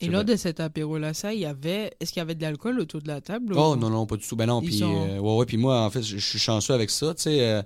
Et 0.00 0.08
lors 0.08 0.24
de 0.24 0.34
cet 0.36 0.60
apéro-là, 0.60 1.12
ça, 1.12 1.34
il 1.34 1.40
y 1.40 1.46
avait. 1.46 1.92
Est-ce 2.00 2.12
qu'il 2.12 2.20
y 2.20 2.22
avait 2.22 2.34
de 2.34 2.40
l'alcool 2.40 2.80
autour 2.80 3.02
de 3.02 3.08
la 3.08 3.20
table? 3.20 3.52
Oh, 3.54 3.76
non, 3.76 3.90
non, 3.90 4.06
pas 4.06 4.16
du 4.16 4.26
tout. 4.26 4.34
Ben 4.34 4.46
non, 4.46 4.62
puis, 4.62 4.82
ouais, 4.82 5.18
ouais, 5.18 5.46
puis 5.46 5.58
moi, 5.58 5.82
en 5.82 5.90
fait, 5.90 6.02
je 6.02 6.16
suis 6.18 6.38
chanceux 6.38 6.72
avec 6.72 6.88
ça, 6.88 7.14
tu 7.14 7.24
sais 7.24 7.64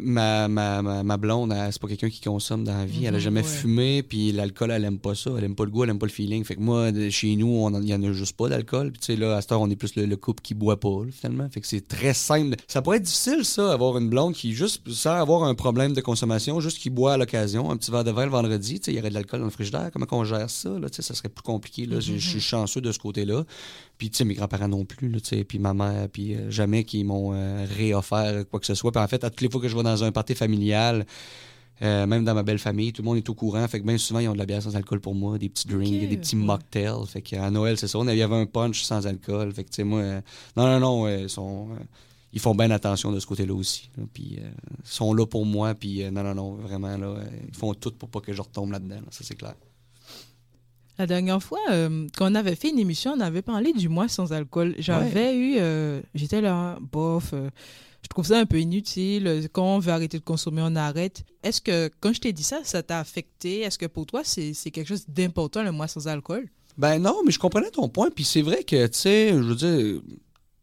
ma, 0.00 0.48
ma, 0.48 1.02
ma, 1.02 1.16
blonde, 1.16 1.54
c'est 1.70 1.80
pas 1.80 1.88
quelqu'un 1.88 2.08
qui 2.08 2.20
consomme 2.20 2.64
dans 2.64 2.76
la 2.76 2.86
vie. 2.86 3.04
elle 3.04 3.14
a 3.14 3.18
mhm, 3.18 3.22
jamais 3.22 3.42
fumé, 3.42 4.02
puis 4.02 4.32
l'alcool, 4.32 4.70
elle 4.70 4.84
aime 4.84 4.98
pas 4.98 5.14
ça. 5.14 5.30
Elle 5.36 5.44
aime 5.44 5.54
pas 5.54 5.64
le 5.64 5.70
goût, 5.70 5.84
elle 5.84 5.90
aime 5.90 5.98
pas 5.98 6.06
le 6.06 6.12
feeling. 6.12 6.44
Fait 6.44 6.56
que 6.56 6.60
moi, 6.60 6.90
chez 7.10 7.36
nous, 7.36 7.68
il 7.80 7.88
y 7.88 7.94
en 7.94 8.02
a 8.02 8.12
juste 8.12 8.36
pas 8.36 8.48
d'alcool. 8.48 8.92
Puis 8.92 9.00
tu 9.00 9.06
sais, 9.06 9.16
là, 9.16 9.36
à 9.36 9.40
cette 9.40 9.52
heure, 9.52 9.60
on 9.60 9.70
est 9.70 9.76
plus 9.76 9.94
le, 9.96 10.16
couple 10.16 10.42
qui 10.42 10.54
boit 10.54 10.80
pas, 10.80 11.02
finalement. 11.10 11.48
Fait 11.50 11.60
que 11.60 11.66
c'est 11.66 11.86
très 11.86 12.14
simple. 12.14 12.56
Ça 12.68 12.80
pourrait 12.80 12.98
être 12.98 13.02
difficile, 13.02 13.44
ça, 13.44 13.72
avoir 13.72 13.98
une 13.98 14.08
blonde 14.08 14.34
qui, 14.34 14.54
juste 14.54 14.88
sans 14.90 15.14
avoir 15.14 15.44
un 15.44 15.54
problème 15.54 15.92
de 15.92 16.00
consommation, 16.00 16.60
juste 16.60 16.78
qui 16.78 16.90
boit 16.90 17.14
à 17.14 17.16
l'occasion, 17.16 17.70
un 17.70 17.76
petit 17.76 17.90
verre 17.90 18.04
de 18.04 18.10
vin 18.10 18.24
le 18.24 18.30
vendredi. 18.30 18.80
Tu 18.80 18.86
sais, 18.86 18.92
il 18.92 18.96
y 18.96 19.00
aurait 19.00 19.10
de 19.10 19.14
l'alcool 19.14 19.40
dans 19.40 19.46
le 19.46 19.50
frigidaire. 19.50 19.90
Comment 19.92 20.06
on 20.12 20.24
gère 20.24 20.48
ça, 20.48 20.70
là? 20.70 20.88
Tu 20.88 20.96
sais, 20.96 21.02
ça 21.02 21.14
serait 21.14 21.28
plus 21.28 21.42
compliqué, 21.42 21.86
là. 21.86 22.00
Je 22.00 22.16
suis 22.16 22.36
mhm. 22.36 22.40
chanceux 22.40 22.80
de 22.80 22.92
ce 22.92 22.98
côté-là. 22.98 23.44
Puis, 24.02 24.10
tu 24.10 24.16
sais, 24.16 24.24
mes 24.24 24.34
grands-parents 24.34 24.66
non 24.66 24.84
plus, 24.84 25.08
là, 25.08 25.20
tu 25.20 25.28
sais, 25.28 25.44
puis 25.44 25.60
ma 25.60 25.74
mère, 25.74 26.08
puis 26.08 26.34
euh, 26.34 26.50
jamais 26.50 26.82
qu'ils 26.82 27.04
m'ont 27.04 27.32
euh, 27.34 27.64
réoffert 27.70 28.44
quoi 28.50 28.58
que 28.58 28.66
ce 28.66 28.74
soit. 28.74 28.90
Puis 28.90 29.00
en 29.00 29.06
fait, 29.06 29.22
à 29.22 29.30
toutes 29.30 29.42
les 29.42 29.48
fois 29.48 29.60
que 29.60 29.68
je 29.68 29.76
vais 29.76 29.84
dans 29.84 30.02
un 30.02 30.10
party 30.10 30.34
familial, 30.34 31.06
euh, 31.82 32.04
même 32.04 32.24
dans 32.24 32.34
ma 32.34 32.42
belle 32.42 32.58
famille, 32.58 32.92
tout 32.92 33.02
le 33.02 33.06
monde 33.06 33.18
est 33.18 33.28
au 33.28 33.34
courant. 33.34 33.64
Fait 33.68 33.78
que 33.78 33.86
bien 33.86 33.96
souvent, 33.98 34.18
ils 34.18 34.26
ont 34.26 34.32
de 34.32 34.38
la 34.38 34.44
bière 34.44 34.60
sans 34.60 34.74
alcool 34.74 34.98
pour 34.98 35.14
moi, 35.14 35.38
des 35.38 35.48
petits 35.48 35.68
drinks, 35.68 36.08
des 36.08 36.16
petits 36.16 36.34
mocktails. 36.34 37.06
Fait 37.06 37.22
qu'à 37.22 37.48
Noël, 37.52 37.78
c'est 37.78 37.86
ça. 37.86 37.96
On 37.96 38.08
avait 38.08 38.24
un 38.24 38.44
punch 38.44 38.82
sans 38.82 39.06
alcool. 39.06 39.52
Fait 39.52 39.62
que, 39.62 39.70
tu 39.70 39.76
sais, 39.76 39.84
moi, 39.84 40.02
non, 40.56 40.66
non, 40.66 40.80
non, 40.80 41.08
ils 41.08 41.30
sont. 41.30 41.68
ils 42.32 42.40
font 42.40 42.56
bien 42.56 42.72
attention 42.72 43.12
de 43.12 43.20
ce 43.20 43.26
côté-là 43.28 43.54
aussi. 43.54 43.88
Puis 44.12 44.40
ils 44.40 44.52
sont 44.82 45.14
là 45.14 45.26
pour 45.26 45.46
moi. 45.46 45.76
Puis 45.76 46.02
non, 46.10 46.24
non, 46.24 46.34
non, 46.34 46.54
vraiment, 46.54 46.96
là, 46.96 47.18
ils 47.46 47.54
font 47.54 47.72
tout 47.72 47.92
pour 47.92 48.08
pas 48.08 48.20
que 48.20 48.32
je 48.32 48.42
retombe 48.42 48.72
là-dedans. 48.72 48.98
ça, 49.12 49.22
c'est 49.22 49.36
clair. 49.36 49.54
La 50.98 51.06
dernière 51.06 51.42
fois, 51.42 51.58
euh, 51.70 52.06
quand 52.16 52.30
on 52.30 52.34
avait 52.34 52.54
fait 52.54 52.68
une 52.70 52.78
émission, 52.78 53.14
on 53.16 53.20
avait 53.20 53.42
parlé 53.42 53.72
du 53.72 53.88
mois 53.88 54.08
sans 54.08 54.32
alcool. 54.32 54.74
J'avais 54.78 55.34
eu. 55.34 55.56
Euh, 55.58 56.00
j'étais 56.14 56.40
là, 56.40 56.78
bof. 56.80 57.30
Euh, 57.32 57.48
je 58.02 58.08
trouve 58.08 58.26
ça 58.26 58.38
un 58.38 58.46
peu 58.46 58.60
inutile. 58.60 59.48
Quand 59.52 59.76
on 59.76 59.78
veut 59.78 59.92
arrêter 59.92 60.18
de 60.18 60.24
consommer, 60.24 60.60
on 60.64 60.76
arrête. 60.76 61.24
Est-ce 61.42 61.60
que, 61.60 61.90
quand 62.00 62.12
je 62.12 62.20
t'ai 62.20 62.32
dit 62.32 62.42
ça, 62.42 62.60
ça 62.64 62.82
t'a 62.82 62.98
affecté? 62.98 63.60
Est-ce 63.60 63.78
que 63.78 63.86
pour 63.86 64.06
toi, 64.06 64.22
c'est 64.24 64.52
quelque 64.70 64.88
chose 64.88 65.04
d'important, 65.08 65.62
le 65.62 65.72
mois 65.72 65.88
sans 65.88 66.08
alcool? 66.08 66.48
Ben 66.76 66.98
non, 66.98 67.20
mais 67.24 67.32
je 67.32 67.38
comprenais 67.38 67.70
ton 67.70 67.88
point. 67.88 68.10
Puis 68.10 68.24
c'est 68.24 68.42
vrai 68.42 68.64
que, 68.64 68.86
tu 68.86 68.98
sais, 68.98 69.28
je 69.30 69.38
veux 69.38 69.54
dire 69.54 70.00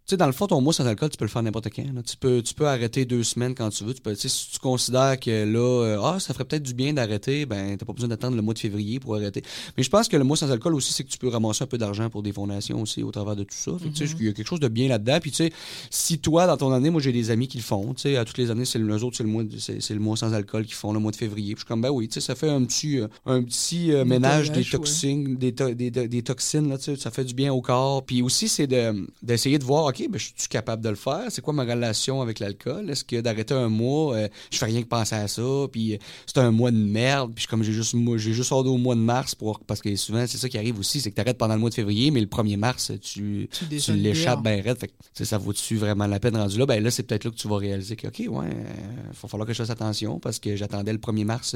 sais, 0.09 0.17
dans 0.17 0.25
le 0.25 0.31
fond, 0.31 0.47
ton 0.47 0.61
mois 0.61 0.73
sans 0.73 0.85
alcool, 0.85 1.09
tu 1.09 1.17
peux 1.17 1.25
le 1.25 1.29
faire 1.29 1.43
n'importe 1.43 1.69
quand. 1.75 1.83
Tu, 2.05 2.17
peux, 2.17 2.41
tu 2.41 2.53
peux 2.53 2.67
arrêter 2.67 3.05
deux 3.05 3.23
semaines 3.23 3.55
quand 3.55 3.69
tu 3.69 3.83
veux. 3.83 3.93
Tu 3.93 4.01
peux, 4.01 4.15
si 4.15 4.49
tu 4.51 4.59
considères 4.59 5.19
que 5.19 5.45
là, 5.45 5.83
euh, 5.83 6.01
ah, 6.03 6.19
ça 6.19 6.33
ferait 6.33 6.45
peut-être 6.45 6.63
du 6.63 6.73
bien 6.73 6.93
d'arrêter, 6.93 7.45
ben, 7.45 7.77
t'as 7.77 7.85
pas 7.85 7.93
besoin 7.93 8.09
d'attendre 8.09 8.35
le 8.35 8.41
mois 8.41 8.53
de 8.53 8.59
février 8.59 8.99
pour 8.99 9.15
arrêter. 9.15 9.43
Mais 9.77 9.83
je 9.83 9.89
pense 9.89 10.07
que 10.07 10.17
le 10.17 10.23
mois 10.23 10.37
sans 10.37 10.51
alcool 10.51 10.73
aussi, 10.75 10.93
c'est 10.93 11.03
que 11.03 11.09
tu 11.09 11.17
peux 11.17 11.29
ramasser 11.29 11.63
un 11.63 11.67
peu 11.67 11.77
d'argent 11.77 12.09
pour 12.09 12.23
des 12.23 12.33
fondations 12.33 12.81
aussi 12.81 13.03
au 13.03 13.11
travers 13.11 13.35
de 13.35 13.43
tout 13.43 13.55
ça. 13.55 13.71
mm-hmm. 13.71 14.15
il 14.19 14.25
y 14.25 14.29
a 14.29 14.33
quelque 14.33 14.47
chose 14.47 14.59
de 14.59 14.67
bien 14.67 14.87
là-dedans. 14.87 15.19
Puis, 15.21 15.31
tu 15.31 15.37
sais, 15.37 15.53
si 15.89 16.19
toi, 16.19 16.47
dans 16.47 16.57
ton 16.57 16.71
année, 16.71 16.89
moi, 16.89 17.01
j'ai 17.01 17.11
des 17.11 17.31
amis 17.31 17.47
qui 17.47 17.57
le 17.57 17.63
font, 17.63 17.93
tu 17.93 18.01
sais, 18.01 18.17
à 18.17 18.25
toutes 18.25 18.37
les 18.37 18.51
années, 18.51 18.65
c'est 18.65 18.79
le, 18.79 19.03
autres, 19.03 19.17
c'est 19.17 19.23
le 19.23 19.29
mois, 19.29 19.43
c'est, 19.57 19.93
le 19.93 19.99
mois 19.99 20.17
sans 20.17 20.33
alcool 20.33 20.65
qui 20.65 20.73
font 20.73 20.93
le 20.93 20.99
mois 20.99 21.11
de 21.11 21.17
février. 21.17 21.53
Puis, 21.53 21.61
je 21.61 21.65
suis 21.65 21.67
comme, 21.67 21.81
ben 21.81 21.89
oui, 21.89 22.07
tu 22.07 22.15
sais, 22.15 22.21
ça 22.21 22.35
fait 22.35 22.49
un 22.49 22.63
petit, 22.63 22.99
euh, 22.99 23.07
un 23.25 23.43
petit 23.43 23.91
euh, 23.91 24.05
ménage 24.05 24.51
des 24.51 24.63
toxines, 24.63 25.35
des, 25.35 25.51
des, 25.51 26.21
toxines, 26.23 26.69
là, 26.69 26.77
tu 26.77 26.85
sais, 26.85 26.95
ça 26.95 27.11
fait 27.11 27.23
du 27.23 27.33
bien 27.33 27.53
au 27.53 27.61
corps. 27.61 28.03
Puis 28.03 28.21
aussi, 28.21 28.47
c'est 28.47 28.67
de, 28.67 29.07
d'essayer 29.21 29.57
de 29.59 29.63
voir, 29.63 29.85
OK, 29.85 29.98
ben, 30.07 30.17
je 30.19 30.25
suis 30.35 30.47
capable 30.49 30.83
de 30.83 30.89
le 30.89 30.95
faire? 30.95 31.25
C'est 31.29 31.41
quoi 31.41 31.53
ma 31.53 31.63
relation 31.63 32.21
avec 32.21 32.39
l'alcool? 32.39 32.89
Est-ce 32.89 33.03
que 33.03 33.19
d'arrêter 33.21 33.53
un 33.53 33.69
mois, 33.69 34.15
euh, 34.15 34.27
je 34.51 34.57
fais 34.57 34.65
rien 34.65 34.81
que 34.81 34.87
penser 34.87 35.15
à 35.15 35.27
ça, 35.27 35.41
puis 35.71 35.95
euh, 35.95 35.97
c'est 36.25 36.37
un 36.37 36.51
mois 36.51 36.71
de 36.71 36.77
merde, 36.77 37.33
puis 37.35 37.45
comme 37.47 37.63
j'ai 37.63 37.73
juste 37.73 37.95
j'ai 38.17 38.33
juste 38.33 38.51
hâte 38.51 38.65
au 38.65 38.77
mois 38.77 38.95
de 38.95 39.01
mars 39.01 39.35
pour 39.35 39.59
parce 39.59 39.81
que 39.81 39.95
souvent 39.95 40.25
c'est 40.27 40.37
ça 40.37 40.49
qui 40.49 40.57
arrive 40.57 40.79
aussi, 40.79 41.01
c'est 41.01 41.09
que 41.09 41.15
tu 41.15 41.21
arrêtes 41.21 41.37
pendant 41.37 41.55
le 41.55 41.59
mois 41.59 41.69
de 41.69 41.75
février, 41.75 42.11
mais 42.11 42.21
le 42.21 42.27
1er 42.27 42.57
mars 42.57 42.91
tu, 43.01 43.49
tu, 43.51 43.93
l'échappes 43.93 44.43
bien 44.43 44.61
raide. 44.61 44.77
Fait 44.77 44.91
ça 45.25 45.37
vaut-tu 45.37 45.75
vraiment 45.75 46.07
la 46.07 46.19
peine 46.19 46.37
rendu 46.37 46.57
là? 46.57 46.65
Ben 46.65 46.83
là, 46.83 46.91
c'est 46.91 47.03
peut-être 47.03 47.25
là 47.25 47.31
que 47.31 47.35
tu 47.35 47.47
vas 47.47 47.57
réaliser 47.57 47.95
que 47.95 48.07
OK, 48.07 48.19
ouais, 48.19 48.27
il 48.27 48.31
euh, 48.33 49.11
va 49.21 49.27
falloir 49.27 49.47
que 49.47 49.53
je 49.53 49.57
fasse 49.57 49.69
attention 49.69 50.19
parce 50.19 50.39
que 50.39 50.55
j'attendais 50.55 50.93
le 50.93 50.99
1er 50.99 51.25
mars 51.25 51.55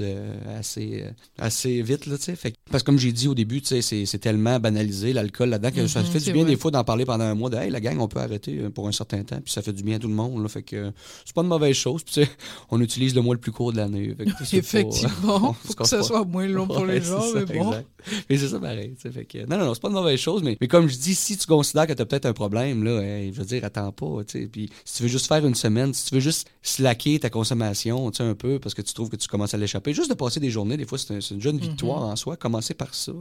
assez, 0.58 1.06
assez 1.38 1.82
vite, 1.82 2.06
là, 2.06 2.18
tu 2.18 2.36
sais. 2.36 2.54
Parce 2.70 2.84
que 2.84 2.86
comme 2.86 3.00
j'ai 3.00 3.12
dit 3.12 3.28
au 3.28 3.36
début, 3.36 3.62
tu 3.62 3.82
sais, 3.82 4.06
c'est 4.06 4.18
tellement 4.18 4.60
banalisé 4.60 5.14
l'alcool 5.14 5.50
là-dedans 5.50 5.72
que 5.72 5.88
ça 5.88 6.02
mm-hmm, 6.02 6.06
fait 6.06 6.20
du 6.20 6.34
bien 6.34 6.46
des 6.46 6.58
fois 6.58 6.72
d'en 6.72 6.84
parler 6.84 7.06
pendant 7.06 7.24
un 7.24 7.36
mois 7.36 7.50
de 7.50 7.58
Hey, 7.58 7.70
la 7.70 7.80
gang, 7.80 8.00
on 8.00 8.08
peut 8.08 8.20
arrêter 8.20 8.33
pour 8.74 8.88
un 8.88 8.92
certain 8.92 9.24
temps, 9.24 9.40
puis 9.42 9.52
ça 9.52 9.62
fait 9.62 9.74
du 9.74 9.84
bien 9.84 9.98
à 9.98 10.00
tout 10.00 10.08
le 10.08 10.14
monde. 10.14 10.42
Là, 10.42 10.50
fait 10.50 10.64
que 10.64 10.92
c'est 11.26 11.34
pas 11.34 11.42
une 11.42 11.48
mauvaise 11.48 11.76
chose. 11.76 12.04
Puis, 12.04 12.26
on 12.70 12.82
utilise 12.82 13.16
le 13.16 13.22
mois 13.22 13.36
le 13.36 13.42
plus 13.42 13.52
court 13.52 13.72
de 13.72 13.78
l'année. 13.78 14.16
Effectivement, 14.54 15.54
pour 15.66 15.76
que 15.76 15.88
ça 15.88 16.04
soit 16.04 16.26
moins 16.26 16.48
long 16.48 16.68
pour 16.68 16.86
les 16.86 17.02
gens, 17.02 17.24
mais 17.34 17.46
bon. 17.46 17.74
Mais 18.30 18.38
c'est 18.38 18.48
ça 18.48 18.60
pareil. 18.60 18.94
Fait 18.98 19.26
que, 19.26 19.40
non, 19.46 19.58
non, 19.58 19.66
non 19.66 19.74
c'est 19.74 19.82
pas 19.82 19.90
une 19.90 19.96
mauvaise 19.96 20.20
chose, 20.20 20.44
mais, 20.44 20.58
mais 20.60 20.68
comme 20.68 20.88
je 20.88 20.98
dis, 20.98 21.16
si 21.16 21.38
tu 21.38 21.46
considères 21.48 21.88
que 21.88 21.94
tu 21.94 22.02
as 22.02 22.06
peut-être 22.06 22.26
un 22.26 22.34
problème, 22.34 22.84
là, 22.84 23.02
je 23.02 23.32
veux 23.32 23.46
dire, 23.46 23.64
attends 23.66 23.92
pas. 23.92 24.24
Puis 24.52 24.70
si 24.86 24.98
tu 24.98 25.04
veux 25.04 25.10
juste 25.10 25.28
faire 25.28 25.46
une 25.46 25.56
semaine, 25.56 25.94
si 25.94 26.06
tu 26.06 26.16
veux 26.16 26.22
juste 26.22 26.50
slacker 26.62 27.20
ta 27.20 27.30
consommation 27.30 28.12
un 28.20 28.36
peu 28.36 28.60
parce 28.60 28.74
que 28.74 28.82
tu 28.82 28.94
trouves 28.94 29.10
que 29.10 29.16
tu 29.16 29.28
commences 29.28 29.54
à 29.54 29.58
l'échapper, 29.58 29.94
juste 29.94 30.10
de 30.10 30.16
passer 30.16 30.40
des 30.40 30.50
journées, 30.50 30.78
des 30.78 30.86
fois, 30.86 30.98
c'est 30.98 31.14
une 31.14 31.42
jeune 31.42 31.58
mm-hmm. 31.58 31.62
victoire 31.62 32.04
en 32.04 32.16
soi. 32.16 32.38
Commencer 32.38 32.74
par 32.74 32.94
ça. 32.94 33.12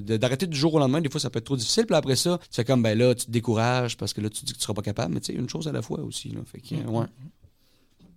D'arrêter 0.00 0.46
du 0.46 0.56
jour 0.56 0.74
au 0.74 0.78
lendemain, 0.78 1.00
des 1.00 1.10
fois, 1.10 1.20
ça 1.20 1.30
peut 1.30 1.38
être 1.38 1.44
trop 1.44 1.56
difficile. 1.56 1.86
Puis 1.86 1.96
après 1.96 2.16
ça, 2.16 2.38
c'est 2.50 2.64
comme, 2.64 2.82
ben 2.82 2.96
là, 2.96 3.14
tu 3.14 3.26
te 3.26 3.30
décourages 3.30 3.96
parce 3.96 4.12
que 4.12 4.20
là, 4.20 4.30
tu 4.30 4.44
dis 4.44 4.52
que 4.52 4.58
tu 4.58 4.62
seras 4.62 4.74
pas 4.74 4.82
capable. 4.82 5.14
Mais 5.14 5.20
tu 5.20 5.32
sais, 5.32 5.38
une 5.38 5.48
chose 5.48 5.68
à 5.68 5.72
la 5.72 5.82
fois 5.82 6.00
aussi. 6.00 6.28
Là. 6.30 6.40
Fait 6.44 6.60
que, 6.60 6.74
mm-hmm. 6.74 6.86
ouais. 6.86 7.06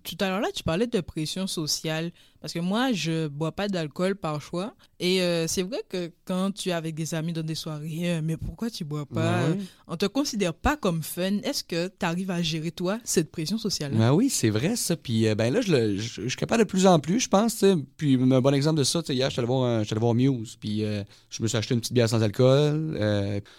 Tout 0.04 0.16
à 0.20 0.28
l'heure, 0.28 0.40
là, 0.40 0.48
tu 0.52 0.62
parlais 0.64 0.86
de 0.86 1.00
pression 1.00 1.46
sociale 1.46 2.10
Parce 2.42 2.52
que 2.52 2.58
moi, 2.58 2.92
je 2.92 3.28
bois 3.28 3.52
pas 3.52 3.68
d'alcool 3.68 4.16
par 4.16 4.42
choix. 4.42 4.74
Et 5.00 5.22
euh, 5.22 5.46
c'est 5.46 5.62
vrai 5.62 5.78
que 5.88 6.10
quand 6.24 6.50
tu 6.52 6.68
es 6.68 6.72
avec 6.72 6.94
des 6.94 7.14
amis 7.14 7.32
dans 7.32 7.42
des 7.42 7.54
soirées, 7.54 8.16
euh, 8.16 8.20
mais 8.22 8.36
pourquoi 8.36 8.68
tu 8.68 8.84
bois 8.84 9.06
pas? 9.06 9.42
Ben 9.48 9.56
oui. 9.58 9.64
On 9.86 9.96
te 9.96 10.06
considère 10.06 10.52
pas 10.52 10.76
comme 10.76 11.02
fun. 11.02 11.38
Est-ce 11.44 11.62
que 11.64 11.86
tu 11.88 12.04
arrives 12.06 12.30
à 12.30 12.42
gérer, 12.42 12.70
toi, 12.72 12.98
cette 13.04 13.30
pression 13.30 13.58
sociale? 13.58 13.92
Ben 13.96 14.12
oui, 14.12 14.28
c'est 14.28 14.50
vrai 14.50 14.74
ça. 14.76 14.96
Puis 14.96 15.26
euh, 15.28 15.34
ben 15.36 15.52
là, 15.54 15.60
je, 15.60 15.72
le- 15.72 15.96
je- 15.98 16.22
je 16.22 16.28
suis 16.28 16.36
capable 16.36 16.64
de 16.64 16.68
plus 16.68 16.86
en 16.86 16.98
plus, 17.00 17.20
je 17.20 17.28
pense. 17.28 17.64
Puis 17.96 18.14
un 18.14 18.40
bon 18.40 18.52
exemple 18.54 18.78
de 18.78 18.84
ça, 18.84 19.00
hier, 19.08 19.28
je 19.30 19.34
suis 19.34 19.40
allé 19.40 19.46
voir, 19.46 19.64
un- 19.64 19.78
je 19.80 19.84
suis 19.86 19.94
allé 19.94 20.00
voir 20.00 20.14
Muse. 20.14 20.56
Puis 20.58 20.84
euh, 20.84 21.04
je 21.30 21.42
me 21.42 21.48
suis 21.48 21.56
acheté 21.56 21.74
une 21.74 21.80
petite 21.80 21.92
bière 21.94 22.08
sans 22.08 22.22
alcool. 22.22 22.96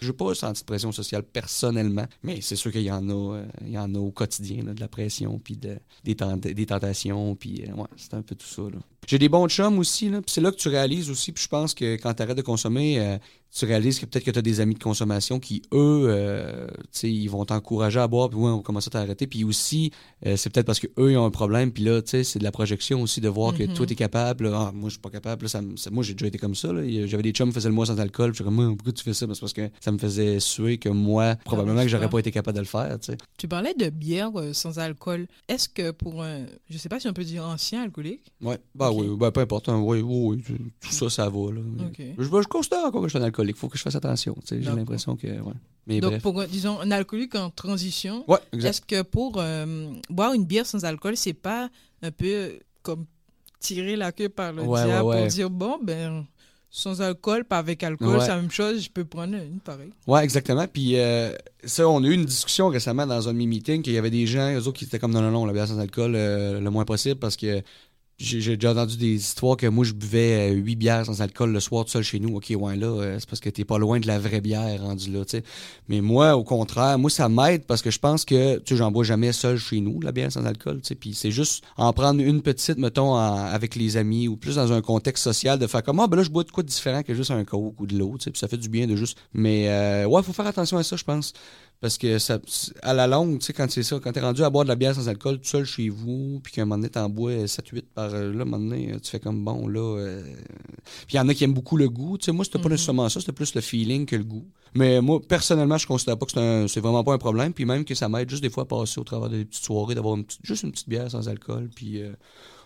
Je 0.01 0.07
n'ai 0.07 0.13
pas 0.13 0.35
senti 0.35 0.61
de 0.61 0.65
pression 0.65 0.91
sociale 0.91 1.23
personnellement. 1.23 2.05
Mais 2.23 2.41
c'est 2.41 2.55
sûr 2.57 2.71
qu'il 2.71 2.81
y 2.83 2.91
en 2.91 3.09
a, 3.09 3.41
il 3.65 3.71
y 3.71 3.77
en 3.77 3.93
a 3.95 3.97
au 3.99 4.11
quotidien, 4.11 4.63
là, 4.63 4.73
de 4.73 4.79
la 4.81 4.87
pression, 4.89 5.39
puis 5.39 5.55
de, 5.55 5.77
des, 6.03 6.15
tent- 6.15 6.35
des 6.37 6.65
tentations. 6.65 7.35
Puis 7.35 7.63
ouais, 7.75 7.85
c'est 7.95 8.13
un 8.13 8.21
peu 8.21 8.35
tout 8.35 8.47
ça. 8.47 8.63
là. 8.63 8.72
J'ai 9.07 9.19
des 9.19 9.29
bons 9.29 9.47
chums 9.47 9.79
aussi. 9.79 10.09
Là, 10.09 10.21
c'est 10.27 10.41
là 10.41 10.51
que 10.51 10.57
tu 10.57 10.69
réalises 10.69 11.09
aussi. 11.09 11.31
Puis 11.31 11.43
je 11.43 11.49
pense 11.49 11.73
que 11.73 11.95
quand 11.95 12.13
tu 12.13 12.23
arrêtes 12.23 12.37
de 12.37 12.41
consommer, 12.41 12.99
euh, 12.99 13.17
tu 13.55 13.65
réalises 13.65 13.99
que 13.99 14.05
peut-être 14.05 14.23
que 14.23 14.31
tu 14.31 14.39
as 14.39 14.41
des 14.41 14.59
amis 14.61 14.73
de 14.73 14.79
consommation 14.83 15.39
qui, 15.39 15.61
eux, 15.73 16.05
euh, 16.07 16.67
tu 16.67 16.73
sais, 16.91 17.11
ils 17.11 17.27
vont 17.27 17.45
t'encourager 17.45 17.99
à 17.99 18.07
boire, 18.07 18.29
puis 18.29 18.39
ouais, 18.39 18.49
on 18.49 18.57
va 18.57 18.63
commencer 18.63 18.87
à 18.87 18.91
t'arrêter. 18.91 19.27
Puis 19.27 19.43
aussi, 19.43 19.91
euh, 20.25 20.35
c'est 20.37 20.49
peut-être 20.49 20.65
parce 20.65 20.79
que 20.79 20.87
eux 20.97 21.11
ils 21.11 21.17
ont 21.17 21.25
un 21.25 21.29
problème, 21.31 21.71
puis 21.71 21.83
là, 21.83 22.01
tu 22.01 22.09
sais, 22.09 22.23
c'est 22.23 22.39
de 22.39 22.43
la 22.43 22.51
projection 22.51 23.01
aussi 23.01 23.21
de 23.21 23.29
voir 23.29 23.53
que 23.53 23.63
Mhm. 23.63 23.73
toi, 23.73 23.85
t'es 23.85 23.95
capable. 23.95 24.49
Ah, 24.53 24.71
moi, 24.73 24.89
je 24.89 24.93
suis 24.93 24.99
pas 25.01 25.09
capable. 25.11 25.43
là, 25.45 25.49
ça 25.49 25.61
moi, 25.91 26.03
j'ai 26.03 26.13
déjà 26.13 26.27
été 26.27 26.37
comme 26.37 26.55
ça. 26.55 26.69
J'avais 27.05 27.23
des 27.23 27.31
chums 27.31 27.49
qui 27.49 27.53
faisaient 27.55 27.69
le 27.69 27.75
mois 27.75 27.85
sans 27.85 27.99
alcool, 27.99 28.31
puis 28.31 28.39
je 28.39 28.43
comme, 28.43 28.55
Moi, 28.55 28.67
pourquoi 28.75 28.91
tu 28.93 29.03
fais 29.03 29.13
ça? 29.13 29.27
Ben, 29.27 29.33
c'est 29.35 29.41
parce 29.41 29.53
que 29.53 29.69
ça 29.79 29.91
me 29.91 29.97
faisait 29.97 30.39
suer 30.39 30.77
que 30.79 30.89
moi, 30.89 31.35
probablement 31.45 31.81
que 31.83 31.87
j'aurais 31.89 32.09
pas 32.09 32.19
été 32.19 32.31
capable 32.31 32.55
de 32.55 32.61
le 32.61 32.67
faire, 32.67 32.97
tu 32.99 33.11
sais. 33.11 33.17
Tu 33.37 33.47
parlais 33.47 33.73
de 33.75 33.89
bière 33.89 34.31
euh, 34.35 34.53
sans 34.53 34.79
alcool. 34.79 35.27
Est-ce 35.47 35.69
que 35.69 35.91
pour 35.91 36.23
un, 36.23 36.45
je 36.69 36.77
sais 36.77 36.89
pas 36.89 36.99
si 36.99 37.07
on 37.07 37.13
peut 37.13 37.23
dire 37.23 37.43
ancien 37.45 37.83
alcoolique, 37.83 38.31
Ouais, 38.41 38.57
bah 38.73 38.91
oui, 38.91 39.07
bah, 39.17 39.31
peu 39.31 39.41
importe. 39.41 39.69
hein, 39.69 39.79
oui, 39.79 40.01
oui, 40.01 40.37
oui, 40.47 40.57
tout 40.81 40.91
ça, 40.91 41.09
ça 41.09 41.29
va. 41.29 41.51
Là. 41.51 41.61
Je, 42.17 42.23
je 42.23 42.47
considère 42.47 42.85
encore 42.85 43.01
que 43.03 43.07
je 43.09 43.13
suis 43.15 43.19
un 43.19 43.25
alcoolique. 43.25 43.42
Faut 43.51 43.67
que 43.67 43.77
je 43.77 43.83
fasse 43.83 43.95
attention. 43.95 44.35
J'ai 44.49 44.59
l'impression 44.61 45.15
que. 45.17 45.27
Ouais. 45.27 45.53
Mais 45.85 45.99
donc 45.99 46.11
bref. 46.11 46.21
pour 46.23 46.43
disons 46.45 46.79
un 46.79 46.91
alcoolique 46.91 47.35
en 47.35 47.49
transition, 47.49 48.23
Ouais, 48.29 48.39
est-ce 48.53 48.79
que 48.79 49.01
pour 49.01 49.33
euh, 49.37 49.91
boire 50.09 50.33
une 50.33 50.45
bière 50.45 50.65
sans 50.65 50.85
alcool, 50.85 51.17
c'est 51.17 51.33
pas 51.33 51.69
un 52.01 52.11
peu 52.11 52.25
euh, 52.25 52.59
comme 52.83 53.05
tirer 53.59 53.97
la 53.97 54.13
queue 54.13 54.29
par 54.29 54.53
le 54.53 54.61
Ouais, 54.63 54.85
diable 54.85 55.11
pour 55.17 55.27
dire 55.27 55.49
bon 55.49 55.77
ben 55.83 56.25
sans 56.75 57.01
alcool, 57.01 57.43
pas 57.45 57.59
avec 57.59 57.83
alcool, 57.83 58.15
Ouais. 58.15 58.21
c'est 58.21 58.29
la 58.29 58.37
même 58.37 58.49
chose, 58.49 58.81
je 58.85 58.89
peux 58.89 59.05
prendre 59.05 59.35
une 59.35 59.59
pareille. 59.59 59.91
Ouais, 60.07 60.23
exactement. 60.23 60.65
Puis 60.67 60.97
euh, 60.97 61.31
ça, 61.65 61.87
on 61.87 62.03
a 62.03 62.07
eu 62.07 62.13
une 62.13 62.25
discussion 62.25 62.69
récemment 62.69 63.05
dans 63.05 63.29
un 63.29 63.33
meetings 63.33 63.83
qu'il 63.83 63.93
y 63.93 63.97
avait 63.97 64.09
des 64.09 64.25
gens, 64.25 64.51
eux 64.53 64.67
autres, 64.67 64.79
qui 64.79 64.85
étaient 64.85 64.97
comme 64.97 65.11
non, 65.13 65.21
non, 65.21 65.29
non, 65.31 65.45
la 65.45 65.53
bière 65.53 65.67
sans 65.67 65.77
alcool, 65.79 66.13
euh, 66.15 66.59
le 66.59 66.69
moins 66.71 66.83
possible 66.85 67.19
parce 67.19 67.35
que 67.37 67.61
j'ai 68.19 68.55
déjà 68.55 68.71
entendu 68.71 68.97
des 68.97 69.15
histoires 69.15 69.57
que 69.57 69.67
moi, 69.67 69.83
je 69.83 69.93
buvais 69.93 70.51
euh, 70.51 70.53
huit 70.53 70.75
bières 70.75 71.05
sans 71.05 71.21
alcool 71.21 71.51
le 71.51 71.59
soir 71.59 71.85
tout 71.85 71.91
seul 71.91 72.03
chez 72.03 72.19
nous. 72.19 72.35
OK, 72.35 72.53
ouais, 72.55 72.75
là, 72.75 72.87
euh, 72.87 73.17
c'est 73.19 73.27
parce 73.27 73.39
que 73.39 73.49
t'es 73.49 73.65
pas 73.65 73.77
loin 73.77 73.99
de 73.99 74.07
la 74.07 74.19
vraie 74.19 74.41
bière 74.41 74.81
rendu 74.81 75.11
là. 75.11 75.23
Mais 75.87 76.01
moi, 76.01 76.35
au 76.35 76.43
contraire, 76.43 76.97
moi, 76.99 77.09
ça 77.09 77.27
m'aide 77.27 77.65
parce 77.65 77.81
que 77.81 77.91
je 77.91 77.99
pense 77.99 78.23
que, 78.23 78.57
tu 78.57 78.63
sais, 78.69 78.75
j'en 78.75 78.91
bois 78.91 79.03
jamais 79.03 79.31
seul 79.31 79.57
chez 79.57 79.79
nous, 79.81 79.99
la 79.99 80.11
bière 80.11 80.31
sans 80.31 80.45
alcool, 80.45 80.81
tu 80.81 80.89
sais. 80.89 80.95
Puis 80.95 81.13
c'est 81.13 81.31
juste 81.31 81.63
en 81.75 81.91
prendre 81.93 82.21
une 82.21 82.41
petite, 82.41 82.77
mettons, 82.77 83.15
avec 83.15 83.75
les 83.75 83.97
amis 83.97 84.27
ou 84.27 84.37
plus 84.37 84.55
dans 84.55 84.71
un 84.71 84.81
contexte 84.81 85.23
social, 85.23 85.57
de 85.59 85.67
faire 85.67 85.83
comme, 85.83 85.99
ah, 85.99 86.07
ben 86.07 86.17
là, 86.17 86.23
je 86.23 86.29
bois 86.29 86.43
de 86.43 86.51
quoi 86.51 86.63
de 86.63 86.69
différent 86.69 87.03
que 87.03 87.13
juste 87.13 87.31
un 87.31 87.43
coke 87.43 87.79
ou 87.79 87.87
de 87.87 87.97
l'eau, 87.97 88.15
tu 88.17 88.25
sais. 88.25 88.31
Puis 88.31 88.39
ça 88.39 88.47
fait 88.47 88.57
du 88.57 88.69
bien 88.69 88.87
de 88.87 88.95
juste. 88.95 89.17
Mais, 89.33 89.69
euh, 89.69 90.05
ouais, 90.05 90.21
faut 90.23 90.33
faire 90.33 90.47
attention 90.47 90.77
à 90.77 90.83
ça, 90.83 90.95
je 90.95 91.03
pense. 91.03 91.33
Parce 91.83 91.97
que 91.97 92.17
ça, 92.17 92.39
à 92.81 92.93
la 92.93 93.07
longue, 93.07 93.39
tu 93.39 93.45
sais, 93.47 93.51
quand 93.51 93.69
c'est 93.69 93.83
ça, 93.83 93.99
quand 94.01 94.13
t'es 94.13 94.21
rendu 94.21 94.41
à 94.41 94.49
boire 94.49 94.63
de 94.63 94.69
la 94.69 94.75
bière 94.75 94.95
sans 94.95 95.09
alcool 95.09 95.37
tout 95.39 95.49
seul 95.49 95.65
chez 95.65 95.89
vous, 95.89 96.39
puis 96.41 96.53
qu'à 96.53 96.61
un 96.61 96.65
moment 96.65 96.77
donné, 96.77 96.89
t'en 96.89 97.09
bois 97.09 97.45
7-8 97.45 97.81
par 97.93 98.13
euh, 98.13 98.31
là, 98.31 98.39
à 98.39 98.41
un 98.43 98.45
moment 98.45 98.57
donné, 98.57 98.95
tu 99.03 99.09
fais 99.11 99.19
comme 99.19 99.43
bon, 99.43 99.67
là. 99.67 99.81
euh, 99.99 100.23
Puis 101.07 101.15
il 101.15 101.17
y 101.17 101.19
en 101.19 101.27
a 101.27 101.33
qui 101.33 101.43
aiment 101.43 101.53
beaucoup 101.53 101.75
le 101.75 101.89
goût. 101.89 102.17
Tu 102.17 102.23
sais, 102.27 102.31
moi, 102.31 102.45
c'était 102.45 102.57
pas 102.59 102.69
Mhm. 102.69 102.71
nécessairement 102.71 103.09
ça, 103.09 103.19
c'était 103.19 103.33
plus 103.33 103.53
le 103.53 103.59
feeling 103.59 104.05
que 104.05 104.15
le 104.15 104.23
goût. 104.23 104.45
Mais 104.75 105.01
moi, 105.01 105.19
personnellement, 105.27 105.77
je 105.77 105.85
considère 105.85 106.17
pas 106.17 106.25
que 106.25 106.67
c'est 106.67 106.79
vraiment 106.79 107.03
pas 107.03 107.13
un 107.13 107.17
problème. 107.17 107.51
Puis 107.53 107.65
même 107.65 107.83
que 107.83 107.95
ça 107.95 108.07
m'aide 108.07 108.29
juste 108.29 108.41
des 108.43 108.49
fois 108.49 108.63
à 108.63 108.65
passer 108.65 109.01
au 109.01 109.03
travers 109.03 109.27
des 109.29 109.43
petites 109.43 109.65
soirées, 109.65 109.93
d'avoir 109.93 110.17
juste 110.41 110.63
une 110.63 110.71
petite 110.71 110.87
bière 110.87 111.11
sans 111.11 111.27
alcool. 111.27 111.69
Puis. 111.75 112.01
euh, 112.01 112.13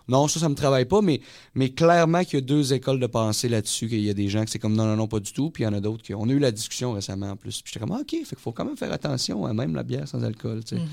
non, 0.07 0.27
ça, 0.27 0.39
ça 0.39 0.47
me 0.49 0.55
travaille 0.55 0.85
pas, 0.85 1.01
mais, 1.01 1.19
mais 1.55 1.69
clairement 1.69 2.23
qu'il 2.23 2.35
y 2.35 2.37
a 2.37 2.41
deux 2.45 2.73
écoles 2.73 2.99
de 2.99 3.07
pensée 3.07 3.49
là-dessus, 3.49 3.87
qu'il 3.89 4.01
y 4.01 4.09
a 4.09 4.13
des 4.13 4.29
gens 4.29 4.45
qui 4.45 4.51
c'est 4.51 4.59
comme 4.59 4.75
non, 4.75 4.85
non, 4.85 4.95
non, 4.95 5.07
pas 5.07 5.19
du 5.19 5.31
tout, 5.33 5.49
puis 5.49 5.63
il 5.63 5.65
y 5.65 5.69
en 5.69 5.73
a 5.73 5.79
d'autres 5.81 6.03
qui. 6.03 6.13
On 6.13 6.27
a 6.29 6.31
eu 6.31 6.39
la 6.39 6.51
discussion 6.51 6.93
récemment 6.93 7.31
en 7.31 7.35
plus. 7.35 7.61
Puis 7.61 7.71
j'étais 7.73 7.85
comme, 7.85 7.95
ah, 7.95 8.01
OK, 8.01 8.11
fait 8.11 8.23
qu'il 8.23 8.37
faut 8.37 8.51
quand 8.51 8.65
même 8.65 8.77
faire 8.77 8.91
attention 8.91 9.45
à 9.45 9.53
même 9.53 9.75
la 9.75 9.83
bière 9.83 10.07
sans 10.07 10.23
alcool. 10.23 10.63
tu 10.63 10.75
sais. 10.75 10.81
Mhm, 10.81 10.87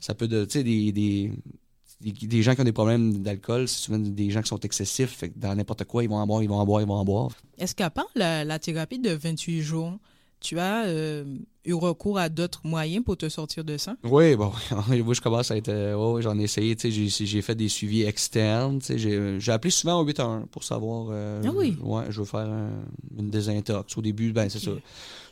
Ça 0.00 0.14
peut 0.14 0.28
de. 0.28 0.44
Tu 0.44 0.52
sais, 0.52 0.62
des, 0.64 0.92
des, 0.92 1.32
des, 2.00 2.12
des 2.12 2.42
gens 2.42 2.54
qui 2.54 2.60
ont 2.60 2.64
des 2.64 2.72
problèmes 2.72 3.22
d'alcool, 3.22 3.68
c'est 3.68 3.80
souvent 3.80 3.98
des 3.98 4.30
gens 4.30 4.40
qui 4.42 4.48
sont 4.48 4.60
excessifs. 4.60 5.10
Fait 5.10 5.30
que 5.30 5.38
dans 5.38 5.54
n'importe 5.54 5.84
quoi, 5.84 6.02
ils 6.04 6.08
vont 6.08 6.16
en 6.16 6.26
boire, 6.26 6.42
ils 6.42 6.48
vont 6.48 6.56
en 6.58 6.64
boire, 6.64 6.80
ils 6.80 6.86
vont 6.86 6.94
en 6.94 7.04
boire. 7.04 7.30
Est-ce 7.58 7.74
qu'à 7.74 7.90
part 7.90 8.06
la, 8.14 8.44
la 8.44 8.58
thérapie 8.58 8.98
de 8.98 9.10
28 9.10 9.60
jours, 9.62 9.98
tu 10.40 10.58
as 10.58 10.86
euh, 10.86 11.24
eu 11.66 11.74
recours 11.74 12.18
à 12.18 12.28
d'autres 12.28 12.60
moyens 12.64 13.04
pour 13.04 13.16
te 13.16 13.28
sortir 13.28 13.62
de 13.64 13.76
ça? 13.76 13.94
Oui, 14.04 14.34
bon, 14.36 14.52
moi 15.04 15.14
je 15.14 15.20
commence 15.20 15.50
à 15.50 15.56
être. 15.56 15.68
euh, 15.68 15.94
ouais, 15.94 16.22
j'en 16.22 16.38
ai 16.38 16.44
essayé, 16.44 16.74
tu 16.76 16.90
sais, 16.90 17.26
j'ai- 17.26 17.42
fait 17.42 17.54
des 17.54 17.68
suivis 17.68 18.02
externes, 18.02 18.78
tu 18.80 18.98
sais, 18.98 19.38
j'ai 19.38 19.52
appelé 19.52 19.70
souvent 19.70 20.00
au 20.00 20.04
8 20.04 20.18
à 20.20 20.24
1 20.24 20.40
pour 20.50 20.64
savoir. 20.64 21.08
euh, 21.10 21.42
Ah 21.46 21.50
oui? 21.56 21.76
Ouais, 21.82 22.04
je 22.10 22.20
veux 22.20 22.26
faire 22.26 22.40
un- 22.48 22.82
une 23.18 23.30
désintox. 23.30 23.96
Au 23.96 24.02
début, 24.02 24.32
ben 24.32 24.48
c'est 24.48 24.58
ça. 24.58 24.70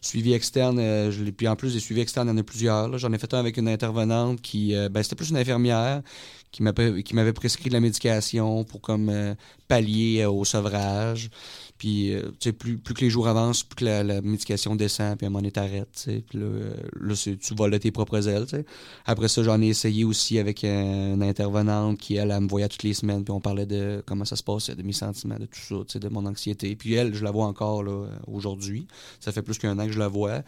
Suivi 0.01 0.33
externe, 0.33 0.79
je 1.11 1.25
l'ai- 1.25 1.33
puis 1.33 1.49
en 1.49 1.57
plus 1.57 1.75
des 1.75 1.81
suivis 1.81 2.03
externes, 2.03 2.29
il 2.29 2.31
y 2.31 2.35
en 2.35 2.39
a 2.39 2.43
plusieurs. 2.45 2.97
J'en 2.99 3.13
ai 3.13 3.19
fait 3.19 3.33
un 3.35 3.39
avec 3.41 3.57
une 3.57 3.69
intervenante 3.69 4.41
qui, 4.41 4.75
ben 4.91 5.03
c'était 5.03 5.17
plus 5.17 5.31
une 5.31 5.37
infirmière 5.39 6.03
qui 6.53 6.63
m'avait 6.63 7.03
qui 7.03 7.15
m'avait 7.15 7.33
prescrit 7.33 7.69
de 7.69 7.75
la 7.75 7.81
médication 7.81 8.65
pour 8.65 8.81
comme 8.81 9.13
pallier 9.67 10.25
au 10.25 10.45
sevrage. 10.45 11.31
Puis, 11.79 12.13
euh, 12.13 12.23
tu 12.41 12.49
sais, 12.49 12.53
plus, 12.53 12.77
plus 12.77 12.93
que 12.93 13.03
les 13.03 13.11
jours 13.11 13.29
avancent, 13.29 13.63
plus 13.63 13.77
que 13.77 13.85
la, 13.85 14.03
la 14.03 14.21
médication 14.21 14.75
descend, 14.75 15.17
puis 15.17 15.27
à 15.27 15.29
un 15.29 15.31
moment 15.31 15.41
donné, 15.41 15.53
t'arrêtes, 15.53 15.89
tu 15.95 16.01
sais. 16.01 16.25
Puis 16.29 16.39
là, 16.39 16.45
euh, 16.45 16.75
là, 17.01 17.15
tu 17.15 17.55
voles 17.55 17.71
de 17.71 17.79
tes 17.79 17.93
propres 17.93 18.29
ailes, 18.29 18.47
tu 18.47 18.57
sais. 18.57 18.65
Après 19.07 19.29
ça, 19.29 19.45
j'en 19.45 19.63
ai 19.63 19.69
essayé 19.69 20.05
aussi 20.05 20.39
avec 20.39 20.65
une 20.65 21.23
intervenante 21.23 21.99
qui, 21.99 22.17
elle, 22.17 22.33
elle 22.33 22.41
me 22.41 22.49
voyait 22.49 22.69
toutes 22.69 22.83
les 22.83 22.95
semaines, 22.95 23.23
puis 23.23 23.33
on 23.33 23.41
parlait 23.41 23.67
de 23.67 24.03
comment 24.07 24.25
ça 24.25 24.35
se 24.35 24.43
passe, 24.43 24.71
de 24.71 24.83
mes 24.83 24.93
sentiments, 24.93 25.39
de 25.39 25.47
tout 25.47 25.61
ça, 25.61 25.77
tu 25.87 25.93
sais, 25.93 25.99
de 26.01 26.09
mon 26.09 26.27
anxiété. 26.27 26.75
Puis 26.75 26.95
elle, 26.95 27.15
je 27.15 27.23
la 27.23 27.31
vois 27.31 27.47
encore, 27.47 27.85
là, 27.85 28.07
aujourd'hui. 28.27 28.89
Ça 29.21 29.31
fait 29.31 29.43
plus 29.43 29.59
qu'un 29.59 29.79
an 29.79 29.87
que 29.87 29.93
je 29.93 29.99
la 30.01 30.09
vois. 30.09 30.43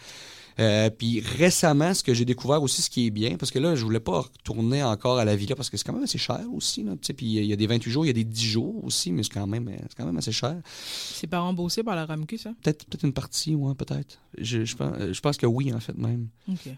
Euh, 0.60 0.90
puis 0.90 1.20
récemment, 1.20 1.94
ce 1.94 2.02
que 2.02 2.12
j'ai 2.14 2.24
découvert 2.24 2.62
aussi, 2.62 2.82
ce 2.82 2.90
qui 2.90 3.06
est 3.06 3.10
bien, 3.10 3.36
parce 3.36 3.50
que 3.50 3.58
là, 3.58 3.74
je 3.74 3.84
voulais 3.84 4.00
pas 4.00 4.20
retourner 4.20 4.82
encore 4.82 5.18
à 5.18 5.24
la 5.24 5.34
villa, 5.34 5.56
parce 5.56 5.70
que 5.70 5.76
c'est 5.76 5.84
quand 5.84 5.92
même 5.94 6.02
assez 6.04 6.18
cher 6.18 6.40
aussi, 6.52 6.82
là. 6.82 6.92
Puis 6.96 7.26
il 7.26 7.44
y 7.44 7.52
a 7.52 7.56
des 7.56 7.66
28 7.66 7.90
jours, 7.90 8.04
il 8.04 8.08
y 8.08 8.10
a 8.10 8.14
des 8.14 8.24
10 8.24 8.44
jours 8.46 8.84
aussi, 8.84 9.10
mais 9.12 9.22
c'est 9.22 9.30
quand 9.32 9.46
même, 9.46 9.70
quand 9.96 10.04
même 10.04 10.16
assez 10.18 10.32
cher. 10.32 10.56
C'est 10.74 11.26
pas 11.26 11.40
remboursé 11.40 11.82
par 11.82 11.96
la 11.96 12.04
RAMQ, 12.06 12.36
ça? 12.38 12.52
Peut-être 12.62 12.84
peut 12.86 12.98
une 13.02 13.12
partie, 13.12 13.54
ouais, 13.54 13.74
peut-être. 13.74 14.18
Je, 14.38 14.64
je, 14.64 14.76
pense, 14.76 14.94
je 15.12 15.20
pense 15.20 15.36
que 15.36 15.46
oui, 15.46 15.72
en 15.72 15.80
fait, 15.80 15.96
même. 15.96 16.28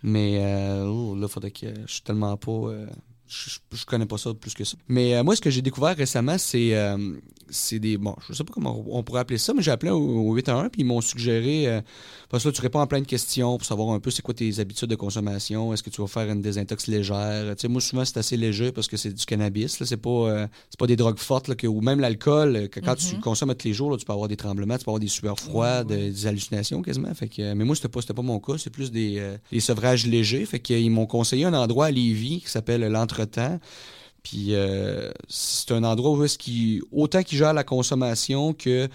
Mais 0.03 0.38
euh, 0.40 0.87
oh, 0.87 1.14
là, 1.16 1.27
faudrait 1.29 1.51
que 1.51 1.66
je 1.87 1.92
suis 1.92 2.03
tellement 2.03 2.37
pas. 2.37 2.53
euh, 2.53 2.87
je, 3.27 3.51
je- 3.51 3.77
je 3.79 3.87
connais 3.87 4.05
pas 4.07 4.18
ça 4.18 4.35
plus 4.35 4.53
que 4.53 4.62
ça. 4.64 4.77
Mais 4.88 5.14
euh, 5.16 5.25
moi, 5.25 5.35
ce 5.35 5.40
que 5.40 5.49
j'ai 5.51 5.62
découvert 5.62 5.97
récemment, 5.97 6.37
c'est 6.38 6.75
euh, 6.75 7.16
c'est 7.53 7.79
des. 7.79 7.97
Bon, 7.99 8.17
je 8.29 8.33
sais 8.35 8.43
pas 8.43 8.53
comment 8.53 8.85
on 8.91 9.03
pourrait 9.05 9.21
appeler 9.21 9.38
ça, 9.38 9.53
mais 9.55 9.62
j'ai 9.62 9.71
appelé 9.71 9.93
au, 9.93 9.99
au 10.01 10.35
8 10.35 10.49
à 10.49 10.57
1 10.57 10.69
puis 10.71 10.81
ils 10.83 10.85
m'ont 10.85 11.01
suggéré. 11.01 11.69
euh, 11.69 11.81
parce 12.29 12.43
que 12.43 12.49
là, 12.49 12.53
tu 12.55 12.61
réponds 12.62 12.81
à 12.81 12.87
plein 12.87 13.01
de 13.01 13.07
questions 13.07 13.57
pour 13.59 13.67
savoir 13.67 13.91
un 13.95 14.01
peu 14.01 14.11
c'est 14.11 14.23
quoi 14.23 14.33
tes 14.35 14.59
habitudes 14.59 14.88
de 14.88 14.97
consommation. 14.97 15.73
Est-ce 15.75 15.83
que 15.83 15.91
tu 15.91 16.01
vas 16.01 16.07
faire 16.09 16.29
une 16.31 16.41
désintox 16.43 16.87
légère? 16.88 17.55
Tu 17.57 17.61
sais, 17.62 17.69
moi, 17.69 17.81
souvent, 17.81 18.05
c'est 18.05 18.17
assez 18.17 18.37
léger 18.37 18.73
parce 18.73 18.88
que 18.88 18.97
c'est 18.97 19.12
du 19.12 19.25
cannabis. 19.27 19.79
Là, 19.81 19.87
c'est 19.87 19.97
pas, 19.99 20.11
euh, 20.11 20.47
c'est 20.71 20.79
pas 20.79 20.87
des 20.87 20.97
drogues 20.97 21.19
fortes, 21.19 21.49
là, 21.49 21.55
que, 21.55 21.67
ou 21.67 21.81
même 21.83 22.01
l'alcool. 22.01 22.69
que 22.71 22.81
quand 22.81 22.95
tu 22.97 23.15
Mhm. 23.17 23.21
consommes 23.21 23.51
à 23.51 23.55
tous 23.55 23.69
les 23.69 23.75
jours, 23.75 23.91
là, 23.91 23.97
tu 23.99 24.05
peux 24.05 24.12
avoir 24.12 24.29
des 24.29 24.37
tremblements, 24.37 24.79
tu 24.79 24.85
peux 24.85 24.91
avoir 24.91 25.01
des 25.01 25.09
sueurs 25.09 25.38
froides, 25.38 25.88
des 25.88 26.27
hallucinations 26.27 26.81
quasiment. 26.83 27.12
Fait 27.15 27.29
que, 27.29 27.53
mais 27.55 27.65
moi, 27.65 27.77
c'était 27.77 27.88
pas, 27.88 28.01
c'était 28.01 28.15
pas 28.15 28.23
mon 28.23 28.41
cas. 28.41 28.55
C'est 28.59 28.71
plus 28.71 28.91
des, 28.91 29.19
euh, 29.19 29.37
des 29.51 29.61
sevrages 29.61 30.07
légers. 30.07 30.47
Fait 30.47 30.61
qu'ils 30.61 30.91
m'ont 30.91 31.07
conseillé 31.07 31.45
un 31.45 31.55
endroit 31.55 31.87
à 31.87 31.91
Lévis 31.91 32.41
qui 32.41 32.51
s'appelle 32.51 32.81
l'Entretemps. 32.83 33.61
Puis 34.22 34.54
euh, 34.54 35.11
c'est 35.28 35.72
un 35.72 35.82
endroit 35.85 36.11
où 36.12 36.22
est-ce 36.24 36.38
qu'ils, 36.38 36.80
autant 36.92 37.22
qu'ils 37.22 37.38
gèrent 37.38 37.54
la 37.54 37.64
consommation 37.64 38.52
que 38.54 38.88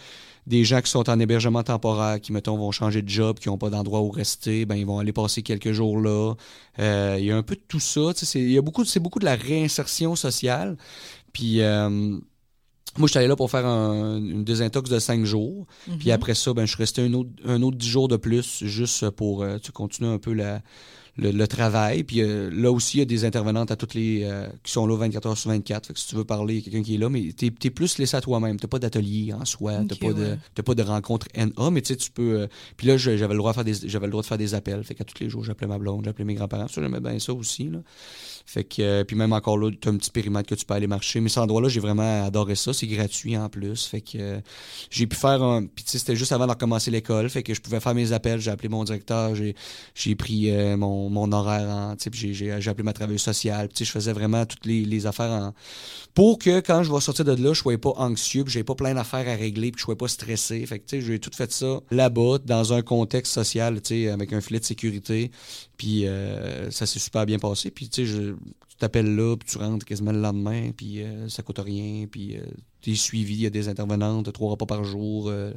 des 0.46 0.64
gens 0.64 0.80
qui 0.82 0.90
sont 0.90 1.10
en 1.10 1.20
hébergement 1.20 1.62
temporaire, 1.64 2.22
qui, 2.22 2.32
mettons, 2.32 2.56
vont 2.56 2.72
changer 2.72 3.02
de 3.02 3.10
job, 3.10 3.38
qui 3.38 3.50
n'ont 3.50 3.58
pas 3.58 3.70
d'endroit 3.70 4.00
où 4.00 4.10
rester, 4.10 4.66
ben 4.66 4.76
ils 4.76 4.86
vont 4.86 5.00
aller 5.00 5.12
passer 5.12 5.42
quelques 5.42 5.74
jours 5.74 6.00
là. 6.00 6.36
Euh, 6.80 7.18
il 7.20 7.26
y 7.26 7.32
a 7.32 7.36
un 7.36 7.44
peu 7.44 7.56
de 7.56 7.62
tout 7.68 7.82
ça. 7.82 8.14
tu 8.14 8.20
sais, 8.22 8.26
C'est, 8.26 8.40
il 8.42 8.52
y 8.52 8.58
a 8.58 8.62
beaucoup, 8.62 8.86
c'est 8.86 9.02
beaucoup 9.02 9.20
de 9.20 9.26
la 9.26 9.36
réinsertion 9.36 10.16
sociale. 10.16 10.78
Puis 11.34 11.60
euh, 11.62 11.90
moi, 11.90 12.22
je 13.02 13.08
suis 13.08 13.18
allé 13.20 13.28
là 13.28 13.36
pour 13.36 13.52
faire 13.52 13.66
un- 13.66 14.18
une 14.18 14.46
désintox 14.46 14.90
de 14.90 15.00
cinq 15.00 15.26
jours. 15.26 15.68
Puis 16.00 16.08
Mhm. 16.08 16.12
après 16.14 16.34
ça, 16.36 16.54
ben, 16.54 16.66
je 16.66 16.70
suis 16.74 16.78
resté 16.82 17.02
un 17.02 17.14
autre, 17.14 17.30
un 17.46 17.62
autre 17.62 17.78
10 17.78 17.90
jours 17.90 18.08
de 18.08 18.16
plus, 18.18 18.64
juste 18.64 19.10
pour 19.12 19.46
continuer 19.74 20.10
un 20.10 20.18
peu 20.20 20.32
la, 20.32 20.62
le, 21.18 21.48
travail. 21.48 22.04
Puis 22.04 22.22
euh, 22.22 22.50
là 22.52 22.72
aussi, 22.72 22.98
il 22.98 23.00
y 23.00 23.04
a 23.04 23.06
des 23.06 23.26
intervenantes 23.26 23.72
à 23.72 23.76
toutes 23.76 23.94
les 23.94 24.22
euh, 24.24 24.48
qui 24.64 24.72
sont 24.72 24.86
là 24.86 24.96
24 24.96 25.28
heures 25.28 25.38
sur 25.38 25.50
24. 25.50 25.88
Fait 25.88 25.94
que 25.94 26.00
si 26.00 26.08
tu 26.08 26.16
veux 26.16 26.24
parler, 26.24 26.62
quelqu'un 26.62 26.84
qui 26.84 26.96
est 26.96 26.98
là, 26.98 27.10
mais 27.10 27.32
tu 27.36 27.46
es, 27.46 27.70
plus 27.70 27.98
laissé 27.98 28.18
à 28.18 28.22
toi-même. 28.22 28.60
Tu 28.60 28.68
pas 28.68 28.80
d'atelier 28.80 29.34
en 29.34 29.46
soi, 29.46 29.78
tu 29.78 29.86
n'as 29.86 30.14
pas, 30.14 30.20
de, 30.20 30.62
pas 30.62 30.76
de 30.76 30.84
rencontre 30.84 31.28
NA, 31.36 31.72
mais 31.72 31.82
tu 31.82 31.94
sais, 31.94 31.96
tu 31.96 32.12
peux. 32.12 32.48
puis 32.76 32.88
là, 32.88 32.98
j'avais 32.98 33.34
le, 33.34 33.38
droit 33.38 33.52
de 33.52 33.56
faire 33.56 33.64
des, 33.64 33.74
j'avais 33.74 34.08
le 34.08 34.12
droit 34.12 34.22
de 34.22 34.28
faire 34.28 34.38
des 34.38 34.54
appels. 34.54 34.84
Fait 34.84 34.96
qu'à 34.96 35.04
tous 35.04 35.20
les 35.22 35.30
jours, 35.30 35.44
j'appelais 35.44 35.68
ma 35.68 35.78
blonde, 35.78 36.06
j'appelais 36.06 36.26
mes 36.26 36.36
grands-parents. 36.36 36.68
Ça, 36.68 36.82
j'aimais 36.82 37.00
bien 37.00 37.18
ça 37.20 37.34
aussi. 37.34 37.70
Là. 37.70 37.80
Fait 38.50 38.64
que, 38.64 38.82
euh, 38.82 39.04
puis 39.04 39.18
même 39.18 39.34
encore 39.34 39.58
là, 39.58 39.70
tu 39.70 39.90
as 39.90 39.92
un 39.92 39.98
petit 39.98 40.10
périmètre 40.10 40.48
que 40.48 40.56
tu 40.56 40.66
peux 40.66 40.74
aller 40.74 40.88
marcher. 40.88 41.20
Mais 41.20 41.28
cet 41.28 41.40
endroit-là, 41.40 41.68
j'ai 41.68 41.82
vraiment 41.82 42.26
adoré 42.26 42.56
ça. 42.56 42.72
C'est 42.72 42.88
gratuit 42.88 43.38
en 43.38 43.50
plus. 43.50 43.86
Fait 43.86 44.00
que 44.00 44.18
euh, 44.18 44.40
j'ai 44.90 45.06
pu 45.06 45.18
faire 45.18 45.44
un. 45.44 45.66
Puis 45.66 45.84
tu 45.84 45.92
sais, 45.92 46.00
c'était 46.00 46.16
juste 46.16 46.32
avant 46.32 46.46
de 46.46 46.52
recommencer 46.52 46.90
l'école. 46.90 47.30
Fait 47.30 47.44
que 47.44 47.54
je 47.54 47.60
pouvais 47.60 47.82
faire 47.82 47.94
mes 47.94 48.14
appels. 48.14 48.40
J'ai 48.40 48.50
appelé 48.50 48.70
mon 48.70 48.86
directeur. 48.86 49.34
J'ai 49.36 50.16
pris 50.16 50.50
euh, 50.50 50.78
mon, 50.78 51.10
mon, 51.10 51.30
horaire 51.34 51.68
en. 51.68 51.96
J'ai 52.00 52.70
appelé 52.70 52.84
ma 52.84 52.94
travailleuse 52.94 53.22
sociale. 53.22 53.68
Je 53.78 53.84
faisais 53.84 54.14
vraiment 54.14 54.46
toutes 54.46 54.66
les, 54.66 54.86
les, 54.86 55.06
affaires 55.06 55.30
en. 55.30 55.54
Pour 56.14 56.40
que 56.40 56.62
quand 56.62 56.84
je 56.84 56.94
vais 56.94 57.02
sortir 57.02 57.26
de 57.26 57.34
là, 57.34 57.52
je 57.52 57.60
sois 57.60 57.78
pas 57.78 57.96
anxieux. 57.98 58.46
Puis 58.46 58.54
j'ai 58.54 58.64
pas 58.64 58.76
plein 58.76 58.94
d'affaires 58.94 59.28
à 59.28 59.36
régler. 59.36 59.72
Puis 59.72 59.80
je 59.80 59.84
sois 59.84 59.98
pas 59.98 60.08
stressé. 60.08 60.66
Fait 60.66 60.80
que 60.80 60.86
tu 60.86 61.02
sais, 61.02 61.06
j'ai 61.06 61.20
tout 61.20 61.32
fait 61.36 61.52
ça 61.52 61.82
là-bas, 61.92 62.38
dans 62.46 62.72
un 62.72 62.82
contexte 62.82 63.34
social, 63.34 63.82
avec 64.10 64.32
un 64.32 64.40
filet 64.40 64.62
de 64.62 64.66
sécurité. 64.66 65.32
Puis 65.76 66.06
ça 66.70 66.86
s'est 66.86 67.00
super 67.00 67.26
bien 67.26 67.40
passé. 67.40 67.72
Puis 67.72 67.90
tu 67.90 68.06
sais, 68.06 68.08
je 68.08 68.37
tu 68.70 68.76
t'appelles 68.78 69.16
là, 69.16 69.36
puis 69.38 69.50
tu 69.50 69.58
rentres 69.58 69.86
quasiment 69.86 70.12
le 70.12 70.22
lendemain, 70.22 70.72
puis 70.76 71.02
euh, 71.02 71.30
ça 71.30 71.44
coûte 71.44 71.60
rien, 71.60 72.08
puis 72.08 72.38
euh, 72.38 72.42
tu 72.82 72.92
es 72.92 72.96
suivi, 72.96 73.34
il 73.34 73.42
y 73.42 73.46
a 73.46 73.50
des 73.50 73.70
intervenantes, 73.70 74.32
trois 74.34 74.52
repas 74.52 74.66
par 74.66 74.84
jour, 74.84 75.30
euh, 75.30 75.52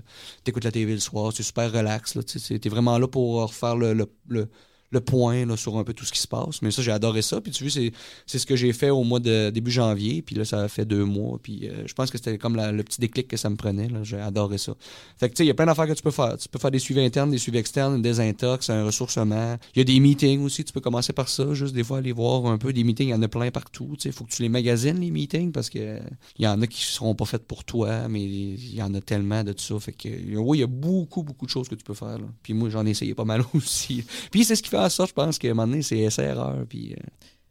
tu 0.45 0.51
écoutes 0.51 0.65
la 0.65 0.73
TV 0.73 0.93
le 0.93 1.01
soir, 1.01 1.33
c'est 1.35 1.43
super 1.43 1.73
relax. 1.73 2.19
Tu 2.27 2.55
es 2.55 2.69
vraiment 2.69 2.99
là 2.99 3.09
pour 3.09 3.43
refaire 3.43 3.77
le, 3.77 3.93
le, 3.93 4.07
le 4.29 4.49
point 4.99 5.47
là, 5.47 5.57
sur 5.57 5.79
un 5.79 5.85
peu 5.85 5.95
tout 5.95 6.05
ce 6.05 6.13
qui 6.13 6.19
se 6.19 6.27
passe. 6.27 6.63
Mais 6.63 6.71
ça, 6.71 6.83
j'ai 6.83 6.91
adoré 6.91 7.23
ça. 7.23 7.41
Puis 7.41 7.53
tu 7.53 7.65
vois, 7.65 7.91
c'est 8.27 8.39
ce 8.39 8.47
que 8.47 8.57
j'ai 8.57 8.73
fait 8.73 8.91
au 8.91 9.05
mois 9.05 9.21
de 9.21 9.51
début 9.51 9.71
janvier. 9.71 10.23
Puis 10.23 10.35
là, 10.35 10.45
ça 10.45 10.61
a 10.61 10.69
fait 10.69 10.85
deux 10.85 11.05
mois. 11.05 11.39
Puis 11.41 11.69
euh, 11.69 11.87
je 11.87 11.95
pense 11.95 12.11
que 12.11 12.19
c'était 12.19 12.39
comme 12.39 12.57
le 12.57 12.83
petit 12.83 13.01
déclic 13.01 13.29
que 13.29 13.37
ça 13.37 13.49
me 13.49 13.57
prenait. 13.57 13.89
J'ai 14.03 14.21
adoré 14.21 14.59
ça. 14.59 14.75
Fait 15.19 15.29
que 15.29 15.35
tu 15.35 15.39
sais, 15.39 15.45
il 15.45 15.49
y 15.49 15.51
a 15.51 15.55
plein 15.55 15.67
d'affaires 15.67 15.87
que 15.87 15.93
tu 15.93 16.03
peux 16.03 16.11
faire. 16.11 16.37
Tu 16.37 16.49
peux 16.49 16.59
faire 16.59 16.71
des 16.71 16.79
suivis 16.79 17.03
internes, 17.03 17.31
des 17.31 17.39
suivis 17.39 17.59
externes, 17.59 18.03
des 18.03 18.19
intox, 18.19 18.71
un 18.71 18.85
ressourcement. 18.85 19.57
Il 19.75 19.79
y 19.79 19.83
a 19.83 19.85
des 19.85 20.01
meetings 20.01 20.43
aussi. 20.43 20.65
Tu 20.65 20.73
peux 20.73 20.81
commencer 20.81 21.13
par 21.13 21.29
ça. 21.29 21.55
Juste 21.55 21.75
des 21.75 21.85
fois 21.85 21.99
aller 21.99 22.13
voir 22.13 22.47
un 22.47 22.59
peu 22.59 22.73
des 22.73 22.83
meetings. 22.83 23.09
Il 23.09 23.13
y 23.13 23.15
en 23.15 23.23
a 23.23 23.29
plein 23.29 23.51
partout. 23.51 23.97
Il 24.05 24.13
faut 24.13 24.25
que 24.25 24.31
tu 24.31 24.43
les 24.43 24.49
magasines, 24.49 24.99
les 24.99 25.11
meetings, 25.11 25.53
parce 25.53 25.71
que 25.71 26.01
il 26.39 26.45
y 26.45 26.49
en 26.49 26.61
a 26.61 26.67
qui 26.67 26.83
seront 26.83 27.15
pas 27.15 27.25
faits 27.25 27.47
pour 27.47 27.65
toi, 27.65 28.09
mais 28.09 28.23
il 28.23 28.75
y 28.75 28.83
en 28.83 28.95
a 28.95 29.01
tellement 29.01 29.45
de 29.45 29.53
tout 29.53 29.63
ça. 29.63 29.79
Fait 29.79 29.93
que 29.93 30.09
oui, 30.37 30.59
il 30.59 30.61
y 30.61 30.65
a 30.65 30.67
beaucoup, 30.67 31.23
beaucoup 31.23 31.47
de 31.47 31.51
choses 31.51 31.69
que 31.69 31.75
tu 31.75 31.85
peux 31.85 31.95
faire. 31.95 32.19
Puis 32.43 32.55
moi, 32.55 32.71
j'en 32.71 32.87
ai 32.87 32.91
essayé 32.91 33.15
pas 33.15 33.25
mal 33.25 33.43
aussi. 33.55 34.05
Puis 34.31 34.45
c'est 34.45 34.57
ce 34.57 34.63
qui 34.63 34.71
fait 34.71 34.80
ça, 34.89 35.05
je 35.07 35.13
pense 35.13 35.39
que 35.39 35.49
moment 35.49 35.67
donné, 35.67 35.83
c'est 35.83 35.99
essai-erreur. 35.99 36.65
Puis. 36.69 36.93
Euh. 36.93 37.03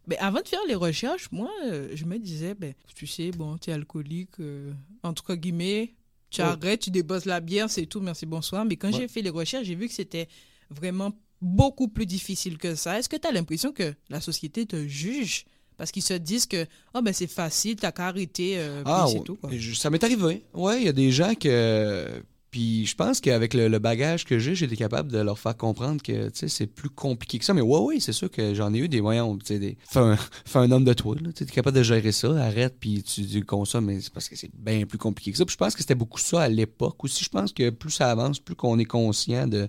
Ben, 0.08 0.18
avant 0.20 0.42
de 0.42 0.48
faire 0.48 0.60
les 0.68 0.76
recherches, 0.76 1.32
moi, 1.32 1.52
euh, 1.66 1.90
je 1.94 2.06
me 2.06 2.18
disais, 2.18 2.56
ben, 2.56 2.74
tu 2.96 3.06
sais, 3.06 3.32
bon, 3.32 3.58
tu 3.58 3.70
es 3.70 3.74
alcoolique, 3.74 4.40
euh, 4.40 4.72
entre 5.04 5.36
guillemets, 5.36 5.94
tu 6.32 6.42
arrêtes, 6.42 6.82
tu 6.82 6.92
débosses 6.92 7.26
la 7.26 7.40
bière, 7.40 7.70
c'est 7.70 7.86
tout, 7.86 8.00
merci, 8.00 8.26
bonsoir. 8.26 8.66
Mais 8.66 8.76
quand 8.76 8.92
j'ai 8.92 9.08
fait 9.08 9.22
les 9.22 9.30
recherches, 9.30 9.66
j'ai 9.66 9.76
vu 9.76 9.88
que 9.88 9.94
c'était 9.94 10.28
vraiment 10.70 11.12
beaucoup 11.42 11.88
plus 11.88 12.06
difficile 12.06 12.58
que 12.58 12.76
ça. 12.76 12.98
Est-ce 12.98 13.10
que 13.10 13.18
tu 13.18 13.28
as 13.28 13.32
l'impression 13.32 13.72
que 13.72 13.94
la 14.10 14.22
société 14.22 14.66
te 14.66 14.88
juge? 14.88 15.46
Parce 15.78 15.92
qu'ils 15.92 16.04
se 16.04 16.14
disent 16.14 16.46
que 16.46 16.66
oh, 16.94 17.02
ben, 17.02 17.14
c'est 17.14 17.28
facile, 17.28 17.76
t'as 17.76 17.92
qu'à 17.92 18.08
arrêter, 18.08 18.60
ah, 18.86 19.06
c'est 19.12 19.24
tout. 19.24 19.36
Quoi. 19.36 19.52
Ça 19.76 19.90
m'est 19.90 20.04
arrivé. 20.04 20.44
Oui, 20.54 20.74
il 20.78 20.84
y 20.84 20.90
a 20.90 20.94
des 20.94 21.12
gens 21.12 21.36
que 21.36 22.22
puis 22.52 22.86
je 22.88 22.96
pense 22.96 23.22
qu'avec 23.22 23.54
le, 23.54 23.78
bagage 23.78 24.26
que 24.26 24.40
j'ai, 24.40 24.56
j'étais 24.56 24.76
capable 24.76 25.12
de 25.12 25.20
leur 25.20 25.38
faire 25.38 25.56
comprendre 25.56 26.02
que 26.02 26.30
c'est 26.34 26.66
plus 26.66 26.90
compliqué 26.90 27.38
que 27.38 27.46
ça. 27.46 27.54
Mais 27.54 27.62
ouais, 27.62 27.80
oui, 27.80 28.02
c'est 28.02 28.14
sûr 28.14 28.32
que 28.32 28.56
j'en 28.56 28.74
ai 28.74 28.80
eu 28.80 28.90
des 28.90 29.02
moyens. 29.02 29.38
Des... 29.48 29.78
Fais, 29.88 30.00
un, 30.00 30.18
un 30.56 30.72
homme 30.72 30.84
de 30.84 30.94
toi. 30.94 31.16
Tu 31.36 31.44
es 31.44 31.46
capable 31.48 31.78
de 31.78 31.84
gérer 31.84 32.12
ça, 32.12 32.30
arrête, 32.44 32.76
puis 32.80 33.04
tu, 33.04 33.44
consommes. 33.46 33.86
Mais 33.86 34.02
c'est 34.02 34.12
parce 34.12 34.28
que 34.28 34.36
c'est 34.36 34.50
bien 34.56 34.86
plus 34.86 34.98
compliqué 34.98 35.32
que 35.32 35.38
ça. 35.38 35.46
Puis 35.46 35.54
je 35.54 35.58
pense 35.58 35.76
que 35.76 35.82
c'était 35.82 35.96
beaucoup 35.96 36.20
ça 36.20 36.42
à 36.42 36.50
l'époque 36.50 37.04
aussi. 37.04 37.24
Je 37.24 37.30
pense 37.30 37.54
que 37.54 37.70
plus 37.70 37.92
ça 37.92 38.10
avance, 38.10 38.40
plus 38.40 38.56
qu'on 38.56 38.80
est 38.80 38.86
conscient 38.86 39.48
de, 39.48 39.68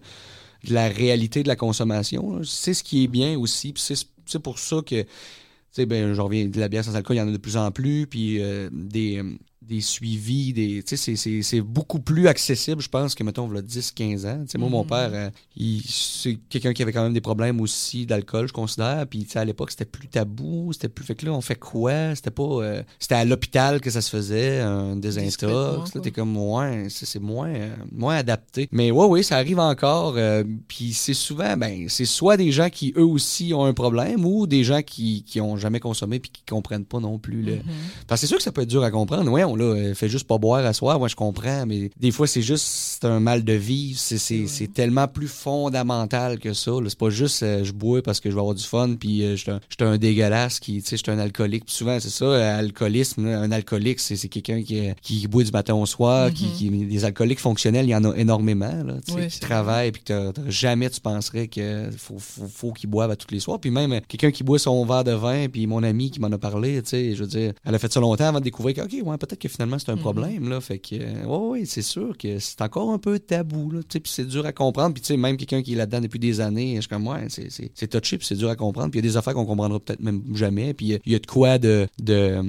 la 0.68 0.88
réalité 0.88 1.42
de 1.42 1.48
la 1.48 1.56
consommation. 1.56 2.42
C'est 2.44 2.74
ce 2.74 2.82
qui 2.82 3.04
est 3.04 3.08
bien 3.08 3.38
aussi. 3.38 3.74
Puis 3.74 3.82
c'est 4.26 4.38
pour 4.38 4.58
ça 4.58 4.76
que. 4.86 5.02
Tu 5.02 5.82
sais, 5.82 5.86
ben, 5.86 6.14
je 6.14 6.20
reviens 6.20 6.46
de 6.46 6.58
la 6.58 6.68
bière 6.68 6.84
sans 6.84 6.96
alcool, 6.96 7.16
il 7.16 7.20
y 7.20 7.22
en 7.22 7.28
a 7.28 7.30
de 7.30 7.36
plus 7.36 7.56
en 7.56 7.70
plus, 7.70 8.08
puis 8.08 8.42
euh, 8.42 8.68
des, 8.72 9.22
des 9.62 9.82
suivis, 9.82 10.54
des, 10.54 10.82
c'est 10.86 11.60
beaucoup 11.60 12.00
plus 12.00 12.28
accessible, 12.28 12.80
je 12.80 12.88
pense, 12.88 13.14
que, 13.14 13.22
mettons, 13.22 13.50
a 13.54 13.60
10-15 13.60 14.26
ans. 14.26 14.44
moi, 14.58 14.68
mon 14.70 14.84
mm-hmm. 14.84 14.86
père, 14.86 15.10
euh, 15.12 15.30
c'est 15.86 16.38
quelqu'un 16.48 16.72
qui 16.72 16.82
avait 16.82 16.92
quand 16.92 17.02
même 17.02 17.12
des 17.12 17.20
problèmes 17.20 17.60
aussi 17.60 18.06
d'alcool, 18.06 18.48
je 18.48 18.54
considère. 18.54 19.06
Puis, 19.06 19.26
à 19.34 19.44
l'époque, 19.44 19.70
c'était 19.70 19.84
plus 19.84 20.08
tabou. 20.08 20.72
C'était 20.72 20.88
plus. 20.88 21.04
Fait 21.04 21.14
que 21.14 21.26
là, 21.26 21.32
on 21.32 21.42
fait 21.42 21.56
quoi? 21.56 22.14
C'était 22.14 22.30
pas. 22.30 22.42
Euh, 22.42 22.82
c'était 22.98 23.16
à 23.16 23.24
l'hôpital 23.26 23.82
que 23.82 23.90
ça 23.90 24.00
se 24.00 24.08
faisait, 24.08 24.60
un 24.60 24.96
désintox. 24.96 25.94
Là, 25.94 26.00
t'es 26.00 26.10
comme, 26.10 26.36
ouais, 26.38 26.86
c'est 26.88 27.20
moins, 27.20 27.50
euh, 27.50 27.76
moins 27.92 28.16
adapté. 28.16 28.66
Mais 28.72 28.90
ouais, 28.90 29.06
oui, 29.06 29.22
ça 29.22 29.36
arrive 29.36 29.58
encore. 29.58 30.16
puis, 30.68 30.94
c'est 30.94 31.14
souvent, 31.14 31.56
ben, 31.58 31.86
c'est 31.88 32.06
soit 32.06 32.38
des 32.38 32.50
gens 32.50 32.70
qui, 32.70 32.94
eux 32.96 33.04
aussi, 33.04 33.52
ont 33.52 33.66
un 33.66 33.74
problème 33.74 34.24
ou 34.24 34.46
des 34.46 34.64
gens 34.64 34.80
qui, 34.80 35.22
qui 35.22 35.38
ont 35.40 35.58
jamais 35.58 35.80
consommé 35.80 36.18
puis 36.18 36.30
qui 36.30 36.42
comprennent 36.48 36.86
pas 36.86 36.98
non 36.98 37.18
plus. 37.18 37.42
Le... 37.42 37.56
Mm-hmm. 37.56 38.06
Parce 38.06 38.22
que 38.22 38.26
c'est 38.26 38.30
sûr 38.30 38.38
que 38.38 38.42
ça 38.42 38.52
peut 38.52 38.62
être 38.62 38.68
dur 38.68 38.82
à 38.82 38.90
comprendre. 38.90 39.30
Ouais, 39.30 39.44
on 39.50 39.56
là, 39.56 39.94
fait 39.94 40.08
juste 40.08 40.26
pas 40.26 40.38
boire 40.38 40.64
à 40.64 40.72
soir, 40.72 40.98
moi 40.98 41.08
je 41.08 41.16
comprends, 41.16 41.66
mais 41.66 41.90
des 41.98 42.10
fois 42.10 42.26
c'est 42.26 42.42
juste 42.42 43.04
un 43.04 43.20
mal 43.20 43.44
de 43.44 43.52
vivre, 43.52 43.98
c'est 43.98 44.72
tellement 44.72 45.08
plus 45.08 45.28
fondamental 45.28 46.38
que 46.38 46.52
ça. 46.52 46.72
C'est 46.88 46.98
pas 46.98 47.10
juste 47.10 47.42
euh, 47.42 47.64
je 47.64 47.72
bois 47.72 48.02
parce 48.02 48.20
que 48.20 48.30
je 48.30 48.34
vais 48.34 48.40
avoir 48.40 48.54
du 48.54 48.64
fun, 48.64 48.94
puis 48.98 49.22
euh, 49.22 49.36
je 49.36 49.42
suis 49.42 49.50
un, 49.80 49.98
dégueulasse, 49.98 50.60
qui, 50.60 50.82
tu 50.82 50.88
sais, 50.88 50.96
je 50.96 51.02
suis 51.02 51.12
un 51.12 51.18
alcoolique. 51.18 51.64
souvent 51.66 51.98
c'est 52.00 52.10
ça, 52.10 52.26
l'alcoolisme, 52.26 53.26
un 53.26 53.50
alcoolique, 53.52 54.00
c'est 54.00 54.16
quelqu'un 54.28 54.62
qui, 54.62 54.90
qui 55.02 55.26
boit 55.28 55.44
du 55.44 55.50
matin 55.50 55.74
au 55.74 55.86
soir, 55.86 56.30
mm-hmm. 56.30 56.32
qui, 56.56 56.70
des 56.70 57.04
alcooliques 57.04 57.40
fonctionnels, 57.40 57.86
il 57.86 57.90
y 57.90 57.96
en 57.96 58.04
a 58.04 58.14
énormément, 58.16 58.84
là, 58.84 58.94
qui 59.28 59.40
travaillent, 59.40 59.92
puis 59.92 60.02
que 60.02 60.32
jamais 60.48 60.90
tu 60.90 61.00
penserais 61.00 61.48
qu'il 61.48 61.90
faut, 61.96 62.18
faut, 62.18 62.46
faut 62.46 62.72
qu'ils 62.72 62.90
boivent 62.90 63.10
à 63.10 63.16
tous 63.16 63.32
les 63.32 63.40
soirs. 63.40 63.58
Puis 63.58 63.70
même 63.70 64.00
quelqu'un 64.08 64.30
qui 64.30 64.44
boit 64.44 64.58
son 64.58 64.84
verre 64.84 65.04
de 65.04 65.12
vin, 65.12 65.48
puis 65.48 65.66
mon 65.66 65.82
ami 65.82 66.10
qui 66.10 66.20
m'en 66.20 66.28
a 66.28 66.38
parlé, 66.38 66.82
tu 66.82 66.90
sais, 66.90 67.14
je 67.14 67.22
veux 67.22 67.28
dire, 67.28 67.52
elle 67.64 67.74
a 67.74 67.78
fait 67.78 67.92
ça 67.92 68.00
longtemps 68.00 68.26
avant 68.26 68.38
de 68.38 68.44
découvrir 68.44 68.76
que, 68.76 68.80
OK, 68.82 68.92
ouais, 68.92 69.18
peut-être 69.18 69.39
que 69.40 69.48
finalement 69.48 69.78
c'est 69.78 69.90
un 69.90 69.96
mhm. 69.96 70.02
problème 70.02 70.48
là. 70.48 70.60
Fait 70.60 70.78
que 70.78 70.94
euh, 70.94 71.24
oui 71.26 71.66
c'est 71.66 71.82
sûr 71.82 72.16
que 72.16 72.38
c'est 72.38 72.60
encore 72.62 72.90
un 72.90 72.98
peu 72.98 73.18
tabou 73.18 73.70
là. 73.70 73.80
Puis 73.88 74.02
c'est 74.04 74.26
dur 74.26 74.46
à 74.46 74.52
comprendre. 74.52 74.94
Puis 74.94 75.02
tu 75.02 75.08
sais 75.08 75.16
même 75.16 75.36
quelqu'un 75.36 75.62
qui 75.62 75.72
est 75.72 75.76
là-dedans 75.76 76.00
depuis 76.00 76.18
des 76.18 76.40
années 76.40 76.76
je 76.76 76.82
suis 76.82 76.88
comme 76.88 77.06
ouais 77.08 77.26
c'est 77.28 77.48
c'est 77.50 77.88
touché 77.88 78.18
puis 78.18 78.26
c'est 78.26 78.36
dur 78.36 78.48
à 78.48 78.56
comprendre. 78.56 78.90
Puis 78.90 79.00
il 79.00 79.04
y 79.04 79.08
a 79.08 79.10
des 79.10 79.16
affaires 79.16 79.34
qu'on 79.34 79.46
comprendra 79.46 79.80
peut-être 79.80 80.00
même 80.00 80.22
jamais. 80.34 80.74
Puis 80.74 81.00
il 81.04 81.12
y, 81.12 81.14
a 81.14 81.18
de 81.18 81.26
quoi 81.26 81.58
de 81.58 81.88
de, 82.00 82.40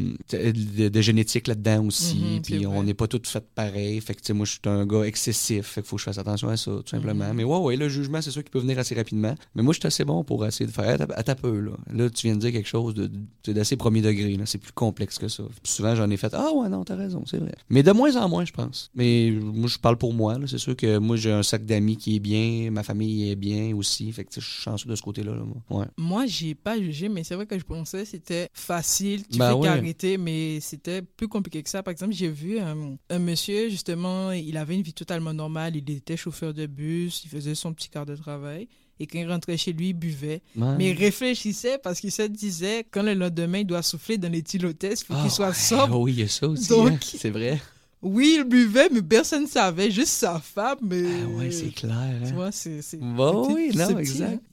de, 0.89 1.01
génétique 1.01 1.47
là-dedans 1.47 1.85
aussi. 1.85 2.17
Mhm, 2.17 2.41
puis 2.41 2.67
on 2.67 2.83
n'est 2.83 2.93
pas 2.93 3.07
toutes 3.07 3.27
faites 3.27 3.49
pareil. 3.55 3.99
Fait 4.01 4.13
que 4.13 4.19
tu 4.19 4.27
sais 4.27 4.33
moi 4.33 4.45
je 4.45 4.51
suis 4.51 4.61
un 4.65 4.85
gars 4.85 5.03
excessif. 5.03 5.65
Fait 5.65 5.81
qu'il 5.81 5.89
faut 5.89 5.95
que 5.95 6.01
je 6.01 6.05
fasse 6.05 6.17
attention 6.17 6.49
à 6.49 6.57
ça 6.57 6.71
tout 6.71 6.89
simplement. 6.89 7.29
Mhm. 7.29 7.35
mais 7.35 7.43
ouais 7.43 7.57
ouais 7.57 7.75
le 7.75 7.89
jugement 7.89 8.21
c'est 8.21 8.31
sûr 8.31 8.43
qu'il 8.43 8.51
peut 8.51 8.59
venir 8.59 8.77
assez 8.77 8.95
rapidement. 8.95 9.35
Mais 9.55 9.63
moi 9.63 9.73
je 9.73 9.79
suis 9.79 9.87
assez 9.87 10.05
bon 10.05 10.23
pour 10.23 10.45
essayer 10.45 10.65
de 10.67 10.71
faire. 10.71 10.97
À 11.15 11.23
ta 11.23 11.35
peu 11.35 11.59
là. 11.59 11.71
Là 11.93 12.09
tu 12.09 12.27
viens 12.27 12.35
de 12.35 12.41
dire 12.41 12.51
quelque 12.51 12.69
chose 12.69 12.93
de 12.93 13.09
d'assez 13.47 13.75
premier 13.77 14.01
degré 14.01 14.35
là. 14.35 14.45
C'est 14.45 14.57
plus 14.57 14.73
complexe 14.73 15.17
que 15.17 15.27
ça. 15.27 15.43
Souvent 15.63 15.95
j'en 15.95 16.09
ai 16.09 16.17
fait 16.17 16.33
ah 16.33 16.51
ouais 16.53 16.69
non 16.69 16.80
t'as 16.83 16.95
raison 16.95 17.23
c'est 17.25 17.37
vrai. 17.37 17.53
Mais 17.69 17.83
de 17.83 17.91
moins 17.91 18.15
en 18.15 18.27
moins, 18.29 18.45
je 18.45 18.51
pense. 18.51 18.89
Mais 18.93 19.31
moi, 19.31 19.67
je 19.67 19.77
parle 19.77 19.97
pour 19.97 20.13
moi. 20.13 20.37
C'est 20.47 20.57
sûr 20.57 20.75
que 20.75 20.97
moi, 20.97 21.15
j'ai 21.15 21.31
un 21.31 21.43
sac 21.43 21.65
d'amis 21.65 21.97
qui 21.97 22.15
est 22.15 22.19
bien, 22.19 22.71
ma 22.71 22.83
famille 22.83 23.29
est 23.29 23.35
bien 23.35 23.75
aussi. 23.75 24.11
Fait 24.11 24.23
que 24.23 24.33
je 24.33 24.39
suis 24.39 24.61
chanceux 24.61 24.89
de 24.89 24.95
ce 24.95 25.01
côté-là. 25.01 25.33
moi, 25.69 25.81
ouais. 25.81 25.85
moi 25.97 26.25
j'ai 26.25 26.55
pas 26.55 26.79
jugé, 26.79 27.09
mais 27.09 27.23
c'est 27.23 27.35
vrai 27.35 27.45
que 27.45 27.57
je 27.57 27.63
pensais 27.63 28.03
que 28.03 28.09
c'était 28.09 28.49
facile. 28.53 29.27
Tu 29.27 29.37
ben 29.37 29.53
fais 29.53 29.61
qu'arrêter, 29.61 30.17
mais 30.17 30.59
c'était 30.59 31.01
plus 31.01 31.27
compliqué 31.27 31.63
que 31.63 31.69
ça. 31.69 31.83
Par 31.83 31.91
exemple, 31.91 32.13
j'ai 32.13 32.29
vu 32.29 32.59
un, 32.59 32.97
un, 33.09 33.19
monsieur, 33.19 33.69
justement, 33.69 34.31
il 34.31 34.57
avait 34.57 34.75
une 34.75 34.83
vie 34.83 34.93
totalement 34.93 35.33
normale. 35.33 35.75
Il 35.75 35.89
était 35.89 36.17
chauffeur 36.17 36.53
de 36.53 36.65
bus, 36.65 37.23
il 37.23 37.29
faisait 37.29 37.55
son 37.55 37.73
petit 37.73 37.89
quart 37.89 38.05
de 38.05 38.15
travail 38.15 38.67
et 39.01 39.07
quand 39.07 39.17
il 39.17 39.27
rentrait 39.27 39.57
chez 39.57 39.73
lui, 39.73 39.89
il 39.89 39.93
buvait. 39.93 40.43
Mais 40.55 40.91
il 40.91 40.97
réfléchissait 40.97 41.79
parce 41.79 41.99
qu'il 41.99 42.11
se 42.11 42.21
disait, 42.21 42.85
quand 42.91 43.01
le 43.01 43.15
lendemain, 43.15 43.57
il 43.57 43.65
doit 43.65 43.81
souffler 43.81 44.19
dans 44.19 44.31
les 44.31 44.43
tylotesses, 44.43 45.01
il 45.01 45.05
faut 45.07 45.13
qu'il 45.15 45.23
ah, 45.25 45.29
soit 45.29 45.53
sobre. 45.55 45.99
oui, 45.99 46.13
il 46.13 46.19
y 46.19 46.23
a 46.23 46.27
ça 46.27 46.47
aussi, 46.47 46.71
hein. 46.71 46.99
c'est 47.01 47.31
vrai. 47.31 47.59
Oui, 48.03 48.35
il 48.37 48.43
buvait, 48.43 48.89
mais 48.91 49.01
personne 49.01 49.43
ne 49.43 49.47
savait, 49.47 49.89
juste 49.89 50.13
sa 50.13 50.39
femme. 50.39 50.77
Mais... 50.83 51.03
Ah 51.03 51.27
oui, 51.35 51.51
c'est 51.51 51.71
clair. 51.71 51.95
Hein. 51.95 52.27
Tu 52.27 52.33
vois, 52.33 52.51
c'est... 52.51 52.81
Bon, 52.99 53.51
oui, 53.53 53.71
non, 53.73 53.97
exact. 53.97 54.43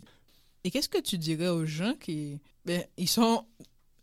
Et 0.64 0.70
qu'est-ce 0.70 0.88
que 0.88 1.00
tu 1.00 1.18
dirais 1.18 1.48
aux 1.48 1.66
gens 1.66 1.92
qui... 2.00 2.38
Ben, 2.64 2.82
ils 2.96 3.08
sont 3.08 3.44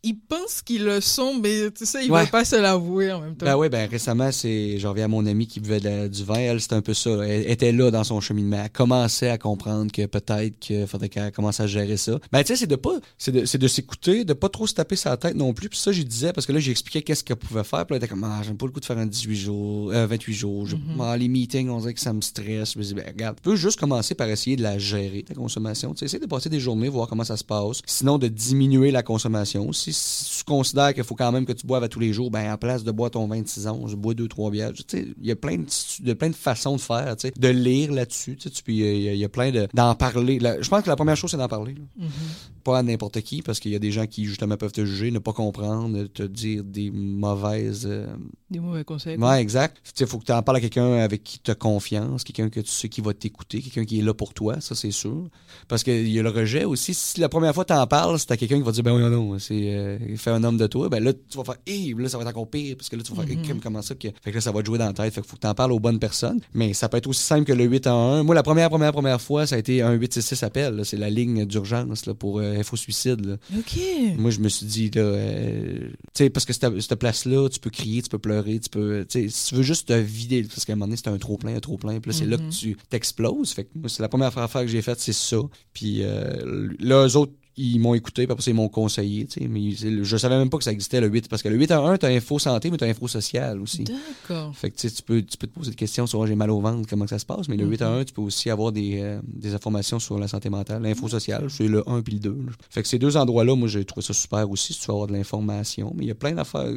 ils 0.05 0.13
pensent 0.13 0.61
qu'ils 0.61 0.83
le 0.83 1.01
sont, 1.01 1.39
mais 1.41 1.71
tu 1.71 1.85
sais, 1.85 2.05
ils 2.05 2.11
ne 2.11 2.15
veulent 2.17 2.29
pas 2.29 2.45
se 2.45 2.55
l'avouer 2.55 3.11
en 3.11 3.21
même 3.21 3.35
temps. 3.35 3.45
Ben 3.47 3.57
oui, 3.57 3.69
ben 3.69 3.89
récemment, 3.89 4.31
c'est, 4.31 4.77
j'en 4.77 4.91
reviens 4.91 5.05
à 5.05 5.07
mon 5.07 5.25
amie 5.25 5.47
qui 5.47 5.59
buvait 5.59 6.09
du 6.09 6.23
vin. 6.23 6.35
Elle, 6.35 6.61
c'était 6.61 6.75
un 6.75 6.81
peu 6.81 6.93
ça. 6.93 7.09
Elle 7.25 7.49
était 7.49 7.71
là 7.71 7.89
dans 7.89 8.03
son 8.03 8.21
cheminement. 8.21 8.61
Elle 8.63 8.69
commençait 8.69 9.29
à 9.29 9.39
comprendre 9.39 9.91
que 9.91 10.05
peut-être 10.05 10.59
qu'il 10.59 10.85
faudrait 10.85 11.09
qu'elle 11.09 11.31
commence 11.31 11.59
à 11.59 11.65
gérer 11.65 11.97
ça. 11.97 12.19
Ben 12.31 12.43
tu 12.43 12.47
sais, 12.47 12.55
c'est 12.55 12.67
de 12.67 12.75
pas, 12.75 12.99
c'est 13.17 13.31
de, 13.31 13.45
c'est 13.45 13.57
de 13.57 13.67
s'écouter, 13.67 14.25
de 14.25 14.33
pas 14.33 14.49
trop 14.49 14.67
se 14.67 14.75
taper 14.75 14.95
sa 14.95 15.17
tête 15.17 15.35
non 15.35 15.53
plus. 15.53 15.69
Puis 15.69 15.79
ça, 15.79 15.91
j'y 15.91 16.05
disais 16.05 16.33
parce 16.33 16.45
que 16.45 16.51
là, 16.51 16.59
j'ai 16.59 16.71
expliqué 16.71 17.01
qu'est-ce 17.01 17.23
qu'elle 17.23 17.37
pouvait 17.37 17.63
faire. 17.63 17.87
Puis 17.87 17.93
là, 17.93 17.97
elle 17.97 18.03
était 18.03 18.07
comme, 18.07 18.23
ah, 18.23 18.41
j'aime 18.43 18.57
pas 18.57 18.67
le 18.67 18.71
coup 18.71 18.79
de 18.79 18.85
faire 18.85 18.99
un 18.99 19.07
18 19.07 19.35
jours, 19.35 19.91
28 19.91 20.31
euh, 20.31 20.35
jours. 20.35 20.67
Mm-hmm. 20.67 21.17
les 21.17 21.27
meetings, 21.27 21.69
on 21.69 21.79
dirait 21.79 21.95
que 21.95 21.99
ça 21.99 22.13
me 22.13 22.21
stresse. 22.21 22.73
Je 22.73 22.79
me 22.79 22.83
dis, 22.83 22.93
ben 22.93 23.05
regarde, 23.07 23.37
tu 23.37 23.41
peux 23.41 23.55
juste 23.55 23.79
commencer 23.79 24.13
par 24.13 24.29
essayer 24.29 24.55
de 24.55 24.61
la 24.61 24.77
gérer 24.77 25.23
ta 25.23 25.33
consommation. 25.33 25.93
Tu 25.93 25.99
sais, 25.99 26.05
essayer 26.05 26.19
de 26.19 26.27
passer 26.27 26.49
des 26.49 26.59
journées, 26.59 26.89
voir 26.89 27.07
comment 27.07 27.23
ça 27.23 27.37
se 27.37 27.43
passe. 27.43 27.81
Sinon, 27.87 28.19
de 28.19 28.27
diminuer 28.27 28.91
la 28.91 29.01
consommation. 29.01 29.71
Si, 29.73 29.94
tu 30.37 30.43
considères 30.43 30.93
qu'il 30.93 31.03
faut 31.03 31.15
quand 31.15 31.31
même 31.31 31.45
que 31.45 31.53
tu 31.53 31.65
boives 31.65 31.83
à 31.83 31.87
tous 31.87 31.99
les 31.99 32.13
jours, 32.13 32.31
ben 32.31 32.49
à 32.49 32.57
place 32.57 32.83
de 32.83 32.91
boire 32.91 33.11
ton 33.11 33.27
26 33.27 33.67
ans, 33.67 33.87
je 33.87 33.95
bois 33.95 34.13
deux 34.13 34.27
trois 34.27 34.51
bières. 34.51 34.71
Il 34.93 35.13
y 35.21 35.31
a 35.31 35.35
plein 35.35 35.57
de, 35.57 36.13
plein 36.13 36.29
de 36.29 36.35
façons 36.35 36.75
de 36.75 36.81
faire. 36.81 37.15
De 37.37 37.47
lire 37.47 37.91
là-dessus. 37.91 38.35
Tu 38.35 38.49
sais, 38.49 38.63
il 38.67 39.15
y, 39.15 39.23
a 39.23 39.29
plein 39.29 39.51
de 39.51 39.67
d'en 39.73 39.95
parler. 39.95 40.39
je 40.39 40.69
pense 40.69 40.83
que 40.83 40.89
la 40.89 40.95
première 40.95 41.17
chose 41.17 41.31
c'est 41.31 41.37
d'en 41.37 41.47
parler. 41.47 41.75
Mm-hmm. 41.99 42.63
Pas 42.63 42.79
à 42.79 42.83
n'importe 42.83 43.21
qui 43.21 43.41
parce 43.41 43.59
qu'il 43.59 43.71
y 43.71 43.75
a 43.75 43.79
des 43.79 43.91
gens 43.91 44.07
qui 44.07 44.25
justement 44.25 44.57
peuvent 44.57 44.71
te 44.71 44.85
juger, 44.85 45.11
ne 45.11 45.19
pas 45.19 45.33
comprendre, 45.33 46.05
te 46.05 46.23
dire 46.23 46.63
des 46.63 46.91
mauvaises. 46.91 47.87
Euh, 47.89 48.07
des 48.49 48.59
mauvais 48.59 48.83
conseils. 48.83 49.17
Ouais, 49.17 49.41
exact. 49.41 49.77
Il 49.99 50.07
faut 50.07 50.19
que 50.19 50.25
tu 50.25 50.31
en 50.31 50.41
parles 50.41 50.57
à 50.57 50.61
quelqu'un 50.61 50.93
avec 50.93 51.23
qui 51.23 51.39
tu 51.39 51.51
as 51.51 51.55
confiance, 51.55 52.23
quelqu'un 52.23 52.49
que 52.49 52.59
tu 52.59 52.71
sais 52.71 52.89
qui 52.89 53.01
va 53.01 53.13
t'écouter, 53.13 53.61
quelqu'un 53.61 53.85
qui 53.85 53.99
est 53.99 54.03
là 54.03 54.13
pour 54.13 54.33
toi, 54.33 54.61
ça 54.61 54.75
c'est 54.75 54.91
sûr. 54.91 55.29
Parce 55.67 55.83
qu'il 55.83 56.09
y 56.09 56.19
a 56.19 56.23
le 56.23 56.29
rejet 56.29 56.65
aussi. 56.65 56.93
Si 56.93 57.19
la 57.19 57.29
première 57.29 57.53
fois 57.53 57.65
tu 57.65 57.73
en 57.73 57.87
parles, 57.87 58.19
c'est 58.19 58.31
à 58.31 58.37
quelqu'un 58.37 58.57
qui 58.57 58.63
va 58.63 58.71
dire 58.71 58.83
ben 58.83 58.93
oui, 58.93 59.01
non, 59.01 59.09
non, 59.09 59.39
c'est 59.39 59.74
euh, 59.75 60.17
fait 60.17 60.31
un 60.31 60.43
homme 60.43 60.57
de 60.57 60.67
toi, 60.67 60.89
ben 60.89 61.03
là 61.03 61.13
tu 61.13 61.37
vas 61.37 61.43
faire 61.43 61.57
hé, 61.65 61.93
là 61.97 62.09
ça 62.09 62.17
va 62.17 62.23
être 62.23 62.29
encore 62.29 62.49
pire 62.49 62.75
parce 62.77 62.89
que 62.89 62.95
là 62.95 63.03
tu 63.03 63.13
vas 63.13 63.23
faire 63.23 63.37
mm 63.37 63.59
comment 63.61 63.81
ça 63.81 63.95
que 63.95 64.07
fait 64.07 64.31
que 64.31 64.35
là 64.35 64.41
ça 64.41 64.51
va 64.51 64.61
te 64.61 64.67
jouer 64.67 64.77
dans 64.77 64.85
la 64.85 64.93
tête, 64.93 65.13
fait 65.13 65.21
qu'il 65.21 65.29
faut 65.29 65.35
que 65.35 65.41
tu 65.41 65.47
en 65.47 65.53
parles 65.53 65.71
aux 65.71 65.79
bonnes 65.79 65.99
personnes, 65.99 66.39
mais 66.53 66.73
ça 66.73 66.89
peut 66.89 66.97
être 66.97 67.07
aussi 67.07 67.23
simple 67.23 67.45
que 67.45 67.53
le 67.53 67.63
8 67.65 67.87
en 67.87 68.13
1. 68.13 68.23
Moi 68.23 68.35
la 68.35 68.43
première 68.43 68.69
première 68.69 68.91
première 68.91 69.21
fois, 69.21 69.45
ça 69.45 69.55
a 69.55 69.59
été 69.59 69.81
un 69.81 69.93
866 69.93 70.43
appel, 70.43 70.81
c'est 70.83 70.97
la 70.97 71.09
ligne 71.09 71.45
d'urgence 71.45 72.05
pour 72.19 72.39
euh, 72.39 72.59
info 72.59 72.75
suicide. 72.75 73.37
OK. 73.55 73.79
Moi 74.17 74.31
je 74.31 74.39
me 74.39 74.49
suis 74.49 74.65
dit 74.65 74.89
là 74.91 75.01
euh, 75.01 75.79
tu 75.89 75.95
sais 76.13 76.29
parce 76.29 76.45
que 76.45 76.53
cette, 76.53 76.81
cette 76.81 76.99
place 76.99 77.25
là, 77.25 77.49
tu 77.49 77.59
peux 77.59 77.69
crier, 77.69 78.01
tu 78.01 78.09
peux 78.09 78.19
pleurer, 78.19 78.59
tu 78.59 78.69
peux 78.69 79.05
tu 79.09 79.21
sais 79.21 79.29
si 79.29 79.49
tu 79.49 79.55
veux 79.55 79.63
juste 79.63 79.87
te 79.87 79.93
vider 79.93 80.43
parce 80.43 80.65
qu'à 80.65 80.73
un 80.73 80.75
moment 80.75 80.87
donné 80.87 80.97
c'est 80.97 81.09
un 81.09 81.17
trop 81.17 81.37
plein, 81.37 81.55
un 81.55 81.59
trop 81.59 81.77
plein, 81.77 81.99
puis 81.99 82.11
là 82.11 82.17
c'est 82.17 82.25
là 82.25 82.37
que 82.37 82.43
mm-hmm. 82.43 82.59
tu 82.59 82.77
t'exploses. 82.89 83.51
Fait 83.51 83.65
que 83.65 83.69
moi 83.75 83.89
c'est 83.89 84.01
la 84.01 84.09
première 84.09 84.37
affaire 84.37 84.61
que 84.61 84.67
j'ai 84.67 84.81
faite, 84.81 84.99
c'est 84.99 85.13
ça. 85.13 85.37
Puis 85.73 85.99
euh, 86.01 86.69
là 86.79 87.07
eux 87.07 87.15
autres 87.17 87.33
ils 87.57 87.79
m'ont 87.79 87.93
écouté, 87.93 88.25
puis 88.25 88.33
après, 88.33 88.43
ils 88.51 88.53
m'ont 88.53 88.67
conseillé. 88.67 89.25
Tu 89.25 89.39
sais, 89.39 89.47
mais 89.47 89.71
je 89.71 90.17
savais 90.17 90.37
même 90.37 90.49
pas 90.49 90.57
que 90.57 90.63
ça 90.63 90.71
existait 90.71 90.99
le 90.99 91.07
8, 91.07 91.29
parce 91.29 91.41
que 91.41 91.47
le 91.47 91.55
8 91.55 91.71
à 91.71 91.79
1, 91.79 91.97
tu 91.97 92.05
as 92.05 92.09
info 92.09 92.37
santé, 92.37 92.69
mais 92.69 92.77
tu 92.77 92.83
as 92.83 92.87
info 92.87 93.07
sociale 93.07 93.61
aussi. 93.61 93.83
D'accord. 93.83 94.55
Fait 94.55 94.71
que 94.71 94.75
tu, 94.77 94.89
peux, 95.03 95.21
tu 95.21 95.37
peux 95.37 95.47
te 95.47 95.53
poser 95.53 95.71
des 95.71 95.75
questions 95.75 96.05
sur 96.05 96.19
oh, 96.19 96.27
j'ai 96.27 96.35
mal 96.35 96.51
au 96.51 96.59
ventre, 96.59 96.87
comment 96.89 97.07
ça 97.07 97.17
se 97.17 97.25
passe, 97.25 97.47
mais 97.47 97.55
le 97.55 97.65
8 97.65 97.81
à 97.81 97.89
1, 97.89 97.99
mhm. 97.99 98.05
tu 98.05 98.13
peux 98.13 98.21
aussi 98.21 98.49
avoir 98.49 98.71
des, 98.71 98.99
euh, 99.01 99.19
des 99.25 99.53
informations 99.53 99.99
sur 99.99 100.19
la 100.19 100.27
santé 100.27 100.49
mentale. 100.49 100.81
L'info 100.81 101.07
sociale, 101.07 101.47
c'est 101.49 101.67
le 101.67 101.87
1 101.89 102.01
puis 102.01 102.13
le 102.13 102.19
2. 102.19 102.37
Fait 102.69 102.81
que 102.81 102.87
ces 102.87 102.99
deux 102.99 103.15
endroits-là, 103.15 103.55
moi, 103.55 103.67
j'ai 103.67 103.85
trouvé 103.85 104.05
ça 104.05 104.13
super 104.13 104.49
aussi, 104.49 104.73
si 104.73 104.79
tu 104.79 104.87
veux 104.87 104.93
avoir 104.93 105.07
de 105.07 105.13
l'information. 105.13 105.93
Mais 105.95 106.03
il 106.05 106.07
y 106.07 106.11
a 106.11 106.15
plein 106.15 106.33
d'affaires. 106.33 106.71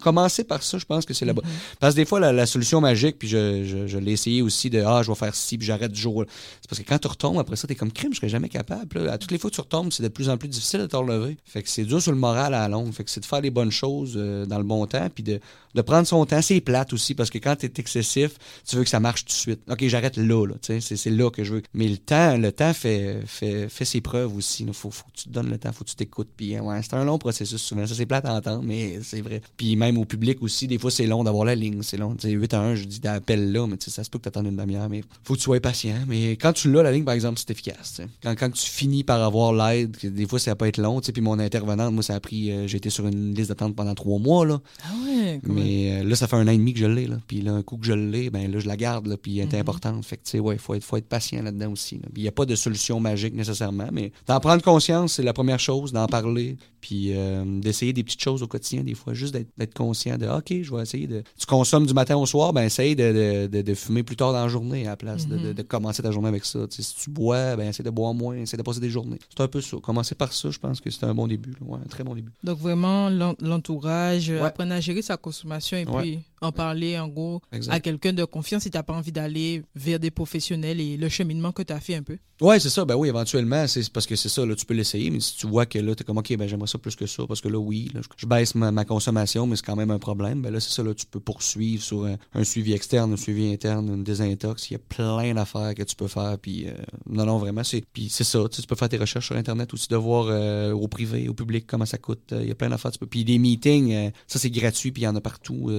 Commencer 0.00 0.44
par 0.44 0.62
ça, 0.62 0.78
je 0.78 0.84
pense 0.84 1.04
que 1.04 1.14
c'est 1.14 1.24
là-bas. 1.24 1.42
Mhm. 1.44 1.50
Parce 1.80 1.94
que 1.94 2.00
des 2.00 2.04
fois, 2.04 2.20
la, 2.20 2.46
solution 2.46 2.80
magique, 2.80 3.18
puis 3.18 3.28
je, 3.28 3.64
je, 3.64 3.86
je 3.86 3.98
l'ai 3.98 4.12
essayé 4.12 4.42
aussi 4.42 4.70
de 4.70 4.80
Ah, 4.80 5.02
je 5.02 5.10
vais 5.10 5.16
faire 5.16 5.34
ci, 5.34 5.58
puis 5.58 5.66
j'arrête 5.66 5.92
du 5.92 6.00
jour. 6.00 6.24
C'est 6.60 6.68
parce 6.68 6.80
que 6.80 6.86
quand 6.86 6.98
tu 6.98 7.08
retombes 7.08 7.38
après 7.38 7.56
ça, 7.56 7.66
tu 7.66 7.72
es 7.72 7.76
comme 7.76 7.92
crime, 7.92 8.12
je 8.12 8.18
serais 8.18 8.28
jamais 8.28 8.48
capable. 8.48 9.08
À 9.08 9.18
toutes 9.18 9.30
les 9.30 9.38
fois 9.38 9.50
que 9.50 9.54
tu 9.54 9.60
retombes, 9.60 9.92
c'est 9.92 10.02
de 10.02 10.08
plus 10.08 10.19
en 10.28 10.36
plus 10.36 10.48
difficile 10.48 10.86
de 10.86 10.96
relever. 10.96 11.36
Fait 11.44 11.62
que 11.62 11.68
c'est 11.68 11.84
dur 11.84 12.02
sur 12.02 12.12
le 12.12 12.18
moral 12.18 12.54
à 12.54 12.60
la 12.60 12.68
longue. 12.68 12.92
Fait 12.92 13.04
que 13.04 13.10
c'est 13.10 13.20
de 13.20 13.26
faire 13.26 13.40
les 13.40 13.50
bonnes 13.50 13.70
choses 13.70 14.14
euh, 14.16 14.46
dans 14.46 14.58
le 14.58 14.64
bon 14.64 14.84
temps, 14.86 15.08
puis 15.14 15.22
de, 15.22 15.40
de 15.74 15.82
prendre 15.82 16.06
son 16.06 16.24
temps. 16.26 16.42
C'est 16.42 16.60
plate 16.60 16.92
aussi, 16.92 17.14
parce 17.14 17.30
que 17.30 17.38
quand 17.38 17.56
tu 17.56 17.66
es 17.66 17.72
excessif, 17.76 18.32
tu 18.66 18.76
veux 18.76 18.84
que 18.84 18.88
ça 18.88 19.00
marche 19.00 19.24
tout 19.24 19.32
de 19.32 19.32
suite. 19.32 19.60
OK, 19.68 19.86
j'arrête 19.86 20.16
là, 20.16 20.46
là 20.46 20.54
c'est, 20.60 20.80
c'est 20.80 21.10
là 21.10 21.30
que 21.30 21.44
je 21.44 21.54
veux. 21.54 21.62
Mais 21.74 21.88
le 21.88 21.96
temps, 21.96 22.36
le 22.36 22.52
temps 22.52 22.72
fait, 22.72 23.20
fait, 23.26 23.68
fait 23.68 23.84
ses 23.84 24.00
preuves 24.00 24.36
aussi. 24.36 24.64
Il 24.64 24.72
faut, 24.72 24.90
faut, 24.90 25.04
que 25.04 25.16
tu 25.16 25.24
te 25.24 25.30
donnes 25.30 25.50
le 25.50 25.58
temps, 25.58 25.72
faut 25.72 25.84
que 25.84 25.90
tu 25.90 25.96
t'écoutes. 25.96 26.28
Puis 26.36 26.58
ouais, 26.58 26.80
c'est 26.82 26.94
un 26.94 27.04
long 27.04 27.18
processus 27.18 27.60
souvent. 27.60 27.86
Ça, 27.86 27.94
c'est 27.94 28.06
plate 28.06 28.24
à 28.26 28.34
entendre, 28.34 28.62
mais 28.62 29.00
c'est 29.02 29.20
vrai. 29.20 29.40
Puis 29.56 29.76
même 29.76 29.98
au 29.98 30.04
public 30.04 30.42
aussi, 30.42 30.66
des 30.66 30.78
fois, 30.78 30.90
c'est 30.90 31.06
long 31.06 31.24
d'avoir 31.24 31.44
la 31.44 31.54
ligne. 31.54 31.82
C'est 31.82 31.96
long. 31.96 32.16
sais 32.18 32.30
8 32.30 32.54
à 32.54 32.60
1, 32.60 32.74
je 32.76 32.84
dis 32.84 33.00
d'appel 33.00 33.52
là, 33.52 33.66
mais 33.66 33.76
ça 33.78 34.04
se 34.04 34.10
peut 34.10 34.18
que 34.18 34.24
tu 34.24 34.28
attendes 34.28 34.46
une 34.46 34.56
demi-heure, 34.56 34.88
mais 34.88 35.02
faut 35.24 35.34
que 35.34 35.38
tu 35.38 35.44
sois 35.44 35.60
patient. 35.60 35.96
Mais 36.06 36.32
quand 36.32 36.52
tu 36.52 36.70
l'as, 36.70 36.82
la 36.82 36.92
ligne, 36.92 37.04
par 37.04 37.14
exemple, 37.14 37.38
c'est 37.38 37.50
efficace. 37.50 38.00
Quand, 38.22 38.34
quand 38.38 38.50
tu 38.50 38.68
finis 38.68 39.04
par 39.04 39.22
avoir 39.22 39.52
l'aide, 39.52 39.96
des 40.02 40.26
fois, 40.26 40.38
ça 40.38 40.54
peut 40.54 40.66
être 40.66 40.78
long, 40.78 41.00
puis 41.00 41.22
mon 41.22 41.38
intervenante, 41.38 41.92
moi, 41.92 42.02
ça 42.02 42.14
a 42.14 42.20
pris. 42.20 42.50
Euh, 42.50 42.66
j'ai 42.66 42.76
été 42.76 42.90
sur 42.90 43.06
une 43.06 43.34
liste 43.34 43.48
d'attente 43.48 43.74
pendant 43.74 43.94
trois 43.94 44.18
mois. 44.18 44.46
Là. 44.46 44.60
Ah 44.84 44.88
ouais, 45.04 45.40
Mais 45.62 46.00
euh, 46.00 46.04
là, 46.04 46.16
ça 46.16 46.26
fait 46.26 46.36
un 46.36 46.46
an 46.46 46.50
et 46.50 46.56
demi 46.56 46.72
que 46.72 46.80
je 46.80 46.86
l'ai. 46.86 47.06
Là. 47.06 47.16
Puis 47.26 47.40
là, 47.40 47.52
un 47.52 47.62
coup 47.62 47.76
que 47.76 47.86
je 47.86 47.92
l'ai, 47.92 48.30
ben 48.30 48.50
là, 48.50 48.58
je 48.58 48.68
la 48.68 48.76
garde. 48.76 49.06
Là, 49.06 49.16
puis 49.16 49.38
elle 49.38 49.48
est 49.48 49.52
mhm. 49.52 49.60
importante. 49.60 50.04
Fait 50.04 50.16
que, 50.16 50.24
tu 50.24 50.30
sais, 50.30 50.40
ouais, 50.40 50.54
il 50.54 50.58
faut 50.58 50.74
être, 50.74 50.84
faut 50.84 50.96
être 50.96 51.08
patient 51.08 51.42
là-dedans 51.42 51.72
aussi. 51.72 52.00
il 52.16 52.22
n'y 52.22 52.28
a 52.28 52.32
pas 52.32 52.46
de 52.46 52.54
solution 52.54 53.00
magique 53.00 53.34
nécessairement. 53.34 53.88
Mais 53.92 54.12
d'en 54.26 54.40
prendre 54.40 54.62
conscience, 54.62 55.14
c'est 55.14 55.22
la 55.22 55.32
première 55.32 55.60
chose, 55.60 55.92
d'en 55.92 56.06
parler. 56.06 56.56
Puis 56.80 57.12
euh, 57.14 57.44
d'essayer 57.60 57.92
des 57.92 58.02
petites 58.02 58.22
choses 58.22 58.42
au 58.42 58.46
quotidien, 58.46 58.82
des 58.82 58.94
fois. 58.94 59.12
Juste 59.12 59.34
d'être 59.34 59.74
conscient 59.74 60.16
de, 60.16 60.26
OK, 60.26 60.62
je 60.62 60.74
vais 60.74 60.82
essayer 60.82 61.06
de. 61.06 61.22
Tu 61.38 61.46
consommes 61.46 61.86
du 61.86 61.92
matin 61.94 62.16
au 62.16 62.26
soir, 62.26 62.52
ben 62.52 62.62
essaye 62.62 62.96
de, 62.96 63.46
de, 63.46 63.62
de, 63.62 63.74
fumer 63.74 64.02
plus 64.02 64.16
tard 64.16 64.32
dans 64.32 64.42
la 64.42 64.48
journée 64.48 64.86
à 64.86 64.90
la 64.90 64.96
place 64.96 65.26
de, 65.26 65.36
mhm. 65.36 65.64
commencer 65.64 66.02
ta 66.02 66.10
journée 66.10 66.28
avec 66.28 66.44
ça. 66.44 66.60
si 66.70 66.94
tu 66.94 67.10
bois, 67.10 67.56
ben 67.56 67.68
essaye 67.68 67.84
de 67.84 67.90
boire 67.90 68.14
moins, 68.14 68.36
essaye 68.36 68.56
de 68.56 68.62
passer 68.62 68.80
des 68.80 68.90
journées. 68.90 69.18
C'est 69.28 69.42
un 69.42 69.48
peu 69.48 69.60
ça. 69.60 69.76
Commencer 69.82 70.14
par 70.14 70.32
ça, 70.32 70.50
je 70.50 70.58
pense 70.58 70.80
que 70.80 70.90
c'est 70.90 71.04
un 71.04 71.14
bon 71.14 71.26
début. 71.26 71.54
Ouais, 71.60 71.78
un 71.84 71.88
très 71.88 72.04
bon 72.04 72.14
début. 72.14 72.32
Donc 72.42 72.58
vraiment, 72.58 73.10
l'entourage, 73.40 74.30
apprendre 74.30 74.72
à 74.72 74.80
gérer 74.80 75.02
sa 75.02 75.16
consommation 75.16 75.49
et 75.82 75.84
puis 76.02 76.24
en 76.40 76.52
parler 76.52 76.98
en 76.98 77.08
gros 77.08 77.40
à 77.68 77.80
quelqu'un 77.80 78.12
de 78.12 78.24
confiance 78.24 78.62
si 78.62 78.70
tu 78.70 78.76
n'as 78.76 78.82
pas 78.82 78.94
envie 78.94 79.12
d'aller 79.12 79.62
vers 79.74 79.98
des 79.98 80.10
professionnels 80.10 80.80
et 80.80 80.96
le 80.96 81.08
cheminement 81.08 81.52
que 81.52 81.62
tu 81.62 81.72
as 81.72 81.80
fait 81.80 81.94
un 81.94 82.02
peu. 82.02 82.18
Oui, 82.40 82.58
c'est 82.58 82.70
ça. 82.70 82.86
Ben 82.86 82.96
oui, 82.96 83.08
éventuellement, 83.08 83.66
c'est 83.66 83.92
parce 83.92 84.06
que 84.06 84.16
c'est 84.16 84.30
ça, 84.30 84.46
là, 84.46 84.54
tu 84.54 84.64
peux 84.64 84.72
l'essayer, 84.72 85.10
mais 85.10 85.20
si 85.20 85.36
tu 85.36 85.46
vois 85.46 85.66
que 85.66 85.78
là, 85.78 85.94
tu 85.94 86.02
es 86.02 86.06
comme, 86.06 86.16
OK, 86.16 86.34
ben 86.36 86.48
j'aimerais 86.48 86.68
ça 86.68 86.78
plus 86.78 86.96
que 86.96 87.04
ça, 87.04 87.26
parce 87.26 87.42
que 87.42 87.48
là, 87.48 87.58
oui, 87.58 87.92
je, 88.16 88.26
baisse 88.26 88.54
ma, 88.54 88.84
consommation, 88.86 89.46
mais 89.46 89.56
c'est 89.56 89.66
quand 89.66 89.76
même 89.76 89.90
un 89.90 89.98
problème, 89.98 90.40
ben 90.40 90.50
là, 90.50 90.58
c'est 90.58 90.70
ça, 90.70 90.82
là, 90.82 90.94
tu 90.94 91.04
peux 91.04 91.20
poursuivre 91.20 91.82
sur 91.82 92.06
un, 92.06 92.44
suivi 92.44 92.72
externe, 92.72 93.12
un 93.12 93.16
suivi 93.18 93.52
interne, 93.52 93.88
une 93.88 94.04
désintox. 94.04 94.70
Il 94.70 94.74
y 94.74 94.76
a 94.76 94.78
plein 94.78 95.34
d'affaires 95.34 95.74
que 95.74 95.82
tu 95.82 95.94
peux 95.94 96.08
faire, 96.08 96.38
puis 96.40 96.66
euh, 96.66 96.72
non, 97.06 97.26
non, 97.26 97.36
vraiment, 97.36 97.62
c'est 97.62 97.84
puis 97.92 98.08
c'est 98.08 98.24
ça. 98.24 98.40
Tu, 98.50 98.62
peux 98.62 98.76
faire 98.76 98.88
tes 98.88 98.96
recherches 98.96 99.26
sur 99.26 99.36
Internet 99.36 99.74
aussi, 99.74 99.88
de 99.88 99.96
voir 99.96 100.28
euh, 100.28 100.72
au 100.72 100.88
privé, 100.88 101.28
au 101.28 101.34
public, 101.34 101.66
comment 101.66 101.86
ça 101.86 101.98
coûte. 101.98 102.32
Euh, 102.32 102.40
il 102.42 102.48
y 102.48 102.52
a 102.52 102.54
plein 102.54 102.70
d'affaires. 102.70 102.92
Tu 102.92 102.98
peux... 102.98 103.06
Puis 103.06 103.24
des 103.24 103.38
meetings, 103.38 104.12
ça, 104.26 104.38
c'est 104.38 104.50
gratuit, 104.50 104.92
puis 104.92 105.02
il 105.02 105.04
y 105.04 105.08
en 105.08 105.16
a 105.16 105.20
partout, 105.20 105.70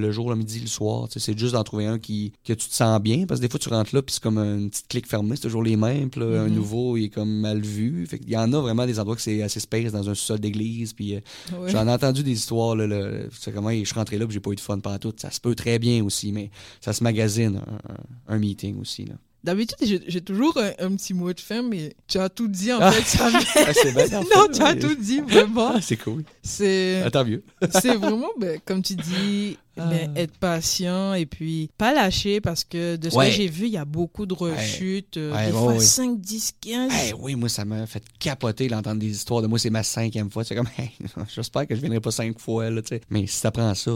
le 0.00 0.12
jour, 0.12 0.30
le 0.30 0.36
midi, 0.36 0.60
le 0.60 0.66
soir. 0.66 1.08
C'est 1.14 1.38
juste 1.38 1.52
d'en 1.52 1.64
trouver 1.64 1.86
un 1.86 1.98
qui, 1.98 2.32
que 2.44 2.52
tu 2.52 2.68
te 2.68 2.74
sens 2.74 3.00
bien, 3.00 3.26
parce 3.26 3.40
que 3.40 3.46
des 3.46 3.50
fois, 3.50 3.60
tu 3.60 3.68
rentres 3.68 3.94
là, 3.94 4.02
puis 4.02 4.14
c'est 4.14 4.22
comme 4.22 4.38
une 4.38 4.70
petite 4.70 4.88
clique 4.88 5.06
fermée, 5.06 5.36
c'est 5.36 5.42
toujours 5.42 5.62
les 5.62 5.76
mêmes, 5.76 6.10
puis 6.10 6.22
un 6.22 6.24
mm-hmm. 6.24 6.50
nouveau, 6.50 6.96
il 6.96 7.04
est 7.04 7.08
comme 7.08 7.30
mal 7.30 7.60
vu. 7.60 8.06
Fait 8.06 8.20
il 8.22 8.30
y 8.30 8.36
en 8.36 8.52
a 8.52 8.60
vraiment 8.60 8.86
des 8.86 8.98
endroits 8.98 9.16
que 9.16 9.22
c'est 9.22 9.42
assez 9.42 9.60
space 9.60 9.92
dans 9.92 10.08
un 10.08 10.14
sous-sol 10.14 10.40
d'église, 10.40 10.92
puis 10.92 11.18
j'en 11.66 11.86
ai 11.86 11.92
entendu 11.92 12.22
des 12.22 12.32
histoires, 12.32 12.76
là, 12.76 12.86
comment 13.54 13.70
je 13.70 13.84
suis 13.84 13.94
rentré 13.94 14.18
là, 14.18 14.26
puis 14.26 14.34
j'ai 14.34 14.40
pas 14.40 14.50
eu 14.50 14.56
de 14.56 14.60
fun 14.60 14.78
pendant 14.78 14.98
tout. 14.98 15.14
Ça 15.16 15.30
se 15.30 15.40
peut 15.40 15.54
très 15.54 15.78
bien 15.78 16.04
aussi, 16.04 16.32
mais 16.32 16.50
ça 16.80 16.92
se 16.92 17.02
magasine 17.04 17.60
un, 18.28 18.34
un 18.34 18.38
meeting 18.38 18.80
aussi, 18.80 19.04
là. 19.04 19.14
D'habitude, 19.42 20.04
j'ai 20.06 20.20
toujours 20.20 20.58
un, 20.58 20.96
petit 20.96 21.14
mot 21.14 21.32
de 21.32 21.40
fin, 21.40 21.62
mais 21.62 21.94
tu 22.06 22.18
as 22.18 22.28
tout 22.28 22.46
dit 22.46 22.70
en 22.72 22.78
ah. 22.80 22.92
fait. 22.92 23.18
Ah, 23.56 23.72
c'est 23.72 23.94
non, 24.12 24.48
tu 24.52 24.62
as 24.62 24.74
tout 24.74 24.94
dit, 24.94 25.20
vraiment. 25.20 25.72
Ah, 25.76 25.80
c'est 25.80 25.96
cool. 25.96 26.24
C'est. 26.42 27.02
Mieux. 27.26 27.42
c'est 27.70 27.94
vraiment, 27.96 28.30
ben, 28.38 28.60
comme 28.64 28.82
tu 28.82 28.94
dis, 28.94 29.56
ben, 29.88 30.16
être 30.16 30.36
patient 30.38 31.14
et 31.14 31.26
puis 31.26 31.70
pas 31.78 31.92
lâcher 31.92 32.40
parce 32.40 32.64
que 32.64 32.96
de 32.96 33.10
ce 33.10 33.16
que 33.16 33.30
j'ai 33.30 33.48
vu, 33.48 33.66
il 33.66 33.72
y 33.72 33.76
a 33.76 33.84
beaucoup 33.84 34.26
de 34.26 34.34
rechutes. 34.34 35.16
Euh, 35.16 35.46
des 35.46 35.52
fois 35.52 35.78
5, 35.78 36.20
10, 36.20 36.54
15. 36.60 36.92
oui, 37.18 37.34
moi, 37.34 37.48
ça 37.48 37.64
m'a 37.64 37.86
fait 37.86 38.02
capoter 38.18 38.68
d'entendre 38.68 39.00
des 39.00 39.10
histoires 39.10 39.42
de 39.42 39.46
moi, 39.46 39.58
c'est 39.58 39.70
ma 39.70 39.82
cinquième 39.82 40.30
fois. 40.30 40.44
C'est 40.44 40.54
comme, 40.54 40.68
j'espère 41.34 41.66
que 41.66 41.74
je 41.74 41.80
viendrai 41.80 42.00
pas 42.00 42.10
cinq 42.10 42.38
fois. 42.38 42.70
Là, 42.70 42.80
mais 43.08 43.26
si 43.26 43.36
ça 43.36 43.50
prend 43.50 43.74
ça, 43.74 43.92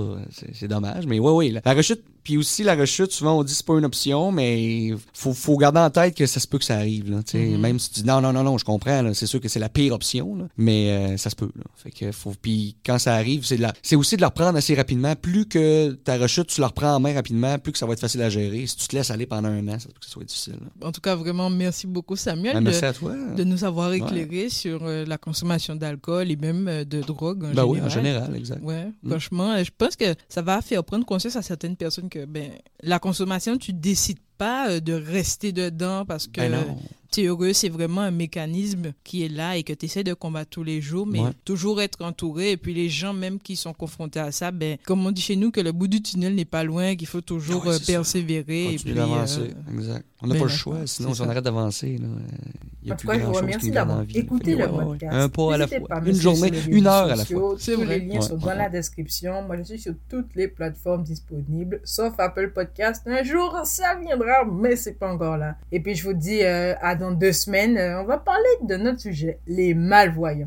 c'est 0.52 0.68
dommage. 0.68 1.06
Mais 1.06 1.18
oui, 1.18 1.32
oui, 1.32 1.58
la 1.64 1.72
rechute 1.72 2.02
puis 2.24 2.38
aussi, 2.38 2.62
la 2.62 2.74
rechute, 2.74 3.12
souvent, 3.12 3.38
on 3.38 3.44
dit 3.44 3.52
que 3.52 3.56
c'est 3.58 3.66
pas 3.66 3.78
une 3.78 3.84
option, 3.84 4.32
mais 4.32 4.94
faut, 5.12 5.34
faut 5.34 5.58
garder 5.58 5.80
en 5.80 5.90
tête 5.90 6.16
que 6.16 6.24
ça 6.24 6.40
se 6.40 6.48
peut 6.48 6.58
que 6.58 6.64
ça 6.64 6.76
arrive. 6.76 7.10
Là, 7.10 7.18
mm-hmm. 7.18 7.58
Même 7.58 7.78
si 7.78 7.90
tu 7.90 8.00
dis 8.00 8.06
non, 8.06 8.22
non, 8.22 8.32
non, 8.32 8.42
non, 8.42 8.56
je 8.56 8.64
comprends, 8.64 9.12
c'est 9.12 9.26
sûr 9.26 9.40
que 9.40 9.48
c'est 9.48 9.60
la 9.60 9.68
pire 9.68 9.92
option, 9.92 10.34
là, 10.34 10.44
mais 10.56 10.90
euh, 10.90 11.16
ça 11.18 11.28
se 11.28 11.36
peut. 11.36 11.50
Là. 11.54 11.64
Fait 11.76 11.90
que 11.90 12.12
faut, 12.12 12.32
puis 12.40 12.76
quand 12.84 12.98
ça 12.98 13.14
arrive, 13.14 13.44
c'est, 13.44 13.58
de 13.58 13.62
la, 13.62 13.74
c'est 13.82 13.94
aussi 13.94 14.16
de 14.16 14.22
la 14.22 14.28
reprendre 14.28 14.56
assez 14.56 14.74
rapidement. 14.74 15.14
Plus 15.14 15.44
que 15.44 15.58
ta 16.04 16.16
rechute, 16.16 16.48
tu 16.48 16.60
la 16.60 16.68
reprends 16.68 16.94
en 16.94 17.00
main 17.00 17.14
rapidement, 17.14 17.58
plus 17.58 17.72
que 17.72 17.78
ça 17.78 17.86
va 17.86 17.92
être 17.92 18.00
facile 18.00 18.22
à 18.22 18.30
gérer. 18.30 18.66
Si 18.66 18.76
tu 18.76 18.88
te 18.88 18.96
laisses 18.96 19.10
aller 19.10 19.26
pendant 19.26 19.48
un 19.48 19.66
an, 19.68 19.78
ça 19.78 19.88
peut 19.88 19.94
que 20.00 20.06
soit 20.06 20.24
difficile. 20.24 20.56
En 20.82 20.92
tout 20.92 21.00
cas, 21.00 21.14
vraiment, 21.14 21.50
merci 21.50 21.86
beaucoup, 21.86 22.16
Samuel, 22.16 22.54
ben, 22.54 22.60
merci 22.62 22.82
de, 22.82 22.86
à 22.86 22.92
toi. 22.92 23.12
de 23.36 23.44
nous 23.44 23.64
avoir 23.64 23.92
éclairé 23.92 24.48
sur 24.48 24.84
euh, 24.84 25.04
la 25.06 25.18
consommation 25.18 25.76
d'alcool 25.76 26.30
et 26.30 26.36
même 26.36 26.68
euh, 26.68 26.84
de 26.84 27.00
drogue 27.00 27.44
en 27.44 27.52
ben 27.52 27.64
Oui, 27.64 27.80
en 27.80 27.88
général, 27.88 28.34
exact. 28.36 28.62
Ouais, 28.62 28.86
mm. 29.02 29.10
franchement, 29.10 29.62
je 29.62 29.70
pense 29.76 29.96
que 29.96 30.14
ça 30.28 30.42
va 30.42 30.60
faire 30.62 30.84
prendre 30.84 31.04
conscience 31.04 31.36
à 31.36 31.42
certaines 31.42 31.76
personnes 31.76 32.08
que 32.08 32.24
ben, 32.24 32.50
la 32.82 32.98
consommation, 32.98 33.56
tu 33.56 33.72
décides 33.72 34.18
pas 34.38 34.68
euh, 34.70 34.80
de 34.80 34.92
rester 34.92 35.52
dedans 35.52 36.04
parce 36.04 36.26
que 36.26 36.40
Ben 36.40 36.76
tu 37.12 37.20
es 37.20 37.24
heureux, 37.26 37.52
c'est 37.52 37.68
vraiment 37.68 38.00
un 38.00 38.10
mécanisme 38.10 38.92
qui 39.04 39.22
est 39.22 39.28
là 39.28 39.56
et 39.56 39.62
que 39.62 39.72
tu 39.72 39.86
essaies 39.86 40.02
de 40.02 40.14
combattre 40.14 40.50
tous 40.50 40.64
les 40.64 40.80
jours, 40.80 41.06
mais 41.06 41.20
Ouais. 41.20 41.30
toujours 41.44 41.80
être 41.80 42.02
entouré. 42.04 42.50
Et 42.52 42.56
puis 42.56 42.74
les 42.74 42.88
gens 42.88 43.12
même 43.12 43.38
qui 43.38 43.54
sont 43.54 43.72
confrontés 43.72 44.18
à 44.18 44.32
ça, 44.32 44.50
ben, 44.50 44.78
comme 44.84 45.06
on 45.06 45.12
dit 45.12 45.22
chez 45.22 45.36
nous, 45.36 45.52
que 45.52 45.60
le 45.60 45.70
bout 45.70 45.86
du 45.86 46.02
tunnel 46.02 46.34
n'est 46.34 46.44
pas 46.44 46.64
loin, 46.64 46.96
qu'il 46.96 47.06
faut 47.06 47.20
toujours 47.20 47.64
ouais, 47.66 47.74
euh, 47.74 47.78
persévérer. 47.86 48.74
et 48.74 48.78
puis, 48.78 48.92
euh, 48.98 49.48
Exact. 49.72 50.04
On 50.24 50.26
n'a 50.28 50.34
ben 50.34 50.38
pas 50.40 50.44
le 50.46 50.50
choix, 50.50 50.76
c'est 50.80 50.86
sinon 50.96 51.14
si 51.14 51.20
on 51.20 51.28
arrête 51.28 51.44
d'avancer, 51.44 51.98
En 52.00 52.94
plus 52.94 52.96
tout 52.96 53.06
cas, 53.08 53.18
je 53.18 53.24
vous 53.24 53.32
remercie 53.32 53.70
d'avoir 53.70 54.02
écouté 54.14 54.56
le 54.56 54.64
Ouais, 54.66 54.72
ouais. 54.72 54.84
podcast? 54.84 55.12
Un 55.14 55.28
pas 55.28 55.54
à 55.54 55.58
la 55.58 55.66
fois. 55.68 56.00
Une 56.06 56.14
journée, 56.14 56.50
une 56.68 56.86
heure 56.86 57.10
à 57.10 57.16
la 57.16 57.24
fois. 57.24 57.54
Tous 57.56 57.70
vrai. 57.72 57.98
les 57.98 58.06
liens 58.06 58.14
Ouais, 58.20 58.20
sont 58.26 58.36
dans 58.36 58.54
la 58.54 58.68
description. 58.68 59.42
Moi, 59.42 59.56
je 59.58 59.62
suis 59.64 59.78
sur 59.78 59.94
toutes 60.08 60.34
les 60.34 60.48
plateformes 60.48 61.02
disponibles, 61.02 61.80
sauf 61.84 62.14
Apple 62.18 62.50
Podcast. 62.52 63.02
Un 63.06 63.22
jour, 63.22 63.60
ça 63.64 63.94
viendra, 64.00 64.44
mais 64.50 64.76
c'est 64.76 64.94
pas 64.98 65.12
encore 65.12 65.36
là. 65.36 65.56
Et 65.70 65.80
puis, 65.80 65.94
je 65.94 66.04
vous 66.04 66.14
dis 66.14 66.42
euh, 66.42 66.74
à 66.80 66.94
dans 66.94 67.12
deux 67.12 67.32
semaines. 67.32 67.76
Euh, 67.76 68.00
on 68.02 68.04
va 68.04 68.18
parler 68.18 68.48
de 68.66 68.76
notre 68.76 69.00
sujet, 69.00 69.38
les 69.46 69.74
malvoyants. 69.74 70.42